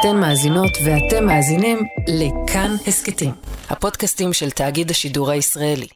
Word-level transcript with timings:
אתן 0.00 0.16
מאזינות 0.20 0.70
ואתם 0.84 1.26
מאזינים 1.26 1.78
לכאן 2.08 2.70
הסכתים, 2.86 3.30
הפודקאסטים 3.70 4.32
של 4.32 4.50
תאגיד 4.50 4.90
השידור 4.90 5.30
הישראלי. 5.30 5.86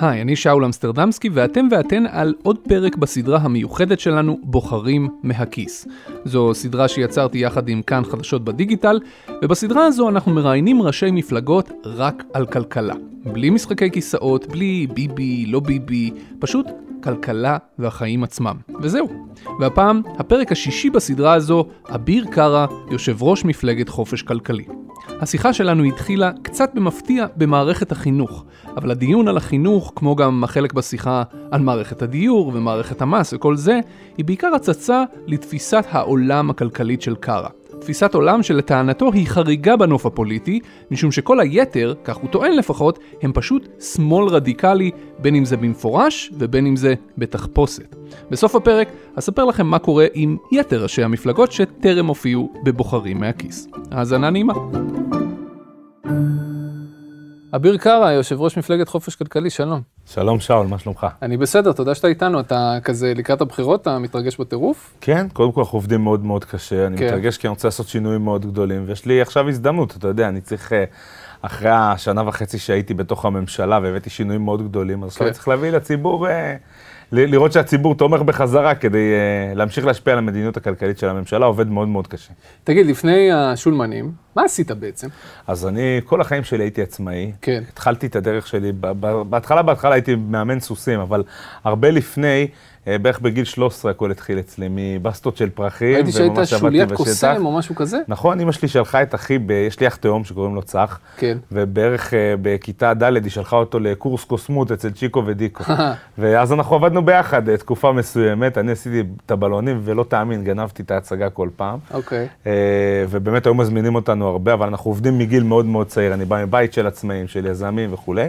היי, 0.00 0.22
אני 0.22 0.36
שאול 0.36 0.64
אמסטרדמסקי 0.64 1.28
ואתם 1.28 1.68
ואתן 1.70 2.06
על 2.06 2.34
עוד 2.42 2.58
פרק 2.68 2.96
בסדרה 2.96 3.38
המיוחדת 3.38 4.00
שלנו, 4.00 4.38
בוחרים 4.42 5.08
מהכיס. 5.22 5.88
זו 6.24 6.54
סדרה 6.54 6.88
שיצרתי 6.88 7.38
יחד 7.38 7.68
עם 7.68 7.82
כאן 7.82 8.04
חדשות 8.04 8.44
בדיגיטל, 8.44 9.00
ובסדרה 9.42 9.86
הזו 9.86 10.08
אנחנו 10.08 10.32
מראיינים 10.32 10.82
ראשי 10.82 11.10
מפלגות 11.10 11.70
רק 11.84 12.24
על 12.32 12.46
כלכלה. 12.46 12.94
בלי 13.26 13.50
משחקי 13.50 13.90
כיסאות, 13.90 14.46
בלי 14.46 14.86
ביבי, 14.94 15.46
לא 15.46 15.60
ביבי, 15.60 16.10
פשוט 16.38 16.66
כלכלה 17.02 17.58
והחיים 17.78 18.24
עצמם. 18.24 18.56
וזהו. 18.82 19.08
והפעם, 19.60 20.02
הפרק 20.18 20.52
השישי 20.52 20.90
בסדרה 20.90 21.34
הזו, 21.34 21.64
אביר 21.94 22.26
קארה, 22.30 22.66
יושב 22.90 23.22
ראש 23.22 23.44
מפלגת 23.44 23.88
חופש 23.88 24.22
כלכלי. 24.22 24.64
השיחה 25.20 25.52
שלנו 25.52 25.84
התחילה 25.84 26.30
קצת 26.42 26.70
במפתיע 26.74 27.26
במערכת 27.36 27.92
החינוך, 27.92 28.44
אבל 28.76 28.90
הדיון 28.90 29.28
על 29.28 29.36
החינוך, 29.36 29.92
כמו 29.96 30.16
גם 30.16 30.44
החלק 30.44 30.72
בשיחה 30.72 31.22
על 31.50 31.60
מערכת 31.60 32.02
הדיור 32.02 32.52
ומערכת 32.54 33.02
המס 33.02 33.32
וכל 33.32 33.56
זה, 33.56 33.80
היא 34.16 34.24
בעיקר 34.24 34.54
הצצה 34.54 35.04
לתפיסת 35.26 35.84
העולם 35.90 36.50
הכלכלית 36.50 37.02
של 37.02 37.14
קארה. 37.14 37.48
תפיסת 37.82 38.14
עולם 38.14 38.42
שלטענתו 38.42 39.12
היא 39.12 39.26
חריגה 39.26 39.76
בנוף 39.76 40.06
הפוליטי, 40.06 40.60
משום 40.90 41.12
שכל 41.12 41.40
היתר, 41.40 41.94
כך 42.04 42.16
הוא 42.16 42.30
טוען 42.30 42.52
לפחות, 42.52 42.98
הם 43.22 43.32
פשוט 43.34 43.68
שמאל 43.80 44.28
רדיקלי, 44.28 44.90
בין 45.18 45.34
אם 45.34 45.44
זה 45.44 45.56
במפורש 45.56 46.32
ובין 46.38 46.66
אם 46.66 46.76
זה 46.76 46.94
בתחפושת. 47.18 47.96
בסוף 48.30 48.54
הפרק 48.54 48.88
אספר 49.14 49.44
לכם 49.44 49.66
מה 49.66 49.78
קורה 49.78 50.06
עם 50.14 50.36
יתר 50.52 50.82
ראשי 50.82 51.02
המפלגות 51.02 51.52
שטרם 51.52 52.06
הופיעו 52.06 52.52
בבוחרים 52.64 53.20
מהכיס. 53.20 53.68
האזנה 53.90 54.30
נעימה. 54.30 54.54
אביר 57.56 57.76
קארה, 57.76 58.12
יושב 58.12 58.40
ראש 58.40 58.58
מפלגת 58.58 58.88
חופש 58.88 59.16
כלכלי, 59.16 59.50
שלום. 59.50 59.80
שלום 60.06 60.40
שאול, 60.40 60.66
מה 60.66 60.78
שלומך? 60.78 61.06
אני 61.22 61.36
בסדר, 61.36 61.72
תודה 61.72 61.94
שאתה 61.94 62.08
איתנו, 62.08 62.40
אתה 62.40 62.78
כזה 62.84 63.12
לקראת 63.16 63.40
הבחירות, 63.40 63.82
אתה 63.82 63.98
מתרגש 63.98 64.36
בטירוף? 64.36 64.94
כן, 65.00 65.26
קודם 65.32 65.52
כל 65.52 65.60
אנחנו 65.60 65.76
עובדים 65.76 66.00
מאוד 66.00 66.24
מאוד 66.24 66.44
קשה, 66.44 66.86
אני 66.86 66.98
כן. 66.98 67.06
מתרגש 67.06 67.36
כי 67.36 67.46
אני 67.46 67.50
רוצה 67.50 67.68
לעשות 67.68 67.88
שינויים 67.88 68.24
מאוד 68.24 68.46
גדולים, 68.46 68.84
ויש 68.86 69.06
לי 69.06 69.20
עכשיו 69.20 69.48
הזדמנות, 69.48 69.96
אתה 69.96 70.08
יודע, 70.08 70.28
אני 70.28 70.40
צריך, 70.40 70.72
אה, 70.72 70.84
אחרי 71.42 71.70
השנה 71.72 72.28
וחצי 72.28 72.58
שהייתי 72.58 72.94
בתוך 72.94 73.24
הממשלה 73.24 73.78
והבאתי 73.82 74.10
שינויים 74.10 74.44
מאוד 74.44 74.62
גדולים, 74.68 75.04
אז 75.04 75.08
כן. 75.08 75.08
עכשיו 75.08 75.26
אני 75.26 75.34
צריך 75.34 75.48
להביא 75.48 75.70
לציבור... 75.70 76.26
אה, 77.18 77.26
לראות 77.26 77.52
שהציבור 77.52 77.94
תומך 77.94 78.20
בחזרה 78.20 78.74
כדי 78.74 78.98
uh, 78.98 79.56
להמשיך 79.56 79.86
להשפיע 79.86 80.12
על 80.12 80.18
המדיניות 80.18 80.56
הכלכלית 80.56 80.98
של 80.98 81.08
הממשלה, 81.08 81.46
עובד 81.46 81.68
מאוד 81.68 81.88
מאוד 81.88 82.06
קשה. 82.06 82.32
תגיד, 82.64 82.86
לפני 82.86 83.32
השולמנים, 83.32 84.12
מה 84.36 84.42
עשית 84.44 84.70
בעצם? 84.70 85.08
אז 85.46 85.66
אני, 85.66 86.00
כל 86.04 86.20
החיים 86.20 86.44
שלי 86.44 86.64
הייתי 86.64 86.82
עצמאי. 86.82 87.32
כן. 87.42 87.62
התחלתי 87.68 88.06
את 88.06 88.16
הדרך 88.16 88.46
שלי, 88.46 88.72
בהתחלה, 89.28 89.62
בהתחלה 89.62 89.94
הייתי 89.94 90.14
מאמן 90.14 90.60
סוסים, 90.60 91.00
אבל 91.00 91.22
הרבה 91.64 91.90
לפני... 91.90 92.46
אה, 92.88 92.98
בערך 92.98 93.20
בגיל 93.20 93.44
13 93.44 93.90
הכל 93.90 94.10
התחיל 94.10 94.38
אצלי, 94.38 94.68
מבסטות 94.70 95.36
של 95.36 95.50
פרחים. 95.50 95.94
ראיתי 95.94 96.12
שהיית 96.12 96.32
שוליית 96.44 96.92
קוסם 96.92 97.46
או 97.46 97.52
משהו 97.52 97.74
כזה? 97.74 97.98
נכון, 98.08 98.40
אמא 98.40 98.52
שלי 98.52 98.68
שלחה 98.68 99.02
את 99.02 99.14
אחי, 99.14 99.38
ב... 99.38 99.50
יש 99.50 99.80
לי 99.80 99.86
אח 99.86 99.96
תאום 99.96 100.24
שקוראים 100.24 100.54
לו 100.54 100.62
צח, 100.62 100.98
כן. 101.16 101.38
ובערך 101.52 102.10
uh, 102.10 102.16
בכיתה 102.42 102.94
ד' 102.94 103.02
היא 103.02 103.30
שלחה 103.30 103.56
אותו 103.56 103.78
לקורס 103.78 104.24
קוסמות 104.24 104.72
אצל 104.72 104.90
צ'יקו 104.90 105.22
ודיקו. 105.26 105.64
ואז 106.18 106.52
אנחנו 106.52 106.76
עבדנו 106.76 107.04
ביחד 107.04 107.48
אה, 107.48 107.56
תקופה 107.56 107.92
מסוימת, 107.92 108.58
אני 108.58 108.72
עשיתי 108.72 109.02
את 109.26 109.30
הבלונים, 109.30 109.80
ולא 109.84 110.04
תאמין, 110.08 110.44
גנבתי 110.44 110.82
את 110.82 110.90
ההצגה 110.90 111.30
כל 111.30 111.48
פעם. 111.56 111.78
אוקיי. 111.94 112.28
ובאמת 113.10 113.46
היו 113.46 113.54
מזמינים 113.54 113.94
אותנו 113.94 114.28
הרבה, 114.28 114.52
אבל 114.52 114.66
אנחנו 114.66 114.90
עובדים 114.90 115.18
מגיל 115.18 115.42
מאוד 115.42 115.66
מאוד 115.66 115.86
צעיר, 115.86 116.14
אני 116.14 116.24
בא 116.24 116.44
מבית 116.44 116.72
של 116.72 116.86
עצמאים, 116.86 117.28
של 117.28 117.46
יזמים 117.46 117.92
וכולי. 117.92 118.28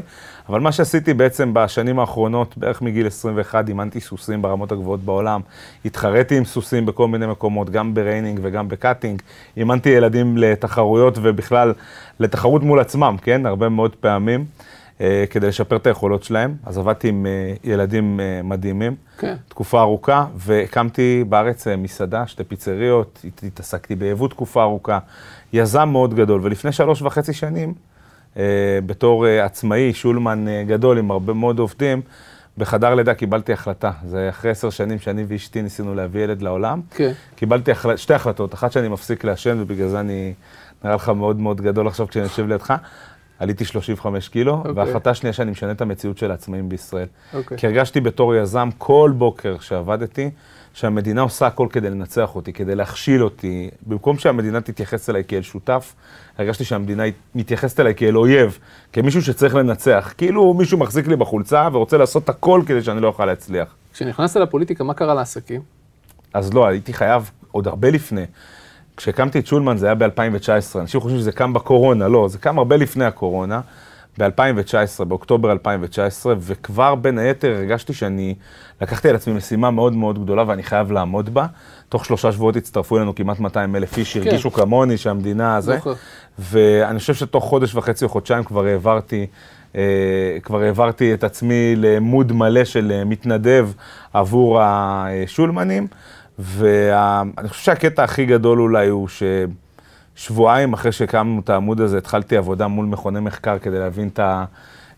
אבל 0.50 0.60
מה 0.60 0.72
שעשיתי 0.72 1.14
בעצם 1.14 1.52
בשנים 1.54 2.00
האחרונות, 2.00 2.58
בערך 2.58 2.82
מגיל 2.82 3.08
21, 3.08 3.68
אימנתי 3.68 4.00
סוסים 4.00 4.42
ברמות 4.42 4.72
הגבוהות 4.72 5.00
בעולם. 5.00 5.42
התחרתי 5.86 6.38
עם 6.38 6.46
סוסים 6.46 6.86
בכל 6.86 7.08
מיני 7.08 7.28
מקומות, 7.28 7.70
גם 7.70 7.94
ב 7.94 7.99
reining 8.00 8.40
וגם 8.44 8.70
ב 8.70 8.75
cutting. 8.75 9.22
אימנתי 9.58 9.90
ילדים 9.90 10.38
לתחרויות 10.38 11.18
ובכלל 11.22 11.74
לתחרות 12.20 12.64
מול 12.64 12.80
עצמם, 12.80 13.16
כן? 13.22 13.46
הרבה 13.46 13.70
מאוד 13.70 13.96
פעמים. 13.96 14.46
אה, 15.02 15.24
כדי 15.30 15.48
לשפר 15.48 15.76
את 15.76 15.88
היכולות 15.88 16.24
שלהם. 16.24 16.56
אז 16.66 16.78
עבדתי 16.78 17.10
עם 17.10 17.26
אה, 17.26 17.54
ילדים 17.64 18.20
אה, 18.20 18.42
מדהימים, 18.44 18.96
כן. 19.18 19.36
תקופה 19.48 19.82
ארוכה, 19.82 20.26
והקמתי 20.36 21.24
בארץ 21.30 21.68
מסעדה, 21.68 22.28
שתי 22.28 22.44
פיצריות, 22.44 23.26
התעסקתי 23.44 23.96
ביבוא 23.96 24.28
תקופה 24.28 24.64
ארוכה, 24.64 25.00
יזם 25.54 25.90
מאוד 25.90 26.14
גדול, 26.14 26.42
ולפני 26.44 26.72
שלוש 26.72 27.02
וחצי 27.02 27.34
שנים, 27.34 27.74
בתור 28.86 29.28
אה, 29.28 29.46
עצמאי, 29.46 29.94
שולמן 29.94 30.48
אה, 30.48 30.64
גדול 30.68 30.98
עם 30.98 31.12
הרבה 31.12 31.34
מאוד 31.34 31.60
עובדים, 31.60 32.02
בחדר 32.58 32.96
לידה 32.96 33.14
קיבלתי 33.14 33.54
החלטה. 33.54 33.92
זה 34.06 34.30
אחרי 34.30 34.52
עשר 34.52 34.70
שנים 34.70 35.00
שאני 35.00 35.26
ואשתי 35.28 35.62
ניסינו 35.62 35.96
להביא 35.96 36.24
ילד 36.24 36.42
לעולם. 36.42 36.82
כן. 36.92 37.12
קיבלתי 37.36 37.72
החל... 37.72 37.98
שתי 37.98 38.14
החלטות, 38.14 38.54
אחת 38.54 38.72
שאני 38.72 38.88
מפסיק 38.88 39.24
לעשן, 39.24 39.58
ובגלל 39.62 39.88
זה 39.88 40.00
אני 40.00 40.34
נראה 40.84 40.96
לך 40.96 41.10
מאוד 41.10 41.40
מאוד 41.40 41.62
גדול 41.62 41.88
עכשיו 41.88 42.08
כשאני 42.08 42.24
יושב 42.24 42.48
לידך. 42.48 42.74
עליתי 43.40 43.66
35 43.66 44.30
קילו, 44.30 44.54
okay. 44.54 44.58
אוקיי. 44.58 44.72
והחלטה 44.72 45.14
שנייה 45.14 45.34
שאני 45.34 45.52
משנה 45.52 45.72
את 45.72 45.82
המציאות 45.82 46.18
של 46.18 46.32
העצמאים 46.32 46.70
בישראל. 46.70 47.08
Okay. 47.08 47.38
אוקיי. 47.38 47.58
כי 47.58 47.68
הרגשתי 47.68 48.02
בתור 48.02 48.36
יזם 48.36 48.70
כל 48.78 49.12
בוקר 49.18 49.60
שעבדתי, 49.60 50.30
שהמדינה 50.74 51.22
עושה 51.22 51.48
הכל 51.48 51.68
כדי 51.72 51.90
לנצח 51.90 52.36
אותי, 52.36 52.54
כדי 52.54 52.76
להכשיל 52.76 53.24
אותי. 53.24 53.70
במקום 53.88 54.18
שהמדינה 54.18 54.62
תתייחס 54.62 55.10
אליי 55.10 55.24
כאל 55.28 55.42
שותף, 55.42 55.94
הרגשתי 56.38 56.64
שהמדינה 56.64 57.04
מתייחסת 57.36 57.80
אליי 57.80 57.96
כאל 57.96 58.18
אויב, 58.18 58.58
כמישהו 58.94 59.22
שצריך 59.22 59.56
לנצח. 59.56 60.14
כאילו 60.18 60.54
מישהו 60.54 60.78
מחזיק 60.78 61.08
לי 61.08 61.16
בחולצה 61.16 61.68
ורוצה 61.74 61.98
לעשות 61.98 62.30
הכל 62.30 62.62
כדי 62.66 62.82
שאני 62.82 63.02
לא 63.02 63.08
אוכל 63.08 63.26
להצליח. 63.26 63.76
כשנכנסת 63.94 64.40
לפוליטיקה, 64.40 64.84
מה 64.84 64.94
קרה 64.94 65.14
לעסקים? 65.14 65.62
אז 66.34 66.54
לא, 66.54 66.68
הייתי 66.68 66.94
חייב 66.94 67.32
עוד 67.52 67.68
הרבה 67.68 67.90
לפני. 67.90 68.26
כשהקמתי 68.98 69.40
את 69.40 69.48
שולמן 69.48 69.78
זה 69.78 69.86
היה 69.86 69.96
ב-2019, 69.96 70.80
אנשים 70.80 71.02
חושבים 71.02 71.20
שזה 71.20 71.32
קם 71.32 71.54
בקורונה, 71.54 72.08
לא, 72.08 72.28
זה 72.28 72.38
קם 72.38 72.58
הרבה 72.60 72.78
לפני 72.78 73.06
הקורונה. 73.06 73.62
ב-2019, 74.18 75.04
באוקטובר 75.04 75.52
2019, 75.52 76.34
וכבר 76.40 76.96
בין 76.96 77.18
היתר 77.18 77.56
הרגשתי 77.58 77.94
שאני 77.94 78.36
לקחתי 78.82 79.10
על 79.10 79.16
עצמי 79.16 79.34
משימה 79.34 79.72
מאוד 79.72 79.96
מאוד 79.96 80.24
גדולה 80.24 80.44
ואני 80.48 80.64
חייב 80.64 80.92
לעמוד 80.92 81.34
בה. 81.34 81.46
תוך 81.90 82.06
שלושה 82.06 82.32
שבועות 82.32 82.56
הצטרפו 82.56 82.98
אלינו 82.98 83.16
כמעט 83.16 83.40
200 83.40 83.76
אלף 83.76 83.98
איש, 83.98 84.18
כן. 84.18 84.28
הרגישו 84.28 84.52
כמוני 84.52 84.98
שהמדינה 84.98 85.56
הזה. 85.56 85.76
נכון. 85.76 85.96
ואני 86.40 87.00
חושב 87.00 87.14
שתוך 87.14 87.44
חודש 87.44 87.76
וחצי 87.76 88.06
או 88.06 88.10
חודשיים 88.10 88.44
כבר 88.44 88.66
העברתי, 88.66 89.28
אה, 89.76 89.82
כבר 90.44 90.62
העברתי 90.62 91.14
את 91.14 91.24
עצמי 91.24 91.74
למוד 91.78 92.32
מלא 92.32 92.66
של 92.66 92.92
אה, 92.96 93.06
מתנדב 93.06 93.70
עבור 94.14 94.60
השולמנים. 94.62 95.88
ואני 96.40 97.50
חושב 97.50 97.64
שהקטע 97.64 98.04
הכי 98.04 98.26
גדול 98.26 98.62
אולי 98.62 98.88
הוא 98.88 99.08
ש... 99.08 99.24
שבועיים 100.16 100.74
אחרי 100.74 100.92
שהקמנו 100.92 101.40
את 101.40 101.50
העמוד 101.50 101.82
הזה, 101.82 101.98
התחלתי 101.98 102.38
עבודה 102.38 102.68
מול 102.68 102.86
מכוני 102.86 103.20
מחקר 103.20 103.60
כדי 103.60 103.80
להבין 103.80 104.08
את, 104.08 104.20
ה, 104.20 104.46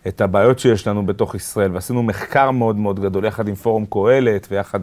את 0.06 0.20
הבעיות 0.20 0.58
שיש 0.58 0.86
לנו 0.86 1.06
בתוך 1.06 1.34
ישראל, 1.34 1.70
ועשינו 1.74 2.02
מחקר 2.02 2.50
מאוד 2.50 2.76
מאוד 2.76 3.00
גדול, 3.00 3.24
יחד 3.24 3.48
עם 3.48 3.54
פורום 3.54 3.86
קהלת 3.90 4.46
ויחד 4.50 4.80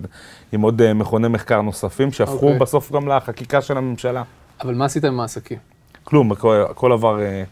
עם 0.52 0.62
עוד 0.62 0.82
אה, 0.82 0.94
מכוני 0.94 1.28
מחקר 1.28 1.62
נוספים, 1.62 2.12
שהפכו 2.12 2.36
okay. 2.36 2.44
אוקיי. 2.44 2.60
בסוף 2.60 2.92
גם 2.92 3.08
לחקיקה 3.08 3.62
של 3.62 3.78
הממשלה. 3.78 4.24
אבל 4.62 4.76
מה 4.76 4.86
עשית 4.86 5.06
עם 5.06 5.20
העסקים? 5.20 5.58
כלום, 6.04 6.32
הכל, 6.32 6.66
הכל 6.70 6.92
עבר, 6.92 7.22
אה, 7.22 7.44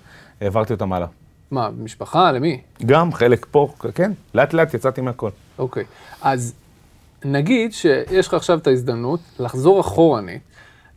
העברתי 0.42 0.74
אותם 0.74 0.94
הלאה. 0.94 1.08
מה, 1.52 1.70
משפחה? 1.84 2.32
למי? 2.32 2.62
גם, 2.86 3.14
חלק 3.14 3.46
פה, 3.52 3.74
כן, 3.96 4.12
לאט 4.34 4.54
לאט 4.54 4.74
יצאתי 4.74 5.02
מהכל. 5.02 5.30
אוקיי, 5.60 5.84
okay. 5.84 6.16
אז 6.22 6.54
נגיד 7.26 7.74
שיש 7.74 8.28
לך 8.28 8.34
עכשיו 8.34 8.58
את 8.58 8.68
ההזדמנות 8.68 9.20
לחזור 9.40 9.82
אחורנית 9.82 10.42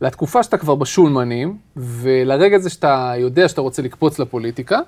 לתקופה 0.01 0.43
שאתה 0.43 0.57
כבר 0.57 0.75
בשולמנים, 0.75 1.57
ולרגע 1.75 2.57
זה 2.57 2.69
שאתה 2.69 3.13
יודע 3.17 3.47
שאתה 3.47 3.61
רוצה 3.61 3.81
לקפוץ 3.81 4.19
לפוליטיקה, 4.19 4.79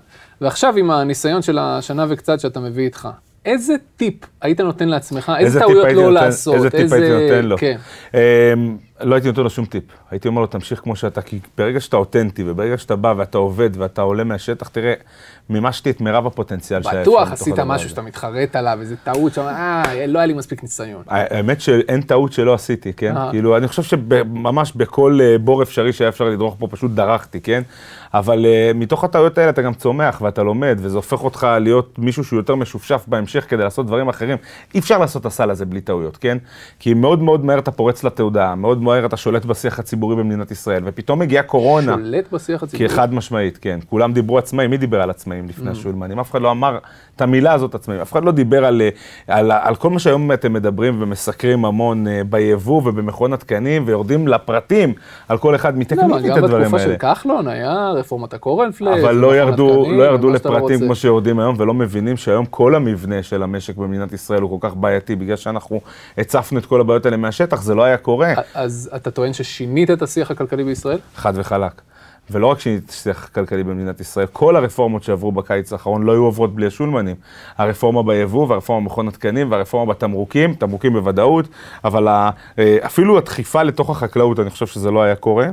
ועכשיו 0.42 0.78
עם 0.78 0.92
הניסיון 0.92 1.42
של 1.42 1.60
השנה 1.60 2.06
וקצת 2.10 2.40
שאתה 2.40 2.60
מביא 2.60 2.86
איתך, 2.86 3.10
איזה 3.48 3.74
טיפ 3.96 4.14
היית 4.42 4.62
נותן 4.62 4.90
לעצמך? 4.90 5.32
איזה, 5.38 5.46
איזה 5.46 5.60
טעויות 5.60 5.86
לא 5.86 5.94
נותן, 5.94 6.14
לעשות? 6.14 6.56
איזה 6.56 6.70
טיפ 6.70 6.82
איזה... 6.82 6.96
הייתי 6.96 7.36
נותן 7.36 7.46
לו? 7.46 7.58
כן. 7.58 7.78
Um, 8.12 8.16
לא 9.02 9.16
הייתי 9.16 9.28
נותן 9.28 9.42
לו 9.42 9.50
שום 9.50 9.66
טיפ. 9.66 9.84
הייתי 10.12 10.28
אומר 10.28 10.42
לו, 10.42 10.48
תמשיך 10.48 10.80
כמו 10.80 10.96
שאתה, 10.96 11.22
כי 11.22 11.40
ברגע 11.58 11.80
שאתה 11.80 11.98
אותנטי, 11.98 12.44
וברגע 12.46 12.78
שאתה 12.78 12.96
בא 12.96 13.14
ואתה 13.18 13.38
עובד 13.38 13.70
ואתה 13.78 14.02
עולה 14.02 14.24
מהשטח, 14.24 14.68
תראה, 14.68 14.94
מימשתי 15.50 15.90
את 15.90 16.02
מירב 16.02 16.28
הפוטנציאל 16.28 16.84
שהיה 16.84 17.02
אפשר 17.02 17.12
בטוח 17.12 17.32
עשית 17.32 17.60
משהו 17.60 17.90
שאתה 17.90 18.02
מתחרט 18.02 18.56
עליו, 18.56 18.78
איזה 18.82 18.96
טעות 19.04 19.34
שם, 19.34 19.42
אה, 19.42 20.08
לא 20.08 20.20
היה 20.20 20.26
לי 20.26 20.34
מספיק 20.34 20.64
ניסיון. 20.64 21.04
האמת 21.08 21.62
שאין 21.62 22.02
טעות 22.02 22.34
שלא 22.34 22.54
עשיתי, 22.54 22.94
כן? 22.94 23.18
אה. 23.18 23.32
כאילו, 23.32 23.58
אני 23.58 23.68
חושב 23.68 23.84
שממש 23.84 24.72
בכל 24.76 25.20
אה, 25.22 25.38
בור 25.38 25.64
אפשרי 25.64 25.94
שהיה 25.94 26.10
אפשר 26.10 26.26
לדרוך 26.26 26.56
פה, 26.60 26.68
פשוט 26.68 26.92
דרכתי, 26.92 27.42
כן? 27.42 27.62
אבל 28.14 28.46
uh, 28.46 28.78
מתוך 28.78 29.04
הטעויות 29.04 29.38
האלה 29.38 29.50
אתה 29.50 29.62
גם 29.62 29.74
צומח 29.74 30.22
ואתה 30.22 30.44
לומד, 30.44 30.78
וזה 30.82 30.96
הופך 30.96 31.24
אותך 31.24 31.48
להיות 31.62 32.00
מישהו 32.00 32.24
שהוא 32.24 32.40
יותר 32.40 32.56
משופשף 32.56 33.04
בהמשך 33.08 33.46
כדי 33.50 33.64
לעשות 33.64 33.86
דברים 33.86 34.10
אחרים. 34.10 34.38
אי 34.74 34.80
אפשר 34.80 34.98
לעשות 34.98 35.22
את 35.22 35.26
הסל 35.26 35.52
הזה 35.52 35.66
בלי 35.66 35.82
טעויות, 35.82 36.18
כן? 36.18 36.38
כי 36.80 36.94
מאוד 36.94 37.22
מאוד 37.22 37.46
מהר 37.46 37.60
אתה 37.60 37.72
פורץ 37.72 38.04
לתעודה, 38.04 38.56
מאוד 38.56 38.82
מהר 38.82 39.06
אתה 39.06 39.18
שולט 39.18 39.46
בשיח 39.46 39.80
הציבורי 39.80 40.16
במדינת 40.16 40.52
ישראל, 40.52 40.84
ופתאום 40.86 41.20
מגיעה 41.20 41.44
קורונה. 41.44 41.94
שולט 41.94 42.32
בשיח 42.32 42.64
הציבורי? 42.64 42.90
כי 42.90 42.96
חד 42.96 43.14
משמעית, 43.14 43.58
כן. 43.58 43.80
כולם 43.90 44.14
דיברו 44.14 44.38
עצמאים, 44.38 44.70
מי 44.70 44.78
דיבר 44.78 45.02
על 45.02 45.10
עצמאים 45.10 45.48
לפני 45.48 45.70
mm. 45.70 45.72
השולמנים? 45.72 46.20
אף 46.20 46.32
אחד 46.32 46.42
לא 46.42 46.52
אמר 46.52 46.78
את 47.18 47.22
המילה 47.22 47.54
הזאת 47.54 47.76
עצמאים, 47.76 48.02
אף 48.02 48.12
אחד 48.12 48.24
לא 48.24 48.32
דיבר 48.32 48.66
על, 48.66 48.82
אה, 48.82 48.90
על, 49.38 49.52
על, 49.52 49.76
כל 49.76 49.90
מה 49.90 50.00
שהיום 50.00 50.32
אתם 50.32 50.54
מדברים 50.54 51.02
ומסקרים 51.02 51.66
המון 51.66 52.08
uh, 52.08 52.10
ביבוא 52.30 52.82
ובמכון 52.86 53.34
התקנים, 53.34 53.84
ויורדים 53.86 54.28
לפרטים 54.28 54.94
על 55.28 55.38
כל 55.38 55.56
אחד 55.56 55.78
מטכניקית 55.78 56.32
את 56.32 56.44
הדברים 56.44 56.54
האלה. 56.54 56.66
גם 56.66 56.72
בתקופה 56.72 56.80
של 56.80 56.96
כחלון 56.98 57.48
היה 57.48 57.90
רפורמת 57.90 58.34
הקורנפלקס. 58.34 59.04
אבל 59.04 59.16
לא 59.16 59.38
ירדו, 59.38 59.86
לא 59.92 60.04
ירדו 60.04 60.30
לפרטים 60.30 60.80
כמו 60.80 60.96
שיורדים 60.96 61.40
היום, 61.40 61.56
ולא 61.58 61.74
מבינים 61.74 62.18
שהיום 62.18 62.46
כל 62.46 62.76
המבנה 62.76 63.24
של 63.24 63.44
המשק 63.44 63.76
במדינת 63.78 64.14
ישראל 64.14 64.42
הוא 64.42 64.60
כל 64.60 64.68
כך 64.70 64.76
בעייתי, 64.76 65.16
בגלל 65.16 65.36
שאנחנו 65.36 65.82
הצפנו 66.18 66.60
את 66.60 66.66
כל 66.66 66.82
הבעיות 66.82 67.06
האלה 67.06 67.18
מהשטח, 67.18 67.62
זה 67.62 67.76
לא 67.76 67.84
היה 67.84 67.98
קורה. 67.98 68.34
אז 68.54 68.90
אתה 68.96 69.12
טוען 69.12 69.34
ששינית 69.34 69.92
את 69.92 70.02
השיח 70.02 70.32
הכלכלי 70.32 70.64
בישראל? 70.64 71.00
חד 71.16 71.34
וחלק. 71.36 71.87
ולא 72.32 72.48
רק 72.48 72.60
שיניתי 72.60 72.94
שיח 72.94 73.30
כלכלי 73.36 73.64
במדינת 73.64 74.00
ישראל, 74.00 74.28
כל 74.32 74.56
הרפורמות 74.56 75.04
שעברו 75.04 75.32
בקיץ 75.32 75.74
האחרון 75.74 76.04
לא 76.04 76.12
היו 76.12 76.24
עוברות 76.24 76.56
בלי 76.56 76.68
השולמנים. 76.68 77.16
הרפורמה 77.58 78.04
ביבוא 78.04 78.48
והרפורמה 78.48 78.82
במכון 78.82 79.08
התקנים 79.08 79.52
והרפורמה 79.52 79.94
בתמרוקים, 79.94 80.54
תמרוקים 80.54 80.94
בוודאות, 80.94 81.48
אבל 81.84 82.08
אה, 82.08 82.30
אפילו 82.86 83.18
הדחיפה 83.18 83.64
לתוך 83.64 83.90
החקלאות, 83.90 84.40
אני 84.40 84.50
חושב 84.50 84.68
שזה 84.68 84.92
לא 84.92 85.02
היה 85.04 85.16
קורה. 85.16 85.48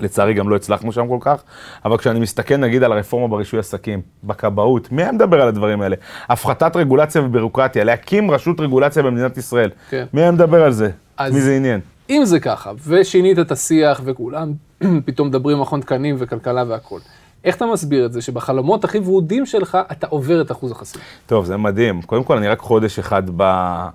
לצערי 0.00 0.34
גם 0.34 0.48
לא 0.48 0.56
הצלחנו 0.56 0.92
שם 0.92 1.08
כל 1.08 1.18
כך, 1.20 1.42
אבל 1.84 1.98
כשאני 1.98 2.20
מסתכל 2.20 2.56
נגיד 2.56 2.82
על 2.82 2.92
הרפורמה 2.92 3.28
ברישוי 3.28 3.58
עסקים, 3.58 4.00
בכבאות, 4.24 4.92
מי 4.92 5.02
היה 5.02 5.12
מדבר 5.12 5.42
על 5.42 5.48
הדברים 5.48 5.80
האלה? 5.80 5.96
הפחתת 6.28 6.76
רגולציה 6.76 7.22
ובירוקרטיה, 7.22 7.84
להקים 7.84 8.30
רשות 8.30 8.60
רגולציה 8.60 9.02
במדינת 9.02 9.36
ישראל. 9.36 9.70
כן. 9.90 10.04
מי 10.12 10.20
היה 10.20 10.30
מדבר 10.30 10.64
על 10.64 10.72
זה? 10.72 10.90
מי 11.20 11.40
זה 11.40 11.56
עניין? 11.56 11.80
אם 12.10 12.24
זה 12.24 12.40
ככה, 12.40 12.72
ושינית 12.86 13.38
את 13.38 13.52
השיח 13.52 14.00
וכולם 14.04 14.52
פתאום 15.06 15.28
מדברים 15.28 15.60
מכון 15.60 15.80
תקנים 15.80 16.16
וכלכלה 16.18 16.64
והכול. 16.68 17.00
איך 17.44 17.56
אתה 17.56 17.66
מסביר 17.66 18.06
את 18.06 18.12
זה 18.12 18.22
שבחלומות 18.22 18.84
הכי 18.84 18.98
ורודים 18.98 19.46
שלך 19.46 19.78
אתה 19.92 20.06
עובר 20.06 20.40
את 20.40 20.52
אחוז 20.52 20.72
החסימה? 20.72 21.04
טוב, 21.26 21.44
זה 21.44 21.56
מדהים. 21.56 22.02
קודם 22.02 22.24
כל, 22.24 22.36
אני 22.36 22.48
רק 22.48 22.58
חודש 22.58 22.98
אחד, 22.98 23.22
ב... 23.36 23.42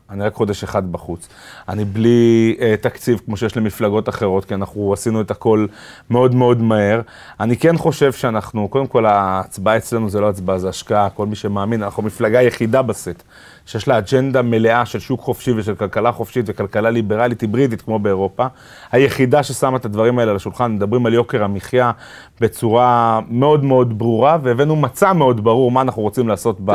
אני 0.09 0.23
רק 0.23 0.33
חודש 0.33 0.63
אחד 0.63 0.91
בחוץ. 0.91 1.27
אני 1.69 1.85
בלי 1.85 2.55
uh, 2.57 2.81
תקציב 2.81 3.21
כמו 3.25 3.37
שיש 3.37 3.57
למפלגות 3.57 4.09
אחרות, 4.09 4.45
כי 4.45 4.53
אנחנו 4.53 4.93
עשינו 4.93 5.21
את 5.21 5.31
הכל 5.31 5.65
מאוד 6.09 6.35
מאוד 6.35 6.61
מהר. 6.61 7.01
אני 7.39 7.57
כן 7.57 7.77
חושב 7.77 8.13
שאנחנו, 8.13 8.67
קודם 8.67 8.87
כל, 8.87 9.05
ההצבעה 9.05 9.77
אצלנו 9.77 10.09
זה 10.09 10.19
לא 10.19 10.29
הצבעה, 10.29 10.57
זה 10.57 10.69
השקעה. 10.69 11.09
כל 11.09 11.25
מי 11.25 11.35
שמאמין, 11.35 11.83
אנחנו 11.83 12.03
מפלגה 12.03 12.41
יחידה 12.41 12.81
בסט. 12.81 13.23
שיש 13.67 13.87
לה 13.87 13.97
אג'נדה 13.97 14.41
מלאה 14.41 14.85
של 14.85 14.99
שוק 14.99 15.21
חופשי 15.21 15.51
ושל 15.51 15.75
כלכלה 15.75 16.11
חופשית 16.11 16.45
וכלכלה 16.47 16.89
ליברלית 16.89 17.41
היברידית 17.41 17.81
כמו 17.81 17.99
באירופה. 17.99 18.45
היחידה 18.91 19.43
ששמה 19.43 19.77
את 19.77 19.85
הדברים 19.85 20.19
האלה 20.19 20.31
על 20.31 20.37
השולחן, 20.37 20.71
מדברים 20.71 21.05
על 21.05 21.13
יוקר 21.13 21.43
המחיה 21.43 21.91
בצורה 22.41 23.19
מאוד 23.29 23.63
מאוד 23.63 23.97
ברורה, 23.97 24.37
והבאנו 24.43 24.75
מצע 24.75 25.13
מאוד 25.13 25.43
ברור 25.43 25.71
מה 25.71 25.81
אנחנו 25.81 26.01
רוצים 26.01 26.27
לעשות 26.27 26.57
ב- 26.65 26.71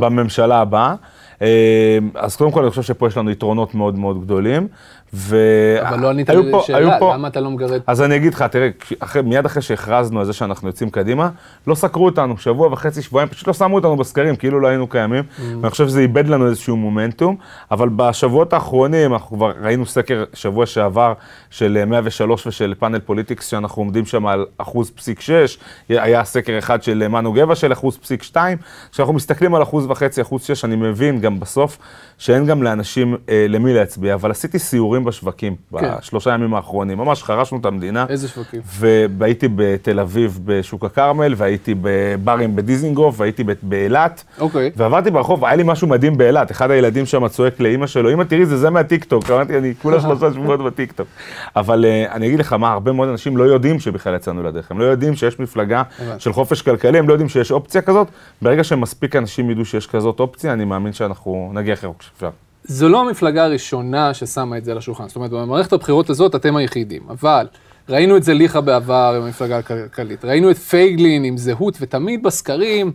בממשלה 0.00 0.58
הבאה. 0.60 0.94
אה, 1.42 1.98
אז 2.14 2.36
קודם 2.36 2.50
כל 2.50 2.62
אני 2.62 2.70
חושב 2.70 2.82
שפה 2.82 3.06
יש 3.06 3.16
לנו 3.16 3.30
יתרונות 3.30 3.74
מאוד 3.74 3.98
מאוד 3.98 4.22
גדולים. 4.22 4.68
ו... 5.14 5.36
אבל 5.80 6.00
לא 6.00 6.10
ענית 6.10 6.30
לי 6.30 6.52
לשאלה, 6.52 6.98
פה... 6.98 7.14
למה 7.14 7.28
אתה 7.28 7.40
לא 7.40 7.50
מגרד? 7.50 7.80
אז 7.86 8.02
אני 8.02 8.16
אגיד 8.16 8.34
לך, 8.34 8.42
תראה, 8.42 8.68
אחרי, 8.98 9.22
מיד 9.22 9.46
אחרי 9.46 9.62
שהכרזנו 9.62 10.20
על 10.20 10.26
זה 10.26 10.32
שאנחנו 10.32 10.68
יוצאים 10.68 10.90
קדימה, 10.90 11.28
לא 11.66 11.74
סקרו 11.74 12.06
אותנו, 12.06 12.38
שבוע 12.38 12.72
וחצי, 12.72 13.02
שבועיים, 13.02 13.28
פשוט 13.28 13.48
לא 13.48 13.52
שמו 13.52 13.74
אותנו 13.74 13.96
בסקרים, 13.96 14.36
כאילו 14.36 14.60
לא 14.60 14.68
היינו 14.68 14.86
קיימים, 14.86 15.22
ממ. 15.22 15.42
ואני 15.60 15.70
חושב 15.70 15.88
שזה 15.88 16.00
איבד 16.00 16.28
לנו 16.28 16.46
איזשהו 16.46 16.76
מומנטום, 16.76 17.36
אבל 17.70 17.88
בשבועות 17.88 18.52
האחרונים, 18.52 19.12
אנחנו 19.12 19.36
כבר 19.36 19.52
ראינו 19.62 19.86
סקר 19.86 20.24
שבוע 20.34 20.66
שעבר 20.66 21.12
של 21.50 21.84
103 21.86 22.46
ושל 22.46 22.74
פאנל 22.78 22.98
פוליטיקס, 22.98 23.46
שאנחנו 23.46 23.82
עומדים 23.82 24.06
שם 24.06 24.26
על 24.26 24.46
אחוז 24.58 24.90
פסיק 24.90 25.20
6, 25.20 25.58
היה 25.88 26.24
סקר 26.24 26.58
אחד 26.58 26.82
של 26.82 27.08
מנו 27.08 27.32
גבע 27.32 27.54
של 27.54 27.72
אחוז 27.72 27.96
פסיק 27.96 28.22
2, 28.22 28.58
כשאנחנו 28.92 29.14
מסתכלים 29.14 29.54
על 29.54 29.62
אחוז 29.62 29.86
וחצי, 29.88 30.22
אחוז 30.22 30.42
6, 30.42 30.64
אני 30.64 30.76
מבין 30.76 31.20
גם 31.20 31.27
בסוף 31.36 31.78
שאין 32.18 32.46
גם 32.46 32.62
לאנשים 32.62 33.16
אה, 33.28 33.46
למי 33.48 33.74
להצביע, 33.74 34.14
אבל 34.14 34.30
עשיתי 34.30 34.58
סיורים 34.58 35.04
בשווקים 35.04 35.56
כן. 35.78 35.90
בשלושה 35.98 36.30
ימים 36.30 36.54
האחרונים, 36.54 36.98
ממש 36.98 37.22
חרשנו 37.22 37.58
את 37.58 37.64
המדינה. 37.64 38.06
איזה 38.08 38.28
שווקים? 38.28 38.60
והייתי 39.18 39.48
בתל 39.56 40.00
אביב 40.00 40.40
בשוק 40.44 40.84
הכרמל, 40.84 41.34
והייתי 41.36 41.74
בברים 41.80 42.56
בדיזינגוף, 42.56 43.20
והייתי 43.20 43.44
באילת. 43.62 44.24
אוקיי. 44.40 44.70
ועברתי 44.76 45.10
ברחוב, 45.10 45.44
היה 45.44 45.56
לי 45.56 45.62
משהו 45.66 45.88
מדהים 45.88 46.18
באילת, 46.18 46.50
אחד 46.50 46.70
הילדים 46.70 47.06
שם 47.06 47.28
צועק 47.28 47.60
לאימא 47.60 47.86
שלו, 47.86 48.12
אמא 48.12 48.22
תראי 48.22 48.46
זה 48.46 48.56
זה 48.56 48.70
מהטיקטוק, 48.70 49.30
אמרתי 49.30 49.58
אני 49.58 49.74
כולה 49.82 50.00
שלושה 50.08 50.32
שבועות 50.32 50.60
בטיקטוק. 50.64 51.08
אבל 51.56 51.84
uh, 51.84 52.12
אני 52.12 52.26
אגיד 52.26 52.38
לך 52.38 52.52
מה, 52.52 52.72
הרבה 52.72 52.92
מאוד 52.92 53.08
אנשים 53.08 53.36
לא 53.36 53.44
יודעים 53.44 53.80
שבכלל 53.80 54.14
יצאנו 54.14 54.42
לדרך, 54.42 54.70
הם 54.70 54.78
לא 54.78 54.84
יודעים 54.84 55.16
שיש 55.16 55.40
מפלגה 55.40 55.82
של 56.18 56.32
חופש 56.32 56.62
כלכלי, 56.62 56.98
הם 56.98 57.08
לא 57.08 57.12
יודעים 57.12 57.28
שיש 57.28 57.52
אופציה 57.52 57.82
כזאת, 57.82 58.08
ברגע 58.42 58.64
שמספיק 58.64 59.16
אנשים 59.16 59.50
ידעו 59.50 59.64
שיש 59.64 59.86
כזאת 59.86 60.20
אופציה, 60.20 60.52
אני 60.52 60.64
מאמין 60.64 60.92
שאנחנו 60.92 61.17
נגיע 61.52 61.72
הכי 61.72 61.86
רחוק 61.86 62.02
שאפשר. 62.02 62.30
זו 62.64 62.88
לא 62.88 63.00
המפלגה 63.00 63.44
הראשונה 63.44 64.14
ששמה 64.14 64.58
את 64.58 64.64
זה 64.64 64.72
על 64.72 64.78
השולחן. 64.78 65.08
זאת 65.08 65.16
אומרת, 65.16 65.30
במערכת 65.30 65.72
הבחירות 65.72 66.10
הזאת 66.10 66.34
אתם 66.34 66.56
היחידים. 66.56 67.02
אבל 67.08 67.46
ראינו 67.88 68.16
את 68.16 68.22
זה 68.22 68.34
ליכה 68.34 68.60
בעבר 68.60 69.14
עם 69.16 69.22
המפלגה 69.22 69.58
הכלכלית. 69.58 70.24
ראינו 70.24 70.50
את 70.50 70.56
פייגלין 70.56 71.24
עם 71.24 71.36
זהות, 71.36 71.78
ותמיד 71.80 72.22
בסקרים... 72.22 72.92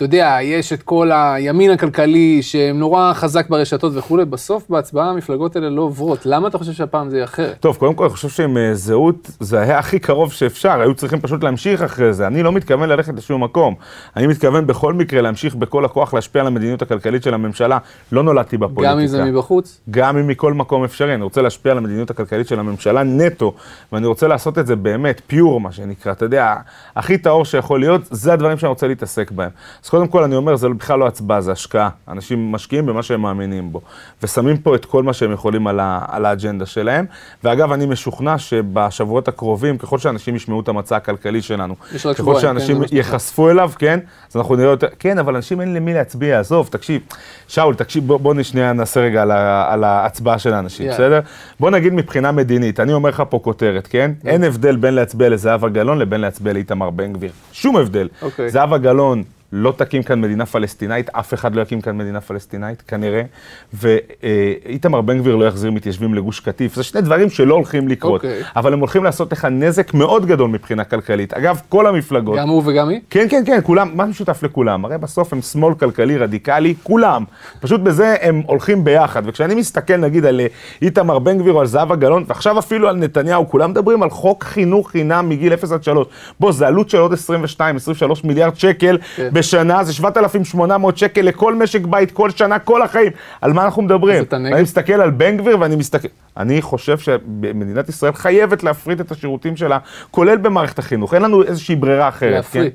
אתה 0.00 0.06
יודע, 0.06 0.38
יש 0.42 0.72
את 0.72 0.82
כל 0.82 1.10
הימין 1.12 1.70
הכלכלי 1.70 2.42
שנורא 2.42 3.12
חזק 3.12 3.48
ברשתות 3.48 3.92
וכולי, 3.96 4.24
בסוף 4.24 4.70
בהצבעה 4.70 5.10
המפלגות 5.10 5.56
האלה 5.56 5.70
לא 5.70 5.82
עוברות. 5.82 6.26
למה 6.26 6.48
אתה 6.48 6.58
חושב 6.58 6.72
שהפעם 6.72 7.10
זה 7.10 7.16
יהיה 7.16 7.24
אחרת? 7.24 7.56
טוב, 7.60 7.76
קודם 7.76 7.94
כל 7.94 8.04
אני 8.04 8.12
חושב 8.12 8.28
שעם 8.28 8.56
אה, 8.56 8.74
זהות 8.74 9.30
זה 9.40 9.60
היה 9.60 9.78
הכי 9.78 9.98
קרוב 9.98 10.32
שאפשר, 10.32 10.80
היו 10.80 10.94
צריכים 10.94 11.20
פשוט 11.20 11.44
להמשיך 11.44 11.82
אחרי 11.82 12.12
זה. 12.12 12.26
אני 12.26 12.42
לא 12.42 12.52
מתכוון 12.52 12.88
ללכת 12.88 13.14
לשום 13.16 13.44
מקום. 13.44 13.74
אני 14.16 14.26
מתכוון 14.26 14.66
בכל 14.66 14.94
מקרה 14.94 15.20
להמשיך 15.20 15.54
בכל 15.54 15.84
הכוח 15.84 16.14
להשפיע 16.14 16.40
על 16.40 16.46
המדיניות 16.46 16.82
הכלכלית 16.82 17.22
של 17.22 17.34
הממשלה. 17.34 17.78
לא 18.12 18.22
נולדתי 18.22 18.56
בפוליטיקה. 18.56 18.92
גם 18.92 18.98
אם 18.98 19.06
זה 19.06 19.24
מבחוץ? 19.24 19.80
גם 19.90 20.16
אם 20.16 20.26
מכל 20.26 20.52
מקום 20.52 20.84
אפשרי. 20.84 21.14
אני 21.14 21.22
רוצה 21.22 21.42
להשפיע 21.42 21.72
על 21.72 21.78
המדיניות 21.78 22.10
הכלכלית 22.10 22.48
של 22.48 22.60
הממשלה 22.60 23.02
נטו, 23.02 23.54
ואני 23.92 24.06
רוצה 24.06 24.28
לעשות 24.28 24.58
את 24.58 24.66
זה 24.66 24.76
באמת, 24.76 25.22
פיור 25.26 25.60
מה 25.60 25.72
שנקרא. 25.72 26.12
אתה 26.12 26.24
יודע, 26.24 26.54
הכי 26.96 27.18
טהור 27.18 27.44
שיכול 27.44 27.80
להיות, 27.80 28.00
זה 28.10 28.32
הדברים 28.32 28.58
שאני 28.58 28.68
רוצה 28.68 28.88
להתעסק 28.88 29.30
בהם. 29.30 29.50
אז 29.84 29.89
קודם 29.90 30.08
כל 30.08 30.22
אני 30.22 30.36
אומר, 30.36 30.56
זה 30.56 30.68
בכלל 30.68 30.98
לא 30.98 31.06
הצבעה, 31.06 31.40
זה 31.40 31.52
השקעה. 31.52 31.88
אנשים 32.08 32.52
משקיעים 32.52 32.86
במה 32.86 33.02
שהם 33.02 33.22
מאמינים 33.22 33.72
בו. 33.72 33.80
ושמים 34.22 34.56
פה 34.56 34.74
את 34.74 34.84
כל 34.84 35.02
מה 35.02 35.12
שהם 35.12 35.32
יכולים 35.32 35.66
על, 35.66 35.80
ה, 35.80 36.04
על 36.08 36.26
האג'נדה 36.26 36.66
שלהם. 36.66 37.06
ואגב, 37.44 37.72
אני 37.72 37.86
משוכנע 37.86 38.38
שבשבועות 38.38 39.28
הקרובים, 39.28 39.78
ככל 39.78 39.98
שאנשים 39.98 40.36
ישמעו 40.36 40.60
את 40.60 40.68
המצע 40.68 40.96
הכלכלי 40.96 41.42
שלנו, 41.42 41.74
ככל 41.78 42.14
שבועיים, 42.14 42.40
שאנשים 42.40 42.84
כן, 42.84 42.96
ייחשפו 42.96 43.50
אליו, 43.50 43.70
כן, 43.78 44.00
אז 44.30 44.36
אנחנו 44.36 44.56
נראה 44.56 44.70
יותר, 44.70 44.86
כן, 44.98 45.18
אבל 45.18 45.36
אנשים 45.36 45.60
אין 45.60 45.74
למי 45.74 45.94
להצביע, 45.94 46.40
עזוב, 46.40 46.68
תקשיב, 46.70 47.02
שאול, 47.48 47.74
תקשיב, 47.74 48.06
בוא, 48.06 48.20
בוא 48.20 48.42
שנייה 48.42 48.72
נעשה 48.72 49.00
רגע 49.00 49.22
על, 49.22 49.30
ה, 49.30 49.72
על 49.72 49.84
ההצבעה 49.84 50.38
של 50.38 50.52
האנשים, 50.52 50.88
yeah. 50.88 50.92
בסדר? 50.92 51.20
בוא 51.60 51.70
נגיד 51.70 51.92
מבחינה 51.92 52.32
מדינית, 52.32 52.80
אני 52.80 52.92
אומר 52.92 53.08
לך 53.08 53.22
פה 53.28 53.38
כותרת, 53.42 53.86
כן? 53.86 54.10
Yeah. 54.22 54.28
אין 54.28 54.44
הבדל 54.44 54.76
בין 54.76 54.94
להצביע 54.94 55.28
לזהבה 55.28 55.68
גלאון 55.68 55.98
לבין 55.98 56.20
להצביע 56.20 56.52
לאיתמר 56.52 56.90
בן 56.90 57.12
גביר. 57.12 57.30
שום 57.52 57.76
הבדל. 57.76 58.08
Okay. 58.20 58.24
אוקיי. 58.24 58.50
זהבה 58.50 58.78
גלאון 58.78 59.22
לא 59.52 59.74
תקים 59.76 60.02
כאן 60.02 60.20
מדינה 60.20 60.46
פלסטינאית, 60.46 61.08
אף 61.08 61.34
אחד 61.34 61.54
לא 61.54 61.60
יקים 61.60 61.80
כאן 61.80 61.98
מדינה 61.98 62.20
פלסטינאית, 62.20 62.82
כנראה, 62.82 63.22
ואיתמר 63.72 65.00
בן 65.00 65.18
גביר 65.18 65.36
לא 65.36 65.44
יחזיר 65.44 65.70
מתיישבים 65.70 66.14
לגוש 66.14 66.40
קטיף. 66.40 66.74
זה 66.74 66.82
שני 66.82 67.00
דברים 67.00 67.30
שלא 67.30 67.54
הולכים 67.54 67.88
לקרות, 67.88 68.20
okay. 68.20 68.24
אוקיי. 68.24 68.42
אבל 68.56 68.72
הם 68.72 68.78
הולכים 68.78 69.04
לעשות 69.04 69.32
לך 69.32 69.44
נזק 69.44 69.94
מאוד 69.94 70.26
גדול 70.26 70.50
מבחינה 70.50 70.84
כלכלית. 70.84 71.34
אגב, 71.34 71.60
כל 71.68 71.86
המפלגות... 71.86 72.38
גם 72.38 72.48
הוא 72.48 72.62
וגם 72.66 72.88
היא? 72.88 73.00
כן, 73.10 73.26
כן, 73.30 73.42
כן, 73.46 73.58
כולם, 73.62 73.90
מה 73.94 74.06
משותף 74.06 74.42
לכולם? 74.42 74.84
הרי 74.84 74.98
בסוף 74.98 75.32
הם 75.32 75.42
שמאל 75.42 75.74
כלכלי 75.74 76.18
רדיקלי, 76.18 76.74
כולם. 76.82 77.24
פשוט 77.60 77.80
בזה 77.80 78.16
הם 78.20 78.42
הולכים 78.46 78.84
ביחד. 78.84 79.22
וכשאני 79.26 79.54
מסתכל 79.54 79.96
נגיד 79.96 80.24
על 80.24 80.40
אה, 80.40 80.46
איתמר 80.82 81.18
בן 81.18 81.38
גביר 81.38 81.52
או 81.52 81.60
על 81.60 81.66
זהבה 81.66 81.96
גלאון, 81.96 82.24
ועכשיו 82.26 82.58
אפילו 82.58 82.88
על 82.88 82.96
נתניהו, 82.96 83.48
כולם 83.48 83.70
מדברים 83.70 84.02
על 84.02 84.10
חוק 84.10 84.44
חינוך 84.44 84.90
חינם 84.90 85.28
מגיל 85.28 85.52
0 85.52 85.72
עד 85.72 85.82
3. 85.84 86.06
בוא, 86.40 86.52
זה 86.52 86.66
עלות 86.66 86.90
של 86.90 86.98
עוד 86.98 87.12
22-23 87.12 87.16
מיליארד 88.24 88.56
שקל. 88.56 88.98
כן. 89.16 89.28
בשנה, 89.40 89.84
זה 89.84 89.92
7,800 89.92 90.98
שקל 90.98 91.20
לכל 91.22 91.54
משק 91.54 91.80
בית, 91.84 92.10
כל 92.10 92.30
שנה, 92.30 92.58
כל 92.58 92.82
החיים. 92.82 93.12
על 93.40 93.52
מה 93.52 93.64
אנחנו 93.64 93.82
מדברים? 93.82 94.24
אני 94.32 94.62
מסתכל 94.62 94.92
על 94.92 95.10
בן 95.10 95.36
גביר 95.36 95.58
ואני 95.60 95.76
מסתכל... 95.76 96.08
אני 96.36 96.62
חושב 96.62 96.98
שמדינת 96.98 97.88
ישראל 97.88 98.12
חייבת 98.12 98.62
להפריט 98.62 99.00
את 99.00 99.10
השירותים 99.10 99.56
שלה, 99.56 99.78
כולל 100.10 100.36
במערכת 100.36 100.78
החינוך. 100.78 101.14
אין 101.14 101.22
לנו 101.22 101.42
איזושהי 101.42 101.76
ברירה 101.76 102.08
אחרת. 102.08 102.32
להפריט. 102.32 102.74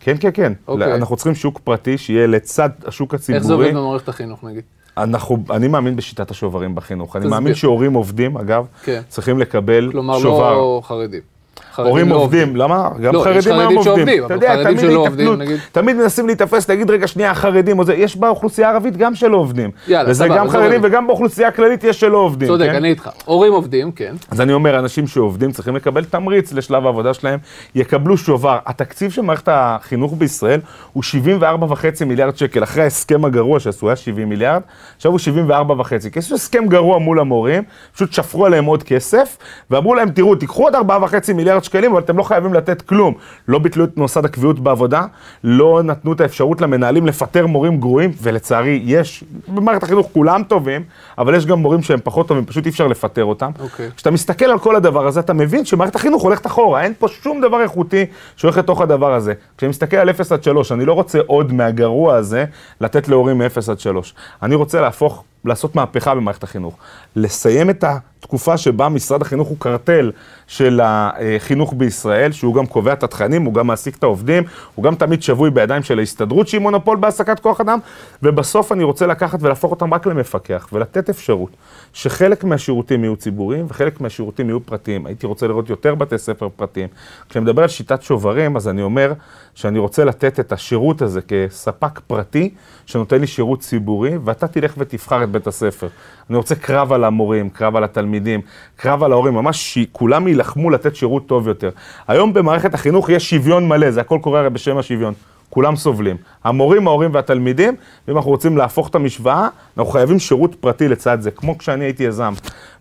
כן, 0.00 0.16
כן, 0.20 0.30
כן. 0.34 0.52
אוקיי. 0.68 0.94
אנחנו 0.94 1.16
צריכים 1.16 1.34
שוק 1.34 1.60
פרטי 1.64 1.98
שיהיה 1.98 2.26
לצד 2.26 2.70
השוק 2.86 3.14
הציבורי. 3.14 3.38
איך 3.38 3.46
זה 3.46 3.52
עובד 3.52 3.74
במערכת 3.74 4.08
החינוך, 4.08 4.44
נגיד? 4.44 4.62
אנחנו, 4.96 5.44
אני 5.50 5.68
מאמין 5.68 5.96
בשיטת 5.96 6.30
השוברים 6.30 6.74
בחינוך. 6.74 7.08
תסביר. 7.08 7.22
אני 7.22 7.30
מאמין 7.30 7.54
שהורים 7.54 7.94
עובדים, 7.94 8.36
אגב, 8.36 8.66
כן. 8.82 9.02
צריכים 9.08 9.38
לקבל 9.38 9.88
כלומר, 9.92 10.18
שובר. 10.18 10.36
כלומר, 10.36 10.52
לא 10.52 10.80
חרדים. 10.84 11.37
הורים 11.86 12.08
לא 12.08 12.14
עובדים, 12.14 12.56
למה? 12.56 12.88
גם 13.02 13.14
לא, 13.14 13.20
חרדים 13.24 13.58
היום 13.58 13.76
עובדים. 13.76 14.24
אתה 14.24 14.34
יודע, 14.34 14.64
תמיד 14.64 14.84
עובדים, 14.84 15.34
נגיד... 15.34 15.58
תמיד 15.72 15.96
מנסים 15.96 16.26
להיתפס, 16.26 16.68
להגיד, 16.68 16.90
רגע, 16.90 17.06
שנייה, 17.06 17.30
החרדים, 17.30 17.80
יש 17.96 18.16
באוכלוסייה 18.16 18.68
הערבית 18.68 18.96
גם 18.96 19.14
שלא 19.14 19.36
עובדים. 19.36 19.70
יאללה, 19.88 20.10
וזה 20.10 20.28
גם 20.28 20.48
חרדים 20.48 20.80
וגם 20.84 21.06
באוכלוסייה 21.06 21.48
הכללית 21.48 21.84
יש 21.84 22.00
שלא 22.00 22.18
עובדים. 22.18 22.48
צודק, 22.48 22.66
כן? 22.66 22.74
אני 22.74 22.88
איתך. 22.88 23.10
הורים 23.24 23.52
עובדים, 23.52 23.92
כן. 23.92 24.14
אז 24.30 24.40
אני 24.40 24.52
אומר, 24.52 24.78
אנשים 24.78 25.06
שעובדים 25.06 25.52
צריכים 25.52 25.76
לקבל 25.76 26.04
תמריץ 26.04 26.52
לשלב 26.52 26.86
העבודה 26.86 27.14
שלהם, 27.14 27.38
יקבלו 27.74 28.16
שובר. 28.16 28.58
התקציב 28.66 29.10
של 29.10 29.22
מערכת 29.22 29.48
החינוך 29.52 30.14
בישראל 30.18 30.60
הוא 30.92 31.02
74.5 31.40 32.04
מיליארד 32.06 32.36
שקל. 32.36 32.62
אחרי 32.62 32.82
ההסכם 32.82 33.24
הגרוע 33.24 33.60
שעשו 33.60 33.88
היה 33.88 33.96
70 33.96 34.28
מיליארד, 34.28 34.62
עכשיו 34.96 35.12
הוא 35.12 35.20
74.5. 35.50 36.10
כי 36.12 36.18
יש 36.18 36.32
הסכם 36.32 36.66
גרוע 36.66 36.98
מול 36.98 37.20
המורים, 37.20 37.62
פשוט 37.94 38.12
שפרו 38.12 38.46
עליהם 38.46 38.64
עוד 38.64 38.82
כסף, 38.82 39.36
ואמרו 39.70 39.94
להם, 39.94 40.10
תראו, 40.10 40.34
תיקחו 40.34 40.62
עוד 40.62 40.74
4.5 40.74 41.32
מיליארד 41.34 41.64
שקלים, 41.68 41.92
אבל 41.92 42.00
אתם 42.00 42.18
לא 42.18 42.22
חייבים 42.22 42.54
לתת 42.54 42.82
כלום. 42.82 43.14
לא 43.48 43.58
ביטלו 43.58 43.84
את 43.84 43.96
מוסד 43.96 44.24
הקביעות 44.24 44.60
בעבודה, 44.60 45.04
לא 45.44 45.82
נתנו 45.84 46.12
את 46.12 46.20
האפשרות 46.20 46.60
למנהלים 46.60 47.06
לפטר 47.06 47.46
מורים 47.46 47.80
גרועים, 47.80 48.10
ולצערי 48.22 48.82
יש, 48.84 49.24
במערכת 49.48 49.82
החינוך 49.82 50.08
כולם 50.12 50.42
טובים, 50.42 50.82
אבל 51.18 51.34
יש 51.34 51.46
גם 51.46 51.58
מורים 51.58 51.82
שהם 51.82 51.98
פחות 52.04 52.28
טובים, 52.28 52.44
פשוט 52.44 52.64
אי 52.64 52.70
אפשר 52.70 52.86
לפטר 52.86 53.24
אותם. 53.24 53.50
Okay. 53.56 53.62
אוקיי. 53.62 53.90
כשאתה 53.96 54.10
מסתכל 54.10 54.44
על 54.44 54.58
כל 54.58 54.76
הדבר 54.76 55.06
הזה, 55.06 55.20
אתה 55.20 55.32
מבין 55.32 55.64
שמערכת 55.64 55.94
החינוך 55.94 56.22
הולכת 56.22 56.46
אחורה, 56.46 56.82
אין 56.82 56.92
פה 56.98 57.08
שום 57.08 57.40
דבר 57.40 57.62
איכותי 57.62 58.06
שהולך 58.36 58.58
לתוך 58.58 58.80
הדבר 58.80 59.14
הזה. 59.14 59.32
כשאני 59.56 59.70
מסתכל 59.70 59.96
על 59.96 60.10
0 60.10 60.32
עד 60.32 60.42
3, 60.42 60.72
אני 60.72 60.84
לא 60.84 60.92
רוצה 60.92 61.18
עוד 61.26 61.52
מהגרוע 61.52 62.14
הזה 62.16 62.44
לתת 62.80 63.08
להורים 63.08 63.38
מ-0 63.38 63.70
עד 63.70 63.80
3. 63.80 64.14
אני 64.42 64.54
רוצה 64.54 64.80
להפוך 64.80 65.24
לעשות 65.48 65.76
מהפכה 65.76 66.14
במערכת 66.14 66.42
החינוך. 66.42 66.76
לסיים 67.16 67.70
את 67.70 67.84
התקופה 67.84 68.56
שבה 68.56 68.88
משרד 68.88 69.22
החינוך 69.22 69.48
הוא 69.48 69.56
קרטל 69.60 70.12
של 70.46 70.80
החינוך 70.82 71.74
בישראל, 71.76 72.32
שהוא 72.32 72.54
גם 72.54 72.66
קובע 72.66 72.92
את 72.92 73.02
התכנים, 73.02 73.44
הוא 73.44 73.54
גם 73.54 73.66
מעסיק 73.66 73.96
את 73.96 74.02
העובדים, 74.02 74.42
הוא 74.74 74.84
גם 74.84 74.94
תמיד 74.94 75.22
שבוי 75.22 75.50
בידיים 75.50 75.82
של 75.82 75.98
ההסתדרות 75.98 76.48
שהיא 76.48 76.60
מונופול 76.60 76.96
בהעסקת 76.96 77.40
כוח 77.40 77.60
אדם, 77.60 77.78
ובסוף 78.22 78.72
אני 78.72 78.84
רוצה 78.84 79.06
לקחת 79.06 79.42
ולהפוך 79.42 79.70
אותם 79.70 79.94
רק 79.94 80.06
למפקח, 80.06 80.68
ולתת 80.72 81.08
אפשרות 81.08 81.50
שחלק 81.92 82.44
מהשירותים 82.44 83.04
יהיו 83.04 83.16
ציבוריים 83.16 83.66
וחלק 83.68 84.00
מהשירותים 84.00 84.48
יהיו 84.48 84.60
פרטיים. 84.66 85.06
הייתי 85.06 85.26
רוצה 85.26 85.46
לראות 85.46 85.70
יותר 85.70 85.94
בתי 85.94 86.18
ספר 86.18 86.48
פרטיים. 86.56 86.88
כשאני 87.28 87.44
מדבר 87.44 87.62
על 87.62 87.68
שיטת 87.68 88.02
שוברים, 88.02 88.56
אז 88.56 88.68
אני 88.68 88.82
אומר 88.82 89.12
שאני 89.54 89.78
רוצה 89.78 90.04
לתת 90.04 90.40
את 90.40 90.52
השירות 90.52 91.02
הזה 91.02 91.20
כספק 91.28 92.00
פרטי, 92.06 92.54
שנותן 92.86 93.20
לי 93.20 93.26
שירות 93.26 93.60
ציבורי, 93.60 94.18
ואתה 94.24 94.46
תלך 94.46 94.74
ותבחר 94.78 95.24
את 95.24 95.30
בית 95.38 95.46
הספר. 95.46 95.88
אני 96.30 96.36
רוצה 96.36 96.54
קרב 96.54 96.92
על 96.92 97.04
המורים, 97.04 97.50
קרב 97.50 97.76
על 97.76 97.84
התלמידים, 97.84 98.40
קרב 98.76 99.02
על 99.02 99.12
ההורים, 99.12 99.34
ממש 99.34 99.74
שכולם 99.74 100.28
יילחמו 100.28 100.70
לתת 100.70 100.96
שירות 100.96 101.26
טוב 101.26 101.48
יותר. 101.48 101.70
היום 102.08 102.32
במערכת 102.32 102.74
החינוך 102.74 103.08
יש 103.08 103.30
שוויון 103.30 103.68
מלא, 103.68 103.90
זה 103.90 104.00
הכל 104.00 104.18
קורה 104.22 104.40
הרי 104.40 104.50
בשם 104.50 104.78
השוויון. 104.78 105.14
כולם 105.50 105.76
סובלים. 105.76 106.16
המורים, 106.44 106.88
ההורים 106.88 107.14
והתלמידים, 107.14 107.74
ואם 108.08 108.16
אנחנו 108.16 108.30
רוצים 108.30 108.56
להפוך 108.56 108.88
את 108.88 108.94
המשוואה, 108.94 109.48
אנחנו 109.78 109.92
חייבים 109.92 110.18
שירות 110.18 110.54
פרטי 110.54 110.88
לצד 110.88 111.20
זה, 111.20 111.30
כמו 111.30 111.58
כשאני 111.58 111.84
הייתי 111.84 112.04
יזם. 112.04 112.32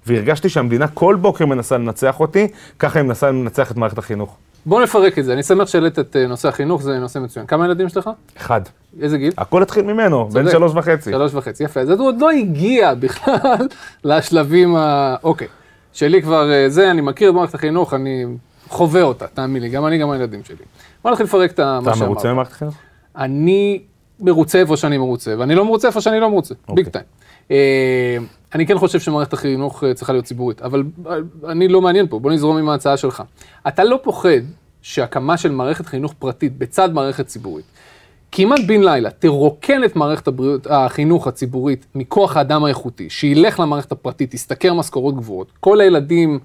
והרגשתי 0.06 0.50
שהמדינה 0.50 0.88
כל 0.88 1.16
בוקר 1.22 1.46
מנסה 1.46 1.78
לנצח 1.78 2.20
אותי, 2.20 2.48
ככה 2.80 3.00
היא 3.00 3.08
מנסה 3.08 3.32
לנצח 3.32 3.72
את 3.72 3.78
מערכת 3.78 3.98
החינוך. 3.98 4.38
בוא 4.68 4.82
נפרק 4.82 5.20
את 5.20 5.26
זה, 5.26 5.34
אני 5.34 5.44
שמח 5.44 5.68
שהעלית 5.68 6.00
את 6.00 6.16
אה, 6.16 6.28
נושא 6.28 6.48
החינוך, 6.48 6.82
זה 6.82 7.00
נושא 7.00 7.20
מצוין. 7.20 7.46
כמה 7.46 7.66
ילדים 7.66 7.88
יש 7.88 7.98
לך? 7.98 8.10
אחד. 8.38 8.62
איזה 9.02 9.18
גיל? 9.18 9.34
הכל 9.38 9.62
התחיל 9.62 9.86
ממנו, 9.86 10.30
בן 10.30 10.52
שלוש 10.52 10.72
וחצי. 10.76 11.12
שלוש 11.12 11.34
וחצי, 11.34 11.64
יפה. 11.64 11.80
אז 11.80 11.90
הוא 11.90 12.08
עוד 12.08 12.22
לא 12.22 12.32
הגיע 12.32 12.94
בכלל 13.00 13.68
לשלבים 14.04 14.76
ה... 14.76 15.16
אוקיי. 15.24 15.48
שלי 15.94 16.22
כבר 16.22 16.52
אה, 16.52 16.70
זה, 16.70 16.92
אני 16.92 17.02
מכיר 17.02 17.30
את 17.30 17.36
מערכת 17.36 17.56
החינוך, 17.56 17.94
אני 17.94 18.26
חווה 18.68 19.02
אותה, 19.02 19.28
תאמין 19.28 19.62
לי, 19.62 19.70
גם 19.70 19.86
אני, 19.86 19.98
גם 19.98 20.10
הילדים 20.10 20.44
שלי. 20.44 20.56
בוא 21.04 21.12
נתחיל 21.12 21.26
לפרק 21.26 21.52
את 21.52 21.60
מה 21.60 21.82
שאמרת. 21.82 21.98
אתה 21.98 22.06
מרוצה 22.06 22.34
ממערכת 22.34 22.52
החינוך? 22.52 22.76
אני 23.18 23.82
מרוצה 24.20 24.60
איפה 24.60 24.78
שאני 24.78 24.98
מרוצה, 24.98 25.36
ואני 25.38 25.56
לא 25.56 25.66
מרוצה 25.66 25.88
איפה 25.88 26.02
שאני 26.02 26.20
לא 26.20 26.30
מרוצה, 26.30 26.54
ביג 26.70 26.88
אוקיי. 26.88 27.02
טיים. 27.48 28.28
אה, 28.52 28.56
אני 28.56 28.68
כן 28.68 28.78
חושב 28.78 29.00
שמערכת 29.00 29.34
החינוך 29.34 29.84
צריכה 29.96 30.14
להיות 30.14 30.26
ציבורית, 30.26 30.62
אבל 30.62 30.84
אני 31.50 31.68
לא 31.68 31.82
מעניין 31.82 32.08
פה, 32.08 32.20
בוא 32.20 32.32
נזרום 32.32 32.58
עם 32.58 32.70
ההצעה 32.70 32.98
שלך. 32.98 33.24
אתה 33.68 33.84
לא 33.84 34.00
פוחד 34.04 34.42
שהקמה 34.82 35.38
של 35.38 35.52
מערכת 35.52 35.86
חינוך 35.86 36.14
פרטית 36.20 36.58
בצד 36.58 36.94
מערכת 36.94 37.28
ציבורית, 37.28 37.66
כמעט 38.32 38.60
בן 38.68 38.84
לילה 38.84 39.10
תרוקן 39.10 39.84
את 39.84 39.96
מערכת 39.96 40.28
הבריאות, 40.28 40.68
החינוך 40.70 41.28
הציבורית 41.28 41.86
מכוח 41.96 42.38
האדם 42.38 42.64
האיכותי, 42.64 43.10
שילך 43.10 43.60
למערכת 43.60 43.92
הפרטית, 43.92 44.34
ישתכר 44.34 44.74
משכורות 44.74 45.16
גבוהות, 45.16 45.52
כל 45.60 45.82
הילדים 45.82 46.40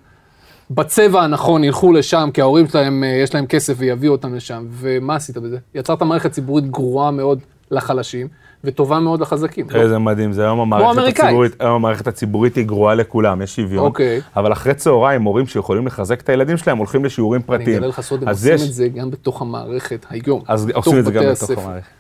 בצבע 0.71 1.23
הנכון 1.23 1.65
ילכו 1.65 1.93
לשם, 1.93 2.31
כי 2.35 2.41
ההורים 2.41 2.69
שלהם, 2.69 3.05
אה, 3.05 3.09
יש 3.09 3.35
להם 3.35 3.47
כסף 3.47 3.75
ויביאו 3.77 4.13
אותם 4.13 4.35
לשם, 4.35 4.67
ומה 4.71 5.15
עשית 5.15 5.37
בזה? 5.37 5.59
יצרת 5.75 6.03
מערכת 6.03 6.33
ציבורית 6.33 6.71
גרועה 6.71 7.11
מאוד 7.11 7.39
לחלשים. 7.71 8.29
וטובה 8.65 9.01
מאוד 9.01 9.21
לחזקים. 9.21 9.67
איזה 9.75 9.99
מדהים, 9.99 10.33
זה 10.33 10.43
היום 10.43 10.61
המערכת 10.61 11.19
הציבורית, 11.19 11.61
היום 11.61 11.75
המערכת 11.75 12.07
הציבורית 12.07 12.57
היא 12.57 12.67
גרועה 12.67 12.95
לכולם, 12.95 13.43
יש 13.43 13.57
שוויון. 13.57 13.85
אוקיי. 13.85 14.21
אבל 14.37 14.53
אחרי 14.53 14.75
צהריים, 14.75 15.21
מורים 15.21 15.47
שיכולים 15.47 15.87
לחזק 15.87 16.21
את 16.21 16.29
הילדים 16.29 16.57
שלהם, 16.57 16.79
הולכים 16.79 17.05
לשיעורים 17.05 17.43
פרטיים. 17.43 17.69
אני 17.69 17.77
אגלה 17.77 17.87
לך 17.87 18.01
סוד, 18.01 18.23
הם 18.23 18.29
עושים 18.29 18.55
את 18.55 18.59
זה 18.59 18.89
גם 18.89 19.11
בתוך 19.11 19.43
המערכת 19.43 20.07
היום. 20.11 20.43
אז 20.49 20.71
עושים 20.75 20.99
את 20.99 21.05
זה 21.05 21.13
גם 21.13 21.25
בתוך 21.33 21.51
המערכת. 21.51 21.91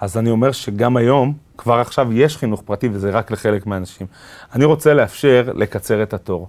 אז 0.00 0.18
אני 0.18 0.30
אומר 0.30 0.52
שגם 0.52 0.96
היום, 0.96 1.32
כבר 1.58 1.74
עכשיו 1.74 2.12
יש 2.12 2.36
חינוך 2.36 2.62
פרטי 2.62 2.88
וזה 2.92 3.10
רק 3.10 3.30
לחלק 3.30 3.66
מהאנשים. 3.66 4.06
אני 4.54 4.64
רוצה 4.64 4.94
לאפשר 4.94 5.48
לקצר 5.54 6.02
את 6.02 6.14
התור. 6.14 6.48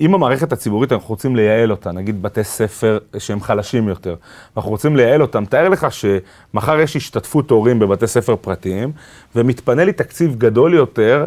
אם 0.00 0.14
המערכת 0.14 0.52
הציבורית, 0.52 0.92
אנחנו 0.92 1.08
רוצים 1.08 1.36
לייעל 1.36 1.70
אותה, 1.70 1.92
נגיד 1.92 2.22
בתי 2.22 2.44
ספר 2.44 2.98
שהם 3.18 3.40
חלשים 3.40 3.88
יותר, 3.88 4.14
ואנחנו 4.56 4.70
רוצים 4.70 4.96
לייעל 4.96 5.22
אותם, 5.22 5.44
תאר 5.44 5.68
לך 5.68 5.86
שמחר 5.90 6.80
יש 6.80 6.96
השתתפות 6.96 7.50
הורים 7.50 7.78
בבתי 7.78 8.06
ספר 8.06 8.36
פרטיים, 8.36 8.92
ומתפנה 9.36 9.84
לי 9.84 9.92
תקציב 9.92 10.34
גדול 10.38 10.74
יותר 10.74 11.26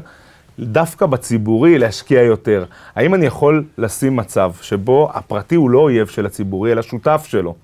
דווקא 0.59 1.05
בציבורי 1.05 1.77
להשקיע 1.77 2.21
יותר. 2.21 2.65
האם 2.95 3.13
אני 3.13 3.25
יכול 3.25 3.63
לשים 3.77 4.15
מצב 4.15 4.51
שבו 4.61 5.09
הפרטי 5.13 5.55
הוא 5.55 5.69
לא 5.69 5.79
אויב 5.79 6.07
של 6.07 6.25
הציבורי, 6.25 6.71
אלא 6.71 6.81
שותף 6.81 7.25
שלו? 7.27 7.55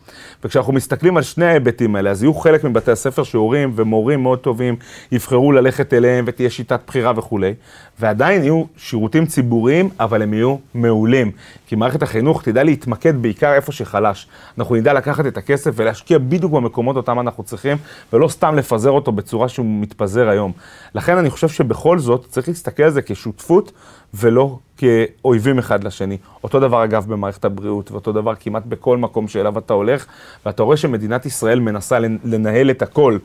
וכשאנחנו 0.43 0.73
מסתכלים 0.73 1.17
על 1.17 1.23
שני 1.23 1.45
ההיבטים 1.45 1.95
האלה, 1.95 2.09
אז 2.09 2.23
יהיו 2.23 2.33
חלק 2.33 2.63
מבתי 2.63 2.91
הספר 2.91 3.23
שהורים 3.23 3.71
ומורים 3.75 4.23
מאוד 4.23 4.39
טובים 4.39 4.75
יבחרו 5.11 5.51
ללכת 5.51 5.93
אליהם 5.93 6.25
ותהיה 6.27 6.49
שיטת 6.49 6.79
בחירה 6.87 7.13
וכולי, 7.15 7.53
ועדיין 7.99 8.43
יהיו 8.43 8.63
שירותים 8.77 9.25
ציבוריים, 9.25 9.89
אבל 9.99 10.21
הם 10.21 10.33
יהיו 10.33 10.55
מעולים. 10.73 11.31
כי 11.67 11.75
מערכת 11.75 12.03
החינוך 12.03 12.43
תדע 12.43 12.63
להתמקד 12.63 13.21
בעיקר 13.21 13.53
איפה 13.53 13.71
שחלש. 13.71 14.27
אנחנו 14.57 14.75
נדע 14.75 14.93
לקחת 14.93 15.25
את 15.25 15.37
הכסף 15.37 15.71
ולהשקיע 15.75 16.17
בדיוק 16.17 16.51
במקומות 16.51 16.95
אותם 16.95 17.19
אנחנו 17.19 17.43
צריכים, 17.43 17.77
ולא 18.13 18.27
סתם 18.27 18.55
לפזר 18.55 18.91
אותו 18.91 19.11
בצורה 19.11 19.49
שהוא 19.49 19.65
מתפזר 19.81 20.29
היום. 20.29 20.51
לכן 20.95 21.17
אני 21.17 21.29
חושב 21.29 21.49
שבכל 21.49 21.99
זאת 21.99 22.25
צריך 22.29 22.47
להסתכל 22.47 22.83
על 22.83 22.91
זה 22.91 23.01
כשותפות 23.01 23.71
ולא 24.13 24.57
כאויבים 24.77 25.59
אחד 25.59 25.83
לשני. 25.83 26.17
אותו 26.43 26.59
דבר 26.59 26.83
אגב 26.83 27.05
במערכת 27.07 27.45
הבריאות, 27.45 27.91
ואותו 27.91 28.11
דבר 28.11 28.35
כמעט 28.35 28.63
בכל 28.65 28.97
מקום 28.97 29.27
שאליו 29.27 29.57
אתה 29.57 29.73
הולך, 29.73 30.05
ואתה 30.45 30.63
רואה 30.63 30.77
שמדינת 30.77 31.25
ישראל 31.25 31.59
מנסה 31.59 31.99
לנהל 31.99 32.71
את 32.71 32.81
הכל. 32.81 33.17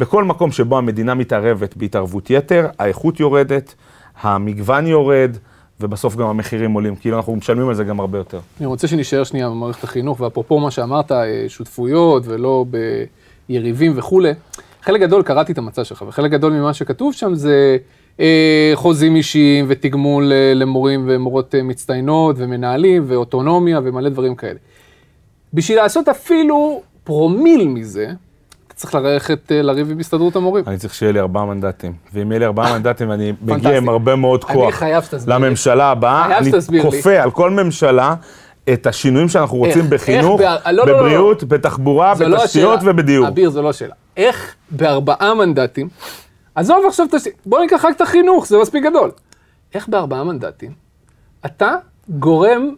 בכל 0.00 0.24
מקום 0.24 0.52
שבו 0.52 0.78
המדינה 0.78 1.14
מתערבת 1.14 1.76
בהתערבות 1.76 2.30
יתר, 2.30 2.66
האיכות 2.78 3.20
יורדת, 3.20 3.74
המגוון 4.20 4.86
יורד. 4.86 5.36
ובסוף 5.80 6.16
גם 6.16 6.26
המחירים 6.26 6.72
עולים, 6.72 6.96
כאילו 6.96 7.16
אנחנו 7.16 7.36
משלמים 7.36 7.68
על 7.68 7.74
זה 7.74 7.84
גם 7.84 8.00
הרבה 8.00 8.18
יותר. 8.18 8.40
אני 8.58 8.66
רוצה 8.66 8.88
שנשאר 8.88 9.24
שנייה 9.24 9.50
במערכת 9.50 9.84
החינוך, 9.84 10.20
ואפרופו 10.20 10.60
מה 10.60 10.70
שאמרת, 10.70 11.12
אה, 11.12 11.44
שותפויות 11.48 12.22
ולא 12.26 12.64
ביריבים 13.48 13.92
וכולי, 13.96 14.32
חלק 14.82 15.00
גדול, 15.00 15.22
קראתי 15.22 15.52
את 15.52 15.58
המצע 15.58 15.84
שלך, 15.84 16.04
וחלק 16.08 16.30
גדול 16.30 16.52
ממה 16.52 16.74
שכתוב 16.74 17.12
שם 17.12 17.34
זה 17.34 17.76
אה, 18.20 18.72
חוזים 18.74 19.16
אישיים 19.16 19.64
ותגמול 19.68 20.32
אה, 20.32 20.54
למורים 20.54 21.04
ומורות 21.08 21.54
אה, 21.54 21.62
מצטיינות 21.62 22.36
ומנהלים 22.38 23.04
ואוטונומיה 23.06 23.80
ומלא 23.84 24.08
דברים 24.08 24.34
כאלה. 24.34 24.58
בשביל 25.54 25.78
לעשות 25.78 26.08
אפילו 26.08 26.82
פרומיל 27.04 27.68
מזה, 27.68 28.12
צריך 28.76 28.94
ללכת 28.94 29.38
לריב 29.50 29.90
עם 29.90 29.98
הסתדרות 29.98 30.36
המורים. 30.36 30.64
אני 30.66 30.78
צריך 30.78 30.94
שיהיה 30.94 31.12
לי 31.12 31.20
ארבעה 31.20 31.44
מנדטים, 31.44 31.92
ואם 32.12 32.30
יהיה 32.32 32.38
לי 32.38 32.46
ארבעה 32.46 32.72
מנדטים 32.72 33.10
ואני 33.10 33.32
מגיע 33.42 33.76
עם 33.76 33.88
הרבה 33.88 34.16
מאוד 34.16 34.44
כוח 34.44 34.82
לממשלה 35.26 35.90
הבאה, 35.90 36.38
אני 36.38 36.50
כופה 36.82 37.22
על 37.22 37.30
כל 37.30 37.50
ממשלה. 37.50 38.14
את 38.72 38.86
השינויים 38.86 39.28
שאנחנו 39.28 39.56
רוצים 39.56 39.90
בחינוך, 39.90 40.40
בבריאות, 40.86 41.44
בתחבורה, 41.44 42.14
בתשתיות 42.14 42.80
ובדיור. 42.82 43.28
אביר, 43.28 43.50
זו 43.50 43.62
לא 43.62 43.72
שאלה. 43.72 43.94
איך 44.16 44.54
בארבעה 44.70 45.34
מנדטים, 45.34 45.88
עזוב 46.54 46.84
עכשיו, 46.86 47.06
בוא 47.46 47.60
ניקח 47.60 47.84
רק 47.84 47.96
את 47.96 48.00
החינוך, 48.00 48.46
זה 48.46 48.58
מספיק 48.58 48.84
גדול. 48.84 49.10
איך 49.74 49.88
בארבעה 49.88 50.24
מנדטים 50.24 50.72
אתה 51.46 51.74
גורם 52.08 52.74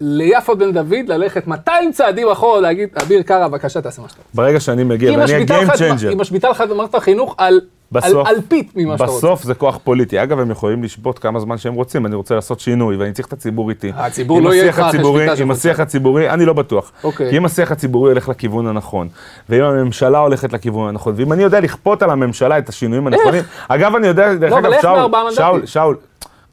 ליפה 0.00 0.54
בן 0.54 0.72
דוד 0.72 1.08
ללכת 1.08 1.46
200 1.46 1.92
צעדים 1.92 2.28
אחורה, 2.28 2.60
להגיד, 2.60 2.88
אביר 3.02 3.22
קארה, 3.22 3.48
בבקשה, 3.48 3.80
תעשה 3.80 4.02
מה 4.02 4.08
שאתה 4.08 4.20
רוצה. 4.20 4.36
ברגע 4.42 4.60
שאני 4.60 4.84
מגיע, 4.84 5.18
ואני 5.18 5.44
Game 5.46 5.70
Changer. 5.70 6.08
היא 6.08 6.16
משביתה 6.16 6.50
לך 6.50 6.60
את 6.60 6.68
מערכת 6.68 6.94
החינוך 6.94 7.34
על 7.38 7.60
בסוף, 7.92 8.26
על, 8.26 8.34
אלפית 8.34 8.72
ממה 8.76 8.98
שאתה 8.98 9.10
רוצה. 9.10 9.26
בסוף 9.26 9.42
זה 9.42 9.54
כוח 9.54 9.78
פוליטי. 9.84 10.22
אגב, 10.22 10.38
הם 10.38 10.50
יכולים 10.50 10.82
לשבות 10.82 11.18
כמה 11.18 11.40
זמן 11.40 11.58
שהם 11.58 11.74
רוצים, 11.74 12.06
אני 12.06 12.14
רוצה 12.14 12.34
לעשות 12.34 12.60
שינוי, 12.60 12.96
ואני 12.96 13.12
צריך 13.12 13.28
את 13.28 13.32
הציבור 13.32 13.70
איתי. 13.70 13.92
הציבור 13.96 14.40
לא 14.40 14.54
יהיה 14.54 14.64
לך 14.66 14.78
אחרי 14.78 15.00
שביתה 15.04 15.36
של 15.36 15.42
עם 15.42 15.50
השיח 15.50 15.80
הציבורי, 15.80 16.30
אני 16.30 16.44
לא 16.44 16.52
בטוח. 16.52 16.92
אוקיי. 17.04 17.30
כי 17.30 17.36
אם 17.36 17.44
השיח 17.44 17.72
הציבורי 17.72 18.10
הולך 18.10 18.28
לכיוון 18.28 18.66
הנכון, 18.66 19.08
ואם 19.48 19.62
הממשלה 19.62 20.18
הולכת 20.18 20.52
לכיוון 20.52 20.88
הנכון, 20.88 21.14
ואם 21.16 21.32
אני 21.32 21.42
יודע 21.42 21.60
לכפות 21.60 22.02
על 22.02 22.10
הממשלה 22.10 22.58
את 22.58 22.68
השינויים 22.68 23.06
הנכונים, 23.06 23.42
אגב, 23.68 23.94
אני 23.94 24.06
יודע, 24.06 24.34
דרך 24.34 24.52
לא, 24.52 24.58
אגב, 24.58 24.72
שאול, 24.80 25.32
שאול, 25.32 25.66
שאול, 25.66 25.96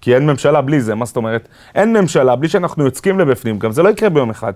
כי 0.02 0.16
אין 0.16 0.26
ממשלה 0.26 0.62
בלי 0.62 0.82
זה, 0.82 0.96
מה 0.96 1.06
זאת 1.06 1.18
אומרת? 1.18 1.48
אין 1.76 1.94
ממשלה 1.94 2.36
בלי 2.36 2.50
שאנחנו 2.50 2.86
יוצקים 2.86 3.20
לבפנים, 3.20 3.60
גם 3.60 3.72
זה 3.72 3.84
לא 3.84 3.90
יקרה 3.90 4.10
ביום 4.10 4.30
אחד. 4.30 4.54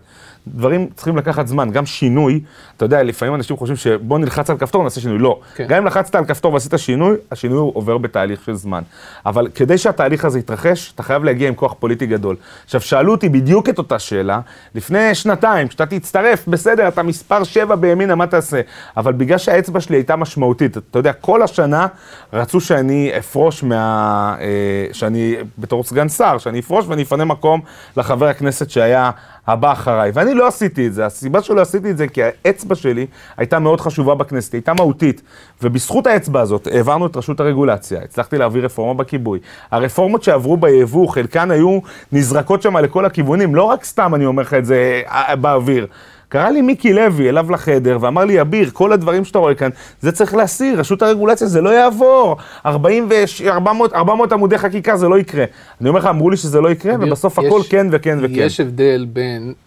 דברים 0.48 0.88
צריכים 0.96 1.18
לקחת 1.18 1.48
זמן, 1.48 1.72
גם 1.72 1.86
שינוי, 1.86 2.40
אתה 2.78 2.86
יודע, 2.86 3.04
לפעמים 3.04 3.36
אנשים 3.36 3.58
חושבים 3.58 3.78
שבוא 3.78 4.20
נלחץ 4.20 4.50
על 4.50 4.58
כפתור, 4.58 4.84
נעשה 4.84 5.02
שינוי. 5.02 5.18
לא. 5.18 5.40
כן. 5.56 5.66
גם 5.68 5.78
אם 5.78 5.86
לחצת 5.86 6.16
על 6.16 6.26
כפתור 6.26 6.54
ועשית 6.54 6.74
שינוי, 6.78 7.16
השינוי 7.32 7.58
עובר 7.58 7.98
בתהליך 7.98 8.44
של 8.46 8.54
זמן. 8.54 8.84
אבל 9.26 9.48
כדי 9.56 9.78
שהתהליך 9.78 10.26
הזה 10.26 10.40
יתרחש, 10.40 10.92
אתה 10.96 11.04
חייב 11.04 11.24
להגיע 11.24 11.48
עם 11.48 11.56
כוח 11.56 11.74
פוליטי 11.80 12.06
גדול. 12.06 12.36
עכשיו, 12.66 12.82
שאלו 12.82 13.12
אותי 13.12 13.30
בדיוק 13.30 13.70
את 13.70 13.78
אותה 13.78 14.00
שאלה, 14.00 14.40
לפני 14.76 15.16
שנתיים, 15.16 15.68
כשאתה 15.68 15.86
תצטרף, 15.86 16.48
בסדר, 16.48 16.88
אתה 16.88 17.04
מספר 17.04 17.44
7 17.44 17.76
בימינה, 17.76 18.16
מה 18.16 18.28
תעשה? 18.28 18.62
אבל 18.98 19.14
בגלל 19.14 19.38
שהאצבע 19.38 19.82
שלי 19.82 19.98
הייתה 19.98 20.16
משמעותית, 20.16 20.78
אתה 20.78 21.00
יודע, 21.00 21.14
כל 21.14 21.42
השנה 21.42 21.88
רצו 22.34 22.62
שאני 22.62 23.12
אפרוש 23.18 23.64
מה... 23.64 24.36
אה, 24.42 24.46
שאני, 24.94 25.36
בתור 25.58 25.84
סגן 25.84 26.10
שר, 26.10 26.38
שאני 26.38 26.60
אפרוש 26.60 26.86
ואני 26.88 27.04
אפנה 27.04 27.26
מקום 27.26 27.62
לחבר 27.98 28.28
הכנסת 28.28 28.70
שהיה 28.70 29.12
הבא 29.48 29.72
אחריי. 29.72 30.12
ואני 30.14 30.34
לא 30.36 30.48
עשיתי 30.48 30.88
את 30.88 30.94
זה. 30.94 31.06
הסיבה 31.06 31.42
שלא 31.42 31.62
עשיתי 31.62 31.92
את 31.92 31.98
זה, 31.98 32.08
כי 32.08 32.22
האצבע 32.24 32.76
שלי 32.76 33.06
הייתה 33.38 33.60
מאוד 33.60 33.82
חשובה 33.82 34.16
בכנסת, 34.16 34.54
הייתה 34.54 34.74
מהותית. 34.74 35.22
ובזכות 35.62 36.08
האצבע 36.08 36.42
הזאת 36.42 36.68
העברנו 36.68 37.06
את 37.06 37.18
רשות 37.18 37.40
הרגולציה, 37.40 38.02
הצלחתי 38.04 38.38
להעביר 38.38 38.66
רפורמה 38.66 38.94
בכיבוי. 38.94 39.40
הרפורמות 39.72 40.24
שעברו 40.24 40.58
ביבוא, 40.58 41.10
חלקן 41.10 41.52
היו 41.52 41.80
נזרקות 42.12 42.62
שם 42.62 42.78
לכל 42.78 43.06
הכיוונים, 43.06 43.56
לא 43.56 43.64
רק 43.64 43.84
סתם 43.84 44.16
אני 44.16 44.26
אומר 44.26 44.44
לך 44.44 44.54
את 44.54 44.66
זה 44.66 45.02
אה, 45.08 45.36
באוויר. 45.36 45.88
קרא 46.30 46.50
לי 46.50 46.62
מיקי 46.62 46.94
לוי 46.94 47.30
אליו 47.30 47.52
לחדר 47.52 47.98
ואמר 48.02 48.26
לי, 48.26 48.42
אביר, 48.42 48.70
כל 48.74 48.94
הדברים 48.94 49.26
שאתה 49.26 49.40
רואה 49.40 49.56
כאן, 49.56 49.70
זה 50.02 50.12
צריך 50.12 50.36
להסיר, 50.36 50.80
רשות 50.80 51.02
הרגולציה, 51.02 51.48
זה 51.48 51.62
לא 51.62 51.70
יעבור. 51.70 52.38
40 52.66 53.10
ו 53.10 53.14
400, 53.48 53.94
400 53.94 54.32
עמודי 54.32 54.58
חקיקה, 54.58 54.98
זה 54.98 55.08
לא 55.08 55.20
יקרה. 55.20 55.46
אני 55.82 55.90
אומר 55.90 56.00
לך, 56.00 56.06
אמרו 56.06 56.30
לי 56.30 56.38
שזה 56.38 56.62
לא 56.62 56.70
יקרה, 56.70 56.96
אביר, 56.96 57.08
ובסוף 57.08 57.38
יש, 57.38 57.46
הכל 57.46 57.62
כן 57.70 57.88
וכן 57.92 58.18
וכן. 58.22 58.34
יש 58.36 58.60
הבדל 58.60 59.06
בין 59.14 59.48
אה, 59.48 59.65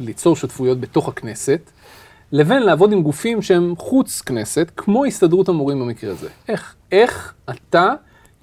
ליצור 0.00 0.36
שותפויות 0.36 0.80
בתוך 0.80 1.08
הכנסת, 1.08 1.70
לבין 2.32 2.62
לעבוד 2.62 2.92
עם 2.92 3.02
גופים 3.02 3.42
שהם 3.42 3.74
חוץ 3.78 4.20
כנסת, 4.20 4.70
כמו 4.76 5.04
הסתדרות 5.04 5.48
המורים 5.48 5.80
במקרה 5.80 6.10
הזה. 6.10 6.28
איך, 6.48 6.74
איך 6.92 7.34
אתה... 7.50 7.94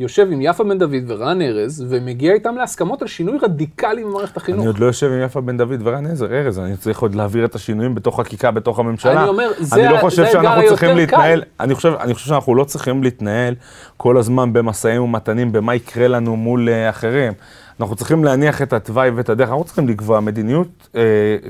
יושב 0.02 0.28
עם 0.32 0.42
יפה 0.42 0.64
בן 0.64 0.78
דוד 0.78 1.04
ורן 1.08 1.42
ארז, 1.42 1.86
ומגיע 1.90 2.34
איתם 2.34 2.56
להסכמות 2.56 3.02
על 3.02 3.08
שינוי 3.08 3.38
רדיקלי 3.42 4.04
במערכת 4.04 4.38
החינוך. 4.38 4.60
אני 4.60 4.68
עוד 4.68 4.80
לא 4.80 4.86
יושב 4.86 5.12
עם 5.12 5.22
יפה 5.24 5.42
בן 5.42 5.58
דוד 5.58 5.80
ורן 5.84 6.06
ארז, 6.06 6.60
אני 6.60 6.78
צריך 6.78 7.00
עוד 7.00 7.16
להעביר 7.16 7.46
את 7.46 7.56
השינויים 7.56 7.96
בתוך 7.96 8.20
חקיקה, 8.20 8.52
בתוך 8.52 8.80
הממשלה. 8.80 9.22
אני 9.22 9.30
אומר, 9.30 9.52
זה 9.60 9.76
האתגר 9.76 9.90
היותר 9.90 9.92
קל. 9.92 9.92
אני 9.92 9.94
לא 9.94 10.02
חושב 10.02 10.26
שאנחנו 10.32 10.96
להתנהל, 10.96 11.44
אני 11.60 11.76
חושב, 11.76 11.94
אני 12.00 12.14
חושב 12.14 12.28
שאנחנו 12.28 12.56
לא 12.56 12.64
צריכים 12.64 13.04
להתנהל 13.04 13.56
כל 13.98 14.18
הזמן 14.18 14.54
במשאים 14.54 15.02
ומתנים, 15.02 15.52
במה 15.52 15.76
יקרה 15.76 16.08
לנו 16.08 16.36
מול 16.36 16.70
uh, 16.70 16.90
אחרים. 16.90 17.34
אנחנו 17.82 17.96
צריכים 17.96 18.24
להניח 18.24 18.62
את 18.62 18.74
התוואי 18.74 19.10
ואת 19.10 19.30
הדרך, 19.30 19.50
אנחנו 19.50 19.64
צריכים 19.64 19.88
לקבוע 19.88 20.20
מדיניות 20.20 20.68
אה, 20.96 21.02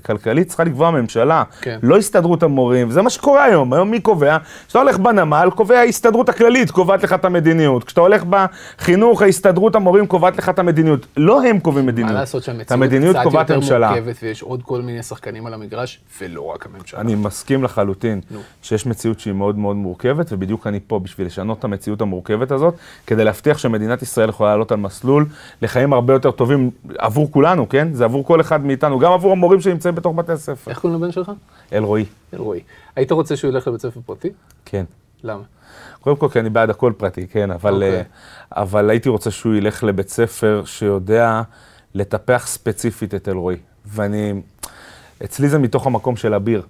כלכלית, 0.05 0.47
צריכה 0.47 0.63
לקבוע 0.63 0.88
הממשלה, 0.88 1.43
כן. 1.61 1.79
לא 1.83 1.97
הסתדרות 1.97 2.43
המורים, 2.43 2.89
וזה 2.89 3.01
מה 3.01 3.09
שקורה 3.09 3.43
היום, 3.43 3.73
היום 3.73 3.91
מי 3.91 4.00
קובע? 4.00 4.38
כשאתה 4.67 4.79
הולך 4.79 4.97
בנמל, 4.97 5.50
קובע 5.55 5.79
ההסתדרות 5.79 6.29
הכללית, 6.29 6.71
קובעת 6.71 7.03
לך 7.03 7.13
את 7.13 7.25
המדיניות, 7.25 7.83
כשאתה 7.83 8.01
הולך 8.01 8.23
בחינוך, 8.29 9.21
ההסתדרות 9.21 9.75
המורים 9.75 10.07
קובעת 10.07 10.38
לך 10.38 10.50
את 10.50 10.59
המדיניות, 10.59 11.05
לא 11.17 11.43
הם 11.43 11.59
קובעים 11.59 11.85
מדיניות, 11.85 12.13
מה 12.13 12.19
לעשות 12.19 12.43
שהמציאות 12.43 13.15
קצת 13.15 13.33
יותר 13.33 13.55
ממשלה. 13.55 13.89
מורכבת 13.89 14.15
ויש 14.23 14.41
עוד 14.41 14.63
כל 14.63 14.81
מיני 14.81 15.03
שחקנים 15.03 15.45
על 15.45 15.53
המגרש, 15.53 16.00
ולא 16.21 16.41
רק 16.41 16.65
הממשלה. 16.65 17.01
אני 17.01 17.15
מסכים 17.15 17.63
לחלוטין 17.63 18.21
נו. 18.31 18.39
שיש 18.61 18.85
מציאות 18.85 19.19
שהיא 19.19 19.33
מאוד 19.33 19.57
מאוד 19.57 19.75
מורכבת, 19.75 20.27
ובדיוק 20.31 20.67
אני 20.67 20.79
פה 20.88 21.00
בשביל 21.00 21.27
לשנות 21.27 21.59
את 21.59 21.63
המציאות 21.63 22.01
המורכבת 22.01 22.51
הזאת, 22.51 22.73
כדי 23.07 23.23
להבטיח 23.23 23.57
שמדינת 23.57 24.01
ישראל 24.01 24.29
יכולה 24.29 24.50
לעלות 24.50 24.71
על 24.71 24.77
מסלול 24.77 25.25
לחיים 25.61 25.93
הרבה 25.93 26.13
יותר 26.13 26.20
טובים 26.29 26.71
עבור 26.97 27.31
כולנו, 27.31 27.69
כן? 27.69 27.93
זה 27.93 28.03
עבור 28.03 28.25
כל 28.25 28.41
אחד 28.41 28.65
מאיתנו, 28.65 28.99
גם 28.99 29.12
עבור 29.12 29.31
המורים 29.31 29.62
שנמצאים 29.62 29.95
בתוך 29.95 30.15
בתי 30.15 30.31
הספר. 30.31 30.71
איך 30.71 30.79
קוראים 30.79 30.99
לבן 30.99 31.12
שלך? 31.12 31.31
אלרועי. 31.73 32.05
אלרועי. 32.34 32.60
היית 32.95 33.12
רוצה 33.12 33.36
שהוא 33.36 33.51
ילך 33.51 33.67
לבית 33.67 33.81
ספר 33.81 33.99
פרטי? 34.05 34.29
כן. 34.65 34.86
למה? 35.23 35.43
קודם 36.01 36.15
כל, 36.15 36.27
כי 36.29 36.39
אני 36.39 36.49
בעד 36.49 36.69
הכל 36.69 36.93
פרטי, 36.97 37.27
כן, 37.27 37.51
אבל, 37.51 37.71
okay. 37.71 37.75
אוקיי. 37.75 37.95
אה, 37.97 38.03
אבל 38.62 38.89
הייתי 38.89 39.10
רוצה 39.10 39.31
שהוא 39.31 39.55
ילך 39.55 39.84
לבית 39.84 40.10
ספר 40.10 40.63
שיודע 40.65 41.41
לטפח 41.95 42.47
ספציפית 42.47 43.15
את 43.15 43.27
אלרועי. 43.27 43.57
ואני, 43.86 44.34
אצלי 45.23 45.49
זה 45.49 45.60
מתוך 45.60 45.88
המקום 45.88 46.15
של 46.15 46.34
אביר. 46.34 46.62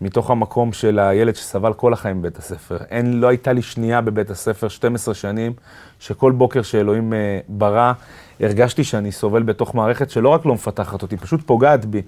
מתוך 0.00 0.30
המקום 0.30 0.72
של 0.72 0.98
הילד 0.98 1.36
שסבל 1.36 1.72
כל 1.72 1.92
החיים 1.92 2.22
בבית 2.22 2.38
הספר. 2.38 2.76
אין, 2.90 3.20
לא 3.20 3.28
הייתה 3.28 3.52
לי 3.52 3.62
שנייה 3.62 4.00
בבית 4.00 4.30
הספר, 4.30 4.68
12 4.68 5.14
שנים, 5.14 5.52
שכל 6.00 6.32
בוקר 6.32 6.62
שאלוהים 6.62 7.12
אה, 7.12 7.38
ברא, 7.48 7.92
הרגשתי 8.40 8.84
שאני 8.84 9.12
סובל 9.12 9.42
בתוך 9.42 9.74
מערכת 9.74 10.10
שלא 10.10 10.28
רק 10.28 10.46
לא 10.46 10.54
מפתחת 10.54 11.02
אותי, 11.02 11.16
פשוט 11.16 11.40
פוגעת 11.46 11.84
בי. 11.84 12.02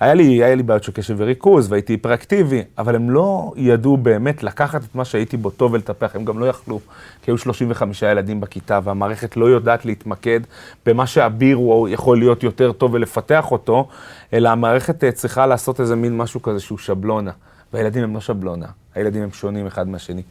היה 0.00 0.14
לי, 0.14 0.44
היה 0.44 0.54
לי 0.54 0.62
בעיות 0.62 0.82
של 0.84 0.92
קשב 0.92 1.14
וריכוז, 1.18 1.72
והייתי 1.72 1.92
היפראקטיבי, 1.92 2.62
אבל 2.78 2.94
הם 2.94 3.10
לא 3.10 3.52
ידעו 3.56 3.96
באמת 3.96 4.42
לקחת 4.42 4.84
את 4.84 4.94
מה 4.94 5.04
שהייתי 5.04 5.36
בו 5.36 5.50
טוב 5.50 5.72
ולטפח, 5.72 6.16
הם 6.16 6.24
גם 6.24 6.38
לא 6.38 6.46
יכלו, 6.46 6.80
כי 7.22 7.30
היו 7.30 7.38
35 7.38 8.02
ילדים 8.02 8.40
בכיתה, 8.40 8.80
והמערכת 8.84 9.36
לא 9.36 9.46
יודעת 9.46 9.84
להתמקד 9.84 10.40
במה 10.86 11.06
שאביר 11.06 11.56
הוא 11.56 11.88
יכול 11.88 12.18
להיות 12.18 12.42
יותר 12.42 12.72
טוב 12.72 12.94
ולפתח 12.94 13.50
אותו, 13.50 13.88
אלא 14.32 14.48
המערכת 14.48 15.04
אה, 15.04 15.12
צריכה 15.12 15.46
לעשות 15.46 15.80
איזה 15.80 15.96
מין 15.96 16.16
משהו 16.16 16.42
כזה 16.42 16.60
שהוא 16.60 16.78
שבלונה. 16.78 17.30
והילדים 17.72 18.04
הם 18.04 18.14
לא 18.14 18.20
שבלונה, 18.20 18.66
הילדים 18.94 19.22
הם 19.22 19.32
שונים 19.32 19.66
אחד 19.66 19.88
מהשני. 19.88 20.22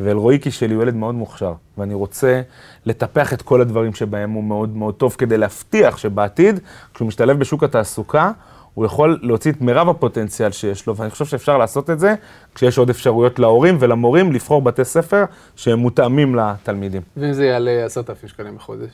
ואלרועיקי 0.00 0.50
שלי 0.50 0.74
הוא 0.74 0.82
ילד 0.82 0.94
מאוד 0.94 1.14
מוכשר, 1.14 1.54
ואני 1.78 1.94
רוצה 1.94 2.42
לטפח 2.86 3.32
את 3.32 3.42
כל 3.42 3.60
הדברים 3.60 3.94
שבהם 3.94 4.30
הוא 4.30 4.44
מאוד 4.44 4.76
מאוד 4.76 4.94
טוב, 4.94 5.14
כדי 5.18 5.38
להבטיח 5.38 5.96
שבעתיד, 5.96 6.60
כשהוא 6.94 7.08
משתלב 7.08 7.38
בשוק 7.38 7.64
התעסוקה, 7.64 8.30
הוא 8.74 8.84
יכול 8.84 9.18
להוציא 9.22 9.52
את 9.52 9.60
מירב 9.60 9.88
הפוטנציאל 9.88 10.50
שיש 10.50 10.86
לו, 10.86 10.96
ואני 10.96 11.10
חושב 11.10 11.24
שאפשר 11.24 11.58
לעשות 11.58 11.90
את 11.90 11.98
זה 11.98 12.14
כשיש 12.54 12.78
עוד 12.78 12.90
אפשרויות 12.90 13.38
להורים 13.38 13.76
ולמורים 13.80 14.32
לבחור 14.32 14.62
בתי 14.62 14.84
ספר 14.84 15.24
שהם 15.56 15.78
מותאמים 15.78 16.34
לתלמידים. 16.34 17.02
ואם 17.16 17.32
זה 17.32 17.44
יעלה 17.44 17.84
עשרת 17.84 18.10
אלפים 18.10 18.28
שקלים 18.28 18.56
בחודש? 18.56 18.90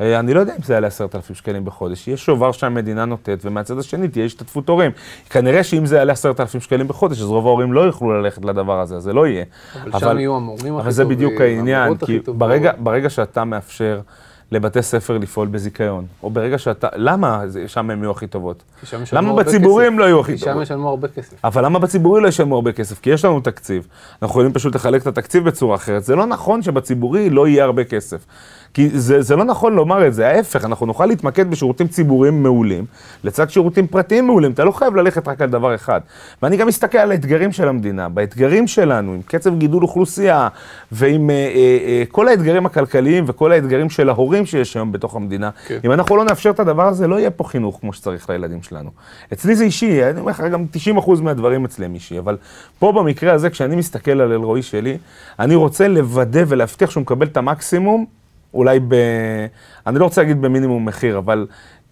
אה, 0.00 0.18
אני 0.18 0.34
לא 0.34 0.40
יודע 0.40 0.56
אם 0.56 0.62
זה 0.62 0.74
יעלה 0.74 0.88
אלפים 1.14 1.36
שקלים 1.36 1.64
בחודש. 1.64 2.08
יש 2.08 2.24
שובר 2.24 2.52
שהמדינה 2.52 3.04
נותנת, 3.04 3.38
ומהצד 3.44 3.78
השני 3.78 4.08
תהיה 4.08 4.24
השתתפות 4.24 4.68
הורים. 4.68 4.90
כנראה 5.30 5.64
שאם 5.64 5.86
זה 5.86 5.96
יעלה 5.96 6.12
אלפים 6.40 6.60
שקלים 6.60 6.88
בחודש, 6.88 7.20
אז 7.20 7.26
רוב 7.26 7.46
ההורים 7.46 7.72
לא 7.72 7.80
יוכלו 7.80 8.22
ללכת 8.22 8.44
לדבר 8.44 8.80
הזה, 8.80 9.00
זה 9.00 9.12
לא 9.12 9.26
יהיה. 9.26 9.44
אבל, 9.74 9.90
אבל 9.92 10.00
שם 10.00 10.18
יהיו 10.18 10.36
המורים 10.36 10.58
הכי 10.58 10.66
טובים. 10.66 10.80
אבל 10.80 10.90
זה 10.90 11.04
בדיוק 11.04 11.40
העניין, 11.40 11.96
כי 11.96 12.20
ברגע, 12.26 12.72
ברגע 12.78 13.10
שאתה 13.10 13.44
מאפשר... 13.44 14.00
לבתי 14.52 14.82
ספר 14.82 15.18
לפעול 15.18 15.48
בזיכיון, 15.48 16.06
או 16.22 16.30
ברגע 16.30 16.58
שאתה, 16.58 16.88
למה 16.96 17.42
שם 17.66 17.90
הם 17.90 18.02
יהיו 18.02 18.10
הכי 18.10 18.26
טובות? 18.26 18.62
למה 19.12 19.34
בציבורי 19.34 19.86
הם 19.86 19.98
לא 19.98 20.04
יהיו 20.04 20.20
הכי 20.20 20.32
טובות? 20.32 20.48
כי 20.48 20.54
שם 20.54 20.62
ישלמו 20.62 20.88
הרבה 20.88 21.08
כסף. 21.08 21.44
אבל 21.44 21.64
למה 21.64 21.78
בציבורי 21.78 22.20
לא 22.20 22.28
ישלמו 22.28 22.54
הרבה 22.54 22.72
כסף? 22.72 23.00
כי 23.00 23.10
יש 23.10 23.24
לנו 23.24 23.40
תקציב, 23.40 23.86
אנחנו 24.12 24.32
יכולים 24.32 24.52
פשוט 24.52 24.74
לחלק 24.74 25.02
את 25.02 25.06
התקציב 25.06 25.44
בצורה 25.44 25.76
אחרת. 25.76 26.04
זה 26.04 26.16
לא 26.16 26.26
נכון 26.26 26.62
שבציבורי 26.62 27.30
לא 27.30 27.48
יהיה 27.48 27.64
הרבה 27.64 27.84
כסף. 27.84 28.24
כי 28.74 28.88
זה, 28.88 29.22
זה 29.22 29.36
לא 29.36 29.44
נכון 29.44 29.74
לומר 29.74 30.06
את 30.06 30.14
זה, 30.14 30.28
ההפך, 30.28 30.64
אנחנו 30.64 30.86
נוכל 30.86 31.06
להתמקד 31.06 31.50
בשירותים 31.50 31.88
ציבוריים 31.88 32.42
מעולים, 32.42 32.84
לצד 33.24 33.50
שירותים 33.50 33.86
פרטיים 33.86 34.26
מעולים, 34.26 34.50
אתה 34.50 34.64
לא 34.64 34.70
חייב 34.72 34.96
ללכת 34.96 35.28
רק 35.28 35.40
על 35.40 35.50
דבר 35.50 35.74
אחד. 35.74 36.00
ואני 36.42 36.56
גם 36.56 36.66
מסתכל 36.66 36.98
על 36.98 37.10
האתגרים 37.10 37.52
של 37.52 37.68
המדינה, 37.68 38.08
באתגרים 38.08 38.66
שלנו, 38.66 39.12
עם 39.12 39.22
קצב 39.22 39.58
גידול 39.58 39.82
אוכלוסייה, 39.82 40.48
ועם 40.92 41.30
אה, 41.30 41.34
אה, 41.34 41.78
אה, 41.86 42.02
כל 42.08 42.28
האתגרים 42.28 42.66
הכלכליים 42.66 43.24
וכל 43.26 43.52
האתגרים 43.52 43.90
של 43.90 44.08
ההורים 44.08 44.39
שיש 44.46 44.76
היום 44.76 44.92
בתוך 44.92 45.16
המדינה, 45.16 45.50
כן. 45.66 45.78
אם 45.84 45.92
אנחנו 45.92 46.16
לא 46.16 46.24
נאפשר 46.24 46.50
את 46.50 46.60
הדבר 46.60 46.88
הזה, 46.88 47.06
לא 47.06 47.18
יהיה 47.18 47.30
פה 47.30 47.44
חינוך 47.44 47.78
כמו 47.80 47.92
שצריך 47.92 48.30
לילדים 48.30 48.62
שלנו. 48.62 48.90
אצלי 49.32 49.56
זה 49.56 49.64
אישי, 49.64 50.04
אני 50.04 50.20
אומר 50.20 50.30
לך, 50.30 50.40
גם 50.40 50.66
90% 50.96 51.20
מהדברים 51.22 51.64
אצלי 51.64 51.84
הם 51.86 51.94
אישי, 51.94 52.18
אבל 52.18 52.36
פה 52.78 52.92
במקרה 52.92 53.32
הזה, 53.32 53.50
כשאני 53.50 53.76
מסתכל 53.76 54.10
על 54.10 54.32
אלרועי 54.32 54.62
שלי, 54.62 54.98
אני 55.38 55.54
רוצה 55.54 55.88
לוודא 55.88 56.44
ולהבטיח 56.48 56.90
שהוא 56.90 57.00
מקבל 57.00 57.26
את 57.26 57.36
המקסימום 57.36 58.06
אולי 58.54 58.80
ב... 58.88 58.94
אני 59.86 59.98
לא 59.98 60.04
רוצה 60.04 60.20
להגיד 60.20 60.42
במינימום 60.42 60.84
מחיר, 60.84 61.18
אבל 61.18 61.46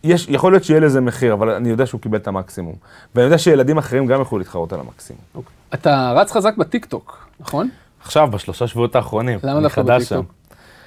יש, 0.04 0.26
יכול 0.28 0.52
להיות 0.52 0.64
שיהיה 0.64 0.80
לזה 0.80 1.00
מחיר, 1.00 1.32
אבל 1.32 1.50
אני 1.50 1.68
יודע 1.68 1.86
שהוא 1.86 2.00
קיבל 2.00 2.18
את 2.18 2.28
המקסימום. 2.28 2.74
ואני 3.14 3.24
יודע 3.24 3.38
שילדים 3.38 3.78
אחרים 3.78 4.06
גם 4.06 4.18
יוכלו 4.18 4.38
להתחרות 4.38 4.72
על 4.72 4.80
המקסימום. 4.80 5.22
Okay. 5.34 5.36
אוקיי. 5.38 5.52
אתה 5.74 6.12
רץ 6.16 6.32
חזק 6.32 6.56
בטיקטוק, 6.56 7.28
נכון? 7.40 7.68
עכשיו, 8.02 8.28
בשלושה 8.30 8.66
שבועות 8.66 8.96
האחרונים. 8.96 9.38
למה 9.42 9.60
דווקא 9.60 9.82
בטיקטוק? 9.82 10.26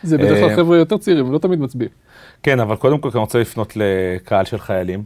זה 0.03 0.17
בדרך 0.17 0.39
כלל 0.39 0.49
אה, 0.49 0.55
חבר'ה 0.55 0.77
יותר 0.77 0.97
צעירים, 0.97 1.31
לא 1.31 1.37
תמיד 1.37 1.59
מצביעים. 1.59 1.91
כן, 2.43 2.59
אבל 2.59 2.75
קודם 2.75 2.99
כל 2.99 3.09
אני 3.13 3.19
רוצה 3.19 3.39
לפנות 3.39 3.73
לקהל 3.75 4.45
של 4.45 4.59
חיילים. 4.59 5.03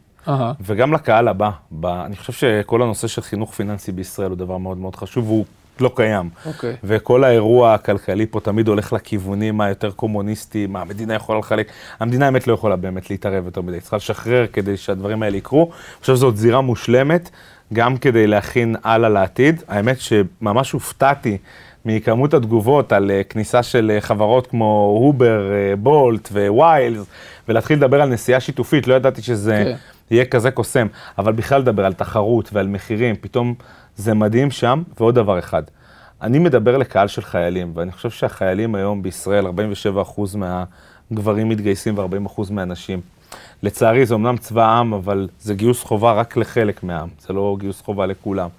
וגם 0.62 0.93
לקהל 0.93 1.27
הבא. 1.27 1.49
אני 1.84 2.15
חושב 2.15 2.34
שכל 2.34 2.81
הנושא 2.81 3.08
של 3.08 3.21
חינוך 3.21 3.53
פיננסי 3.53 3.91
בישראל 3.91 4.29
הוא 4.29 4.38
דבר 4.38 4.58
מאוד 4.58 4.77
מאוד 4.77 4.95
חשוב, 4.95 5.25
והוא 5.25 5.45
לא 5.79 5.91
קיים. 5.95 6.29
Okay. 6.36 6.47
אוקיי. 6.47 6.75
וכל 6.84 7.23
האירוע 7.23 7.73
הכלכלי 7.73 8.25
פה 8.25 8.39
תמיד 8.39 8.67
הולך 8.67 8.93
לכיוונים 8.93 9.62
היותר 9.62 9.91
קומוניסטיים, 9.91 10.73
מה 10.73 10.81
המדינה 10.81 11.13
יכולה 11.13 11.39
לחלק. 11.39 11.71
המדינה 11.99 12.25
האמת 12.25 12.47
לא 12.47 12.53
יכולה 12.53 12.75
באמת 12.75 13.10
להתערב 13.10 13.45
יותר 13.45 13.62
מדי, 13.62 13.79
צריכה 13.79 13.97
לשחרר 13.97 14.45
כדי 14.53 14.77
שהדברים 14.77 15.23
האלה 15.23 15.38
יקרו. 15.38 15.63
אני 15.63 16.01
חושב 16.01 16.15
שזאת 16.15 16.38
זירה 16.38 16.62
מושלמת, 16.62 17.29
גם 17.73 17.97
כדי 17.97 18.27
להכין 18.27 18.75
הלאה 18.84 19.10
לעתיד. 19.10 19.63
האמת 19.67 19.99
שממש 19.99 20.71
הופתעתי 20.71 21.38
מכמות 21.85 22.33
התגובות 22.33 22.91
על 22.91 23.11
אה, 23.11 23.21
כניסה 23.23 23.63
של 23.63 23.91
אה, 23.95 24.01
חברות 24.01 24.47
כמו 24.47 24.97
הובר, 24.99 25.51
בולט 25.77 26.29
וויילס, 26.31 27.05
ולהתחיל 27.49 27.77
לדבר 27.77 28.01
על 28.01 28.09
נסיעה 28.09 28.39
שיתופית, 28.39 28.87
לא 28.87 28.93
ידעתי 28.93 29.21
שזה 29.21 29.61
okay. 29.61 29.65
כן. 29.65 29.75
יהיה 30.11 30.25
כזה 30.25 30.51
קוסם, 30.51 30.87
אבל 31.17 31.31
בכלל 31.31 31.61
לדבר 31.61 31.85
על 31.85 31.93
תחרות 31.93 32.49
ועל 32.53 32.67
מחירים, 32.67 33.15
פתאום 33.21 33.53
זה 33.97 34.13
מדהים 34.13 34.51
שם. 34.51 34.83
ועוד 34.99 35.15
דבר 35.15 35.39
אחד, 35.39 35.63
אני 36.21 36.39
מדבר 36.39 36.77
לקהל 36.77 37.07
של 37.07 37.21
חיילים, 37.21 37.71
ואני 37.75 37.91
חושב 37.91 38.09
שהחיילים 38.09 38.75
היום 38.75 39.03
בישראל, 39.03 39.45
47% 39.47 39.51
מהגברים 40.35 41.49
מתגייסים 41.49 41.97
ו-40% 41.97 42.41
מהנשים. 42.51 43.01
לצערי 43.63 44.05
זה 44.05 44.15
אמנם 44.15 44.37
צבא 44.37 44.65
העם, 44.65 44.93
אבל 44.93 45.27
זה 45.39 45.53
גיוס 45.53 45.83
חובה 45.83 46.13
רק 46.13 46.37
לחלק 46.37 46.83
מהעם, 46.83 47.09
זה 47.19 47.33
לא 47.33 47.55
גיוס 47.59 47.81
חובה 47.81 48.05
לכולם. 48.05 48.49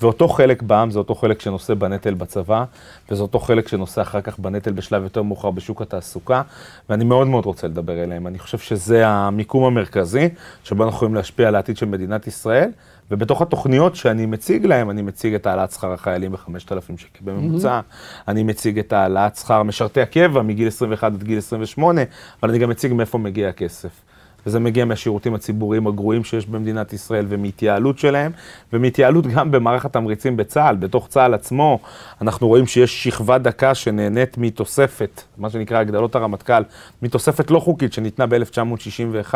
ואותו 0.00 0.28
חלק 0.28 0.62
בעם 0.62 0.90
זה 0.90 0.98
אותו 0.98 1.14
חלק 1.14 1.40
שנושא 1.40 1.74
בנטל 1.74 2.14
בצבא, 2.14 2.64
וזה 3.10 3.22
אותו 3.22 3.38
חלק 3.38 3.68
שנושא 3.68 4.02
אחר 4.02 4.20
כך 4.20 4.38
בנטל 4.38 4.72
בשלב 4.72 5.02
יותר 5.02 5.22
מאוחר 5.22 5.50
בשוק 5.50 5.82
התעסוקה, 5.82 6.42
ואני 6.88 7.04
מאוד 7.04 7.26
מאוד 7.26 7.44
רוצה 7.46 7.66
לדבר 7.66 8.02
אליהם. 8.02 8.26
אני 8.26 8.38
חושב 8.38 8.58
שזה 8.58 9.06
המיקום 9.06 9.64
המרכזי, 9.64 10.28
שבו 10.64 10.84
אנחנו 10.84 10.96
יכולים 10.96 11.14
להשפיע 11.14 11.48
על 11.48 11.54
העתיד 11.54 11.76
של 11.76 11.86
מדינת 11.86 12.26
ישראל, 12.26 12.70
ובתוך 13.10 13.42
התוכניות 13.42 13.96
שאני 13.96 14.26
מציג 14.26 14.66
להם, 14.66 14.90
אני 14.90 15.02
מציג 15.02 15.34
את 15.34 15.46
העלאת 15.46 15.72
שכר 15.72 15.92
החיילים 15.92 16.32
ב-5,000 16.32 16.96
שקל 16.96 17.20
בממוצע, 17.24 17.80
mm-hmm. 17.80 18.24
אני 18.28 18.42
מציג 18.42 18.78
את 18.78 18.92
העלאת 18.92 19.36
שכר 19.36 19.62
משרתי 19.62 20.00
הקבע 20.00 20.42
מגיל 20.42 20.68
21 20.68 21.12
עד 21.12 21.22
גיל 21.22 21.38
28, 21.38 22.00
אבל 22.42 22.50
אני 22.50 22.58
גם 22.58 22.70
מציג 22.70 22.92
מאיפה 22.92 23.18
מגיע 23.18 23.48
הכסף. 23.48 24.09
וזה 24.46 24.60
מגיע 24.60 24.84
מהשירותים 24.84 25.34
הציבוריים 25.34 25.86
הגרועים 25.86 26.24
שיש 26.24 26.46
במדינת 26.46 26.92
ישראל 26.92 27.26
ומהתייעלות 27.28 27.98
שלהם, 27.98 28.32
ומהתייעלות 28.72 29.26
גם 29.26 29.50
במערך 29.50 29.84
התמריצים 29.84 30.36
בצה"ל. 30.36 30.76
בתוך 30.76 31.08
צה"ל 31.08 31.34
עצמו 31.34 31.78
אנחנו 32.20 32.48
רואים 32.48 32.66
שיש 32.66 33.04
שכבה 33.04 33.38
דקה 33.38 33.74
שנהנית 33.74 34.38
מתוספת, 34.38 35.22
מה 35.38 35.50
שנקרא 35.50 35.78
הגדלות 35.78 36.14
הרמטכ"ל, 36.14 36.62
מתוספת 37.02 37.50
לא 37.50 37.58
חוקית 37.58 37.92
שניתנה 37.92 38.26
ב-1961, 38.26 39.34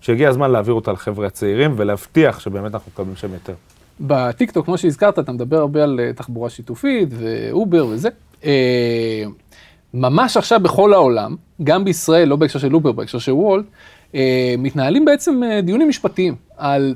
שהגיע 0.00 0.28
הזמן 0.28 0.50
להעביר 0.50 0.74
אותה 0.74 0.92
לחבר'ה 0.92 1.26
הצעירים 1.26 1.74
ולהבטיח 1.76 2.40
שבאמת 2.40 2.74
אנחנו 2.74 2.90
מקבלים 2.94 3.16
שם 3.16 3.32
יותר. 3.32 3.54
בטיקטוק, 4.00 4.64
כמו 4.64 4.78
שהזכרת, 4.78 5.18
אתה 5.18 5.32
מדבר 5.32 5.56
הרבה 5.56 5.82
על 5.82 6.00
אה, 6.00 6.12
תחבורה 6.12 6.50
שיתופית 6.50 7.08
ואובר 7.12 7.86
וזה. 7.86 8.08
ממש 9.96 10.36
עכשיו 10.36 10.60
בכל 10.60 10.92
העולם, 10.92 11.36
גם 11.64 11.84
בישראל, 11.84 12.28
לא 12.28 12.36
בהקשר 12.36 12.58
של 12.58 12.74
אובר, 12.74 12.92
בהקשר 12.92 13.18
של 13.18 13.32
וולט, 13.32 13.64
אה, 14.14 14.54
מתנהלים 14.58 15.04
בעצם 15.04 15.42
אה, 15.42 15.60
דיונים 15.60 15.88
משפטיים 15.88 16.34
על 16.56 16.94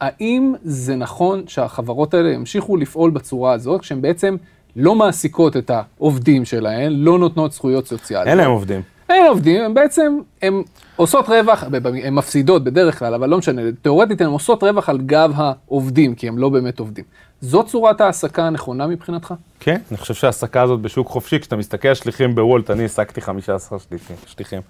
האם 0.00 0.54
זה 0.62 0.96
נכון 0.96 1.42
שהחברות 1.46 2.14
האלה 2.14 2.32
ימשיכו 2.32 2.76
לפעול 2.76 3.10
בצורה 3.10 3.52
הזאת, 3.52 3.80
כשהן 3.80 4.02
בעצם 4.02 4.36
לא 4.76 4.94
מעסיקות 4.94 5.56
את 5.56 5.70
העובדים 5.70 6.44
שלהן, 6.44 6.92
לא 6.92 7.18
נותנות 7.18 7.52
זכויות 7.52 7.86
סוציאליות. 7.86 8.28
אין 8.28 8.38
להם 8.38 8.50
עובדים. 8.50 8.80
אין 9.08 9.26
עובדים, 9.26 9.62
הם 9.62 9.74
בעצם, 9.74 10.18
הן 10.42 10.62
עושות 10.96 11.28
רווח, 11.28 11.64
הן 12.02 12.14
מפסידות 12.14 12.64
בדרך 12.64 12.98
כלל, 12.98 13.14
אבל 13.14 13.28
לא 13.28 13.38
משנה, 13.38 13.62
תאורטית 13.82 14.20
הן 14.20 14.26
עושות 14.26 14.62
רווח 14.62 14.88
על 14.88 14.98
גב 14.98 15.32
העובדים, 15.36 16.14
כי 16.14 16.28
הם 16.28 16.38
לא 16.38 16.48
באמת 16.48 16.78
עובדים. 16.78 17.04
זאת 17.40 17.66
צורת 17.66 18.00
ההעסקה 18.00 18.46
הנכונה 18.46 18.86
מבחינתך? 18.86 19.34
כן, 19.60 19.80
אני 19.90 19.98
חושב 19.98 20.14
שההעסקה 20.14 20.62
הזאת 20.62 20.80
בשוק 20.80 21.08
חופשי, 21.08 21.38
כשאתה 21.38 21.56
מסתכל 21.56 21.88
על 21.88 21.94
שליחים 21.94 22.34
בוולט, 22.34 22.70
אני 22.70 22.82
העסקתי 22.82 23.20
15 23.20 23.78
שליחים. 23.78 24.16
שליחים. 24.26 24.60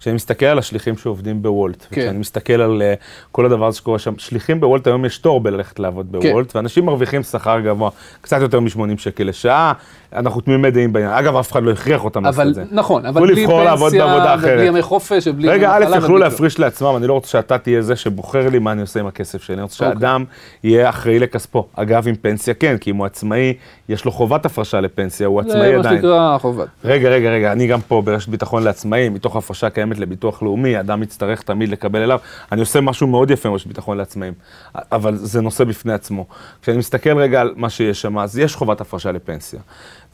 כשאני 0.00 0.14
מסתכל 0.14 0.46
על 0.46 0.58
השליחים 0.58 0.96
שעובדים 0.96 1.42
בוולט, 1.42 1.86
כן. 1.90 2.00
כשאני 2.00 2.18
מסתכל 2.18 2.60
על 2.60 2.82
uh, 2.82 3.28
כל 3.32 3.46
הדבר 3.46 3.66
הזה 3.66 3.76
שקורה 3.76 3.98
שם, 3.98 4.14
שליחים 4.18 4.60
בוולט 4.60 4.86
היום 4.86 5.04
יש 5.04 5.18
תור 5.18 5.40
בללכת 5.40 5.78
לעבוד 5.78 6.06
כן. 6.12 6.30
בוולט, 6.30 6.52
כן. 6.52 6.58
ואנשים 6.58 6.84
מרוויחים 6.84 7.22
שכר 7.22 7.60
גבוה, 7.60 7.90
קצת 8.20 8.40
יותר 8.40 8.60
מ-80 8.60 8.98
שקל 8.98 9.24
לשעה, 9.24 9.72
אנחנו 10.12 10.40
תמימי 10.40 10.70
דעים 10.70 10.92
בעניין. 10.92 11.12
אגב, 11.12 11.36
אף 11.36 11.52
אחד 11.52 11.62
לא 11.62 11.70
הכריח 11.70 12.04
אותם 12.04 12.24
לעשות 12.24 12.46
את 12.46 12.54
זה. 12.54 12.64
נכון, 12.70 13.06
אבל 13.06 13.20
בלי 13.20 13.46
פנסיה, 13.46 14.06
ובלי 14.38 14.66
ימי 14.66 14.82
חופש, 14.82 15.21
ובלי... 15.26 15.48
רגע, 15.48 15.72
א', 15.76 15.96
יכלו 15.96 16.18
להפריש 16.18 16.58
לעצמם, 16.58 16.96
אני 16.96 17.06
לא 17.06 17.12
רוצה 17.12 17.28
שאתה 17.28 17.58
תהיה 17.58 17.82
זה 17.82 17.96
שבוחר 17.96 18.48
לי 18.48 18.58
מה 18.58 18.72
אני 18.72 18.80
עושה 18.80 19.00
עם 19.00 19.06
הכסף 19.06 19.42
שלי, 19.42 19.54
אני 19.54 19.62
רוצה 19.62 19.86
אוקיי. 19.86 20.00
שאדם 20.00 20.24
יהיה 20.64 20.88
אחראי 20.88 21.18
לכספו. 21.18 21.66
אגב, 21.74 22.08
עם 22.08 22.14
פנסיה 22.14 22.54
כן, 22.54 22.76
כי 22.78 22.90
אם 22.90 22.96
הוא 22.96 23.06
עצמאי, 23.06 23.54
יש 23.88 24.04
לו 24.04 24.12
חובת 24.12 24.46
הפרשה 24.46 24.80
לפנסיה, 24.80 25.26
הוא 25.26 25.40
עצמאי 25.40 25.74
עדיין. 25.74 25.82
זה 25.82 25.88
מה 25.88 25.94
שנקרא 25.94 26.38
חובת. 26.38 26.68
רגע, 26.84 27.08
רגע, 27.08 27.30
רגע, 27.30 27.52
אני 27.52 27.66
גם 27.66 27.80
פה 27.80 28.02
ברשת 28.02 28.28
ביטחון 28.28 28.62
לעצמאים, 28.62 29.14
מתוך 29.14 29.36
הפרשה 29.36 29.70
קיימת 29.70 29.98
לביטוח 29.98 30.42
לאומי, 30.42 30.80
אדם 30.80 31.02
יצטרך 31.02 31.42
תמיד 31.42 31.68
לקבל 31.68 32.02
אליו. 32.02 32.18
אני 32.52 32.60
עושה 32.60 32.80
משהו 32.80 33.06
מאוד 33.06 33.30
יפה 33.30 33.48
עם 33.48 33.54
רשת 33.54 33.66
ביטחון 33.66 33.98
לעצמאים, 33.98 34.32
אבל 34.74 35.16
זה 35.16 35.40
נושא 35.40 35.64
בפני 35.64 35.92
עצמו. 35.92 36.26
כשאני 36.62 36.78
מסתכל 36.78 37.18
רגע 37.18 37.40
על 37.40 37.52
מה 37.56 37.70
שיש 37.70 38.00
שם, 38.00 38.18
אז 38.18 38.38
יש 38.38 38.56
חובת 38.56 38.80
הפרשה 38.80 39.12
לפנסיה. 39.12 39.60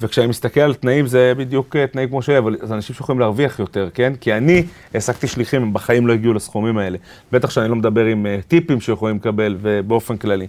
וכשאני 0.01 0.27
מסתכל 0.27 0.61
על 0.61 0.75
תנאים, 0.75 1.07
זה 1.07 1.33
בדיוק 1.37 1.77
אה, 1.77 1.87
תנאים 1.87 2.09
כמו 2.09 2.23
שלי, 2.23 2.39
אבל 2.39 2.57
זה 2.63 2.75
אנשים 2.75 2.97
שיכולים 2.97 3.21
להרוויח 3.21 3.59
יותר, 3.59 3.89
כן? 3.95 4.13
כי 4.21 4.33
אני 4.33 4.65
העסקתי 4.95 5.27
שליחים, 5.27 5.63
הם 5.63 5.73
בחיים 5.73 6.07
לא 6.07 6.13
הגיעו 6.13 6.35
לסכומים 6.35 6.79
האלה. 6.79 6.99
בטח 7.33 7.51
שאני 7.51 7.69
לא 7.69 7.77
מדבר 7.77 8.05
עם 8.05 8.27
אה, 8.27 8.49
טיפים 8.49 8.81
שיכולים 8.81 9.17
לקבל, 9.17 9.57
ובאופן 9.61 10.17
כללי. 10.17 10.47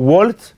וולט, 0.00 0.52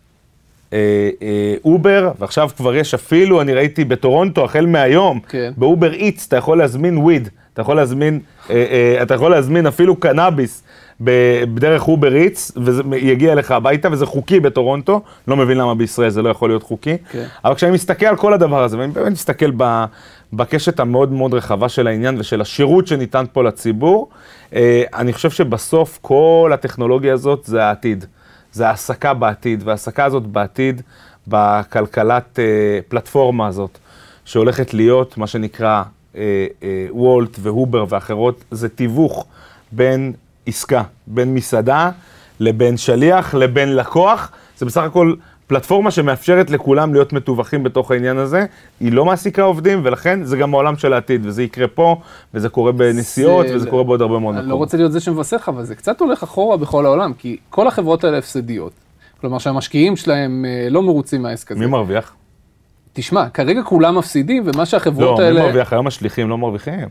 אה, 0.72 1.10
אה, 1.22 1.54
אובר, 1.64 2.10
ועכשיו 2.18 2.50
כבר 2.56 2.74
יש 2.74 2.94
אפילו, 2.94 3.40
אני 3.40 3.54
ראיתי 3.54 3.84
בטורונטו, 3.84 4.44
החל 4.44 4.66
מהיום, 4.66 5.20
כן. 5.28 5.52
באובר 5.56 5.92
איטס, 5.92 6.26
אתה 6.26 6.36
יכול 6.36 6.58
להזמין 6.58 6.98
weed, 6.98 7.28
אתה 7.52 7.62
יכול 7.62 7.76
להזמין, 7.76 8.20
אה, 8.50 8.54
אה, 8.54 9.02
אתה 9.02 9.14
יכול 9.14 9.30
להזמין 9.30 9.66
אפילו 9.66 9.96
קנאביס. 9.96 10.62
בדרך 11.00 11.88
Uber 11.88 12.16
Eats, 12.16 12.52
וזה 12.56 12.82
יגיע 12.96 13.32
אליך 13.32 13.50
הביתה, 13.50 13.88
וזה 13.92 14.06
חוקי 14.06 14.40
בטורונטו, 14.40 15.00
לא 15.28 15.36
מבין 15.36 15.58
למה 15.58 15.74
בישראל 15.74 16.10
זה 16.10 16.22
לא 16.22 16.28
יכול 16.28 16.50
להיות 16.50 16.62
חוקי. 16.62 16.96
כן. 17.10 17.26
אבל 17.44 17.54
כשאני 17.54 17.72
מסתכל 17.72 18.06
על 18.06 18.16
כל 18.16 18.34
הדבר 18.34 18.62
הזה, 18.62 18.78
ואני 18.78 18.92
באמת 18.92 19.12
מסתכל 19.12 19.50
בקשת 20.32 20.80
המאוד 20.80 21.12
מאוד 21.12 21.34
רחבה 21.34 21.68
של 21.68 21.86
העניין 21.86 22.20
ושל 22.20 22.40
השירות 22.40 22.86
שניתן 22.86 23.24
פה 23.32 23.42
לציבור, 23.44 24.08
אה, 24.54 24.82
אני 24.94 25.12
חושב 25.12 25.30
שבסוף 25.30 25.98
כל 26.02 26.50
הטכנולוגיה 26.54 27.14
הזאת 27.14 27.44
זה 27.44 27.64
העתיד. 27.64 28.04
זה 28.52 28.68
העסקה 28.68 29.14
בעתיד, 29.14 29.62
והעסקה 29.64 30.04
הזאת 30.04 30.26
בעתיד 30.26 30.82
בכלכלת 31.28 32.38
אה, 32.38 32.44
פלטפורמה 32.88 33.46
הזאת, 33.46 33.78
שהולכת 34.24 34.74
להיות 34.74 35.18
מה 35.18 35.26
שנקרא 35.26 35.82
אה, 36.16 36.46
וולט 36.90 37.36
והובר 37.40 37.84
ואחרות, 37.88 38.44
זה 38.50 38.68
תיווך 38.68 39.26
בין 39.72 40.12
עסקה 40.50 40.82
בין 41.06 41.34
מסעדה 41.34 41.90
לבין 42.40 42.76
שליח 42.76 43.34
לבין 43.34 43.76
לקוח. 43.76 44.30
זה 44.58 44.66
בסך 44.66 44.82
הכל 44.82 45.14
פלטפורמה 45.46 45.90
שמאפשרת 45.90 46.50
לכולם 46.50 46.92
להיות 46.92 47.12
מתווכים 47.12 47.62
בתוך 47.62 47.90
העניין 47.90 48.18
הזה. 48.18 48.46
היא 48.80 48.92
לא 48.92 49.04
מעסיקה 49.04 49.42
עובדים, 49.42 49.80
ולכן 49.84 50.24
זה 50.24 50.36
גם 50.36 50.54
העולם 50.54 50.76
של 50.76 50.92
העתיד, 50.92 51.26
וזה 51.26 51.42
יקרה 51.42 51.68
פה, 51.68 51.96
וזה 52.34 52.48
קורה 52.48 52.72
בנסיעות, 52.72 53.48
זה... 53.48 53.56
וזה 53.56 53.70
קורה 53.70 53.84
בעוד 53.84 54.02
הרבה 54.02 54.18
מאוד 54.18 54.22
מקומות. 54.22 54.42
אני 54.42 54.50
לא 54.50 54.54
רוצה 54.54 54.76
להיות 54.76 54.92
זה 54.92 55.00
שמבשר 55.00 55.36
אבל 55.48 55.64
זה 55.64 55.74
קצת 55.74 56.00
הולך 56.00 56.22
אחורה 56.22 56.56
בכל 56.56 56.86
העולם, 56.86 57.12
כי 57.12 57.36
כל 57.50 57.68
החברות 57.68 58.04
האלה 58.04 58.18
הפסדיות. 58.18 58.72
כלומר 59.20 59.38
שהמשקיעים 59.38 59.96
שלהם 59.96 60.44
אה, 60.48 60.68
לא 60.70 60.82
מרוצים 60.82 61.22
מהעסק 61.22 61.52
הזה. 61.52 61.60
מי 61.60 61.66
מרוויח? 61.66 62.14
תשמע, 62.92 63.28
כרגע 63.28 63.62
כולם 63.62 63.98
מפסידים, 63.98 64.42
ומה 64.46 64.66
שהחברות 64.66 65.18
לא, 65.18 65.24
האלה... 65.24 65.34
לא, 65.34 65.40
מי 65.40 65.46
מרוויח? 65.46 65.72
היום 65.72 65.86
השליחים 65.86 66.28
לא 66.28 66.38
מרוויחים. 66.38 66.88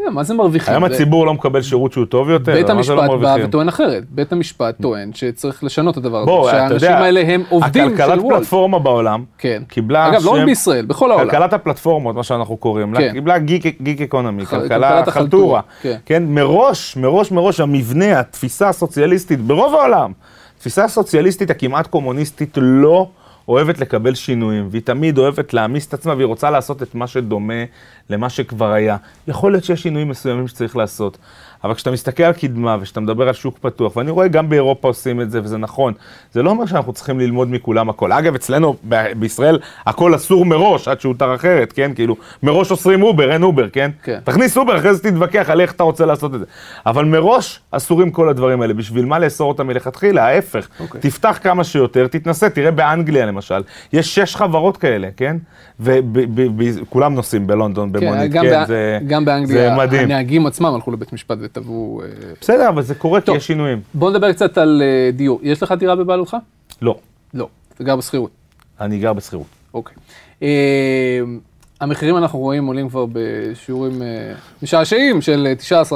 אה, 0.00 0.10
מה 0.10 0.22
זה 0.22 0.34
מרוויחים? 0.34 0.74
היום 0.74 0.84
הציבור 0.84 1.26
לא 1.26 1.34
מקבל 1.34 1.62
שירות 1.62 1.92
שהוא 1.92 2.06
טוב 2.06 2.30
יותר? 2.30 2.52
בית 2.52 2.68
לא 2.68 2.72
המשפט 2.72 3.10
בא 3.20 3.36
וטוען 3.44 3.68
אחרת. 3.68 4.04
בית 4.10 4.32
המשפט 4.32 4.74
טוען 4.82 5.10
שצריך 5.14 5.64
לשנות 5.64 5.92
את 5.92 5.96
הדבר 5.96 6.18
הזה. 6.18 6.26
בוא, 6.26 6.50
אתה 6.50 6.56
יודע, 6.56 6.68
שהאנשים 6.68 6.90
האלה 6.90 7.20
הם 7.26 7.42
עובדים 7.48 7.88
של 7.88 8.02
וולט. 8.02 8.10
הכלכלת 8.10 8.24
פלטפורמה 8.28 8.78
בעולם 8.78 9.24
כן. 9.38 9.62
קיבלה 9.68 10.08
אגב, 10.08 10.24
לא 10.24 10.30
רק 10.30 10.44
בישראל, 10.44 10.84
בכל 10.84 11.10
העולם. 11.10 11.24
כלכלת 11.30 11.52
הפלטפורמות, 11.52 12.16
מה 12.16 12.22
שאנחנו 12.22 12.56
קוראים 12.56 12.94
לה, 12.94 13.12
קיבלה 13.12 13.38
גיק 13.38 14.00
אקונומי, 14.02 14.46
כלכלת 14.46 15.08
החלטורה. 15.08 15.60
כן. 15.82 15.96
כן, 16.06 16.22
מראש, 16.26 16.96
מראש, 16.96 17.32
מראש 17.32 17.60
המבנה, 17.60 18.20
התפיסה 18.20 18.68
הסוציאליסטית 18.68 19.40
ברוב 19.40 19.74
העולם, 19.74 20.12
התפיסה 20.56 20.84
הסוציאליסטית 20.84 21.50
הכמעט 21.50 21.86
קומוניסטית 21.86 22.58
לא... 22.60 23.08
אוהבת 23.48 23.78
לקבל 23.78 24.14
שינויים, 24.14 24.68
והיא 24.70 24.82
תמיד 24.82 25.18
אוהבת 25.18 25.54
להעמיס 25.54 25.86
את 25.86 25.94
עצמה, 25.94 26.14
והיא 26.14 26.26
רוצה 26.26 26.50
לעשות 26.50 26.82
את 26.82 26.94
מה 26.94 27.06
שדומה 27.06 27.64
למה 28.10 28.30
שכבר 28.30 28.72
היה. 28.72 28.96
יכול 29.28 29.52
להיות 29.52 29.64
שיש 29.64 29.82
שינויים 29.82 30.08
מסוימים 30.08 30.48
שצריך 30.48 30.76
לעשות. 30.76 31.18
אבל 31.64 31.74
כשאתה 31.74 31.90
מסתכל 31.90 32.22
על 32.22 32.32
קדמה 32.32 32.76
וכשאתה 32.80 33.00
מדבר 33.00 33.28
על 33.28 33.34
שוק 33.34 33.58
פתוח, 33.58 33.96
ואני 33.96 34.10
רואה 34.10 34.28
גם 34.28 34.48
באירופה 34.48 34.88
עושים 34.88 35.20
את 35.20 35.30
זה, 35.30 35.40
וזה 35.44 35.58
נכון, 35.58 35.92
זה 36.32 36.42
לא 36.42 36.50
אומר 36.50 36.66
שאנחנו 36.66 36.92
צריכים 36.92 37.20
ללמוד 37.20 37.50
מכולם 37.50 37.88
הכל. 37.88 38.12
אגב, 38.12 38.34
אצלנו 38.34 38.76
ב- 38.88 39.12
בישראל 39.18 39.58
הכל 39.86 40.14
אסור 40.14 40.46
מראש, 40.46 40.88
עד 40.88 41.00
שהותר 41.00 41.34
אחרת, 41.34 41.72
כן? 41.72 41.90
כאילו, 41.94 42.16
מראש 42.42 42.70
אוסרים 42.70 43.02
אובר, 43.02 43.32
אין 43.32 43.42
אובר, 43.42 43.68
כן? 43.68 43.90
כן. 44.02 44.18
תכניס 44.24 44.56
אובר, 44.56 44.78
אחרי 44.78 44.94
זה 44.94 45.02
תתווכח 45.02 45.50
על 45.50 45.60
איך 45.60 45.72
אתה 45.72 45.82
רוצה 45.82 46.06
לעשות 46.06 46.34
את 46.34 46.40
זה. 46.40 46.46
אבל 46.86 47.04
מראש 47.04 47.60
אסורים 47.70 48.10
כל 48.10 48.28
הדברים 48.28 48.62
האלה. 48.62 48.74
בשביל 48.74 49.04
מה 49.04 49.18
לאסור 49.18 49.48
אותם 49.48 49.66
מלכתחילה? 49.66 50.24
ההפך. 50.26 50.68
אוקיי. 50.80 51.00
תפתח 51.00 51.38
כמה 51.42 51.64
שיותר, 51.64 52.06
תתנסה, 52.06 52.50
תראה 52.50 52.70
באנגליה 52.70 53.26
למשל, 53.26 53.62
יש 53.92 54.14
שש 54.14 54.36
חברות 54.36 54.76
כאלה, 54.76 55.08
כן? 55.16 55.36
וכולם 55.80 57.14
נוסעים 57.14 57.46
בלונדון 57.46 57.92
במונית, 57.92 58.32
גם, 58.32 58.44
כן? 58.44 58.50
בא- 58.50 58.64
זה, 58.66 58.98
גם 59.06 59.20
זה 59.22 59.26
באנגליה, 59.26 59.76
מדהים. 59.76 60.02
הנהגים 60.04 60.46
עצמם 60.46 60.74
הלכו 60.74 60.90
לבית 60.92 61.12
משפט 61.12 61.38
ותבעו... 61.58 62.02
אה, 62.02 62.08
בסדר, 62.40 62.68
אבל 62.68 62.82
זה 62.82 62.94
קורה 62.94 63.20
כי. 63.20 63.32
יש 63.32 63.46
שינויים. 63.46 63.80
בוא 63.94 64.10
נדבר 64.10 64.32
קצת 64.32 64.58
על 64.58 64.82
אה, 64.84 65.10
דיור. 65.12 65.40
יש 65.42 65.62
לך 65.62 65.72
דירה 65.72 65.96
בבעלותך? 65.96 66.36
לא, 66.82 66.98
לא. 67.34 67.48
אתה 67.74 67.84
גר 67.84 67.96
בשכירות. 67.96 68.30
אני 68.80 68.98
גר 68.98 69.12
בשכירות. 69.12 69.46
אוקיי. 69.74 69.96
אה, 70.42 71.20
המחירים 71.80 72.16
אנחנו 72.16 72.38
רואים 72.38 72.66
עולים 72.66 72.88
כבר 72.88 73.06
בשיעורים 73.12 74.02
אה, 74.02 74.32
משעשעים 74.62 75.22
של 75.22 75.46
אה, 75.70 75.82
19% 75.90 75.94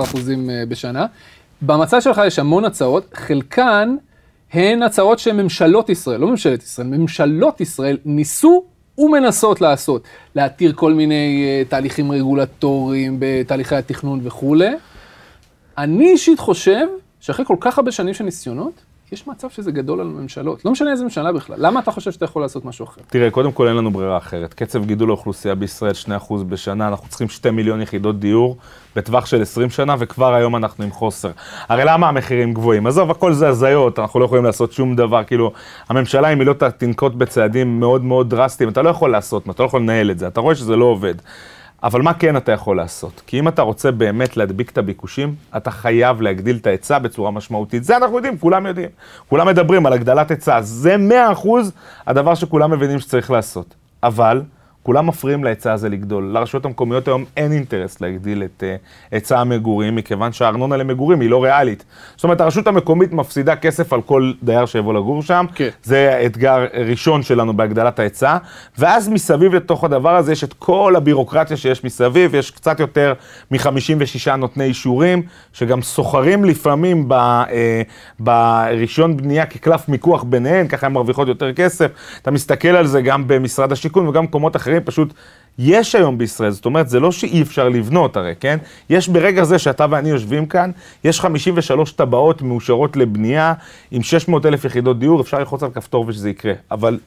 אה, 0.50 0.62
בשנה. 0.68 1.06
במצע 1.62 2.00
שלך 2.00 2.20
יש 2.26 2.38
המון 2.38 2.64
הצעות, 2.64 3.06
חלקן 3.14 3.96
הן 4.52 4.82
הצעות 4.82 5.18
שממשלות 5.18 5.88
ישראל, 5.88 6.20
לא 6.20 6.26
ממשלת 6.26 6.62
ישראל, 6.62 6.86
ממשלות 6.86 7.60
ישראל 7.60 7.96
ניסו 8.04 8.64
ומנסות 8.98 9.60
לעשות, 9.60 10.02
להתיר 10.34 10.72
כל 10.72 10.92
מיני 10.92 11.46
תהליכים 11.68 12.12
רגולטוריים 12.12 13.16
בתהליכי 13.18 13.76
התכנון 13.76 14.20
וכולי. 14.22 14.70
אני 15.78 16.10
אישית 16.10 16.38
חושב 16.38 16.86
שאחרי 17.20 17.44
כל 17.44 17.56
כך 17.60 17.78
הרבה 17.78 17.92
שנים 17.92 18.14
של 18.14 18.24
ניסיונות, 18.24 18.72
יש 19.12 19.26
מצב 19.26 19.50
שזה 19.50 19.70
גדול 19.70 20.00
על 20.00 20.06
ממשלות. 20.06 20.64
לא 20.64 20.70
משנה 20.70 20.90
איזה 20.90 21.04
ממשלה 21.04 21.32
בכלל. 21.32 21.56
למה 21.58 21.80
אתה 21.80 21.90
חושב 21.90 22.12
שאתה 22.12 22.24
יכול 22.24 22.42
לעשות 22.42 22.64
משהו 22.64 22.84
אחר? 22.84 23.00
תראה, 23.06 23.30
קודם 23.30 23.52
כל 23.52 23.68
אין 23.68 23.76
לנו 23.76 23.90
ברירה 23.90 24.16
אחרת. 24.16 24.54
קצב 24.54 24.84
גידול 24.84 25.08
האוכלוסייה 25.08 25.54
בישראל 25.54 25.92
2% 26.28 26.34
בשנה, 26.48 26.88
אנחנו 26.88 27.08
צריכים 27.08 27.28
2 27.28 27.56
מיליון 27.56 27.80
יחידות 27.82 28.20
דיור 28.20 28.56
בטווח 28.96 29.26
של 29.26 29.42
20 29.42 29.70
שנה, 29.70 29.94
וכבר 29.98 30.34
היום 30.34 30.56
אנחנו 30.56 30.84
עם 30.84 30.90
חוסר. 30.90 31.30
הרי 31.68 31.82
למה 31.86 32.08
המחירים 32.08 32.54
גבוהים? 32.54 32.86
עזוב, 32.86 33.10
הכל 33.10 33.32
זה 33.32 33.48
הזיות, 33.48 33.98
אנחנו 33.98 34.20
לא 34.20 34.24
יכולים 34.24 34.44
לעשות 34.44 34.72
שום 34.72 34.96
דבר. 34.96 35.24
כאילו, 35.24 35.52
הממשלה, 35.88 36.32
אם 36.32 36.38
היא 36.38 36.46
לא 36.46 36.52
תנקוט 36.52 37.14
בצעדים 37.14 37.80
מאוד 37.80 38.04
מאוד 38.04 38.30
דרסטיים, 38.30 38.70
אתה 38.70 38.82
לא 38.82 38.88
יכול 38.88 39.10
לעשות, 39.10 39.50
אתה 39.50 39.62
לא 39.62 39.66
יכול 39.66 39.80
לנהל 39.80 40.10
את 40.10 40.18
זה, 40.18 40.26
אתה 40.26 40.40
רואה 40.40 40.54
שזה 40.54 40.76
לא 40.76 40.84
עובד. 40.84 41.14
אבל 41.82 42.02
מה 42.02 42.14
כן 42.14 42.36
אתה 42.36 42.52
יכול 42.52 42.76
לעשות? 42.76 43.22
כי 43.26 43.38
אם 43.38 43.48
אתה 43.48 43.62
רוצה 43.62 43.90
באמת 43.90 44.36
להדביק 44.36 44.70
את 44.70 44.78
הביקושים, 44.78 45.34
אתה 45.56 45.70
חייב 45.70 46.20
להגדיל 46.20 46.56
את 46.56 46.66
ההיצע 46.66 46.98
בצורה 46.98 47.30
משמעותית. 47.30 47.84
זה 47.84 47.96
אנחנו 47.96 48.16
יודעים, 48.16 48.38
כולם 48.38 48.66
יודעים. 48.66 48.88
כולם 49.28 49.46
מדברים 49.46 49.86
על 49.86 49.92
הגדלת 49.92 50.30
היצע, 50.30 50.60
זה 50.60 50.96
100% 51.44 51.48
הדבר 52.06 52.34
שכולם 52.34 52.70
מבינים 52.70 52.98
שצריך 52.98 53.30
לעשות. 53.30 53.74
אבל 54.02 54.42
כולם 54.88 55.06
מפריעים 55.06 55.44
להיצע 55.44 55.72
הזה 55.72 55.88
לגדול. 55.88 56.30
לרשויות 56.34 56.64
המקומיות 56.64 57.08
היום 57.08 57.24
אין 57.36 57.52
אינטרס 57.52 58.00
להגדיל 58.00 58.42
את 58.42 58.62
אה, 58.66 58.76
היצע 59.10 59.40
המגורים, 59.40 59.96
מכיוון 59.96 60.32
שהארנונה 60.32 60.76
למגורים 60.76 61.20
היא 61.20 61.30
לא 61.30 61.44
ריאלית. 61.44 61.84
זאת 62.16 62.24
אומרת, 62.24 62.40
הרשות 62.40 62.66
המקומית 62.66 63.12
מפסידה 63.12 63.56
כסף 63.56 63.92
על 63.92 64.02
כל 64.02 64.32
דייר 64.42 64.66
שיבוא 64.66 64.94
לגור 64.94 65.22
שם. 65.22 65.46
כן. 65.54 65.68
זה 65.82 66.22
אתגר 66.26 66.66
ראשון 66.86 67.22
שלנו 67.22 67.56
בהגדלת 67.56 67.98
ההיצע, 67.98 68.36
ואז 68.78 69.08
מסביב 69.08 69.54
לתוך 69.54 69.84
הדבר 69.84 70.16
הזה 70.16 70.32
יש 70.32 70.44
את 70.44 70.52
כל 70.52 70.94
הבירוקרטיה 70.96 71.56
שיש 71.56 71.84
מסביב, 71.84 72.34
יש 72.34 72.50
קצת 72.50 72.80
יותר 72.80 73.12
מ-56 73.50 74.36
נותני 74.36 74.64
אישורים, 74.64 75.22
שגם 75.52 75.82
סוחרים 75.82 76.44
לפעמים 76.44 77.08
ב, 77.08 77.12
אה, 77.12 77.82
ברישיון 78.18 79.16
בנייה 79.16 79.46
כקלף 79.46 79.88
מיקוח 79.88 80.22
ביניהן, 80.22 80.68
ככה 80.68 80.86
הן 80.86 80.92
מרוויחות 80.92 81.28
יותר 81.28 81.52
כסף. 81.52 81.90
אתה 82.22 82.30
מסתכל 82.30 82.68
על 82.68 82.86
זה 82.86 83.02
גם 83.02 83.28
במשרד 83.28 83.72
השיכון 83.72 84.08
וגם 84.08 84.24
במקומות 84.24 84.56
אחרים, 84.56 84.77
פשוט 84.80 85.12
יש 85.58 85.94
היום 85.94 86.18
בישראל, 86.18 86.50
זאת 86.50 86.64
אומרת, 86.64 86.88
זה 86.88 87.00
לא 87.00 87.12
שאי 87.12 87.42
אפשר 87.42 87.68
לבנות 87.68 88.16
הרי, 88.16 88.34
כן? 88.40 88.58
יש 88.90 89.08
ברגע 89.08 89.44
זה 89.44 89.58
שאתה 89.58 89.86
ואני 89.90 90.08
יושבים 90.08 90.46
כאן, 90.46 90.70
יש 91.04 91.20
53 91.20 91.92
טבעות 91.92 92.42
מאושרות 92.42 92.96
לבנייה 92.96 93.52
עם 93.90 94.02
600 94.02 94.46
אלף 94.46 94.64
יחידות 94.64 94.98
דיור, 94.98 95.20
אפשר 95.20 95.38
ללחוץ 95.38 95.62
על 95.62 95.70
כפתור 95.70 96.04
ושזה 96.08 96.30
יקרה. 96.30 96.52
אבל 96.70 96.98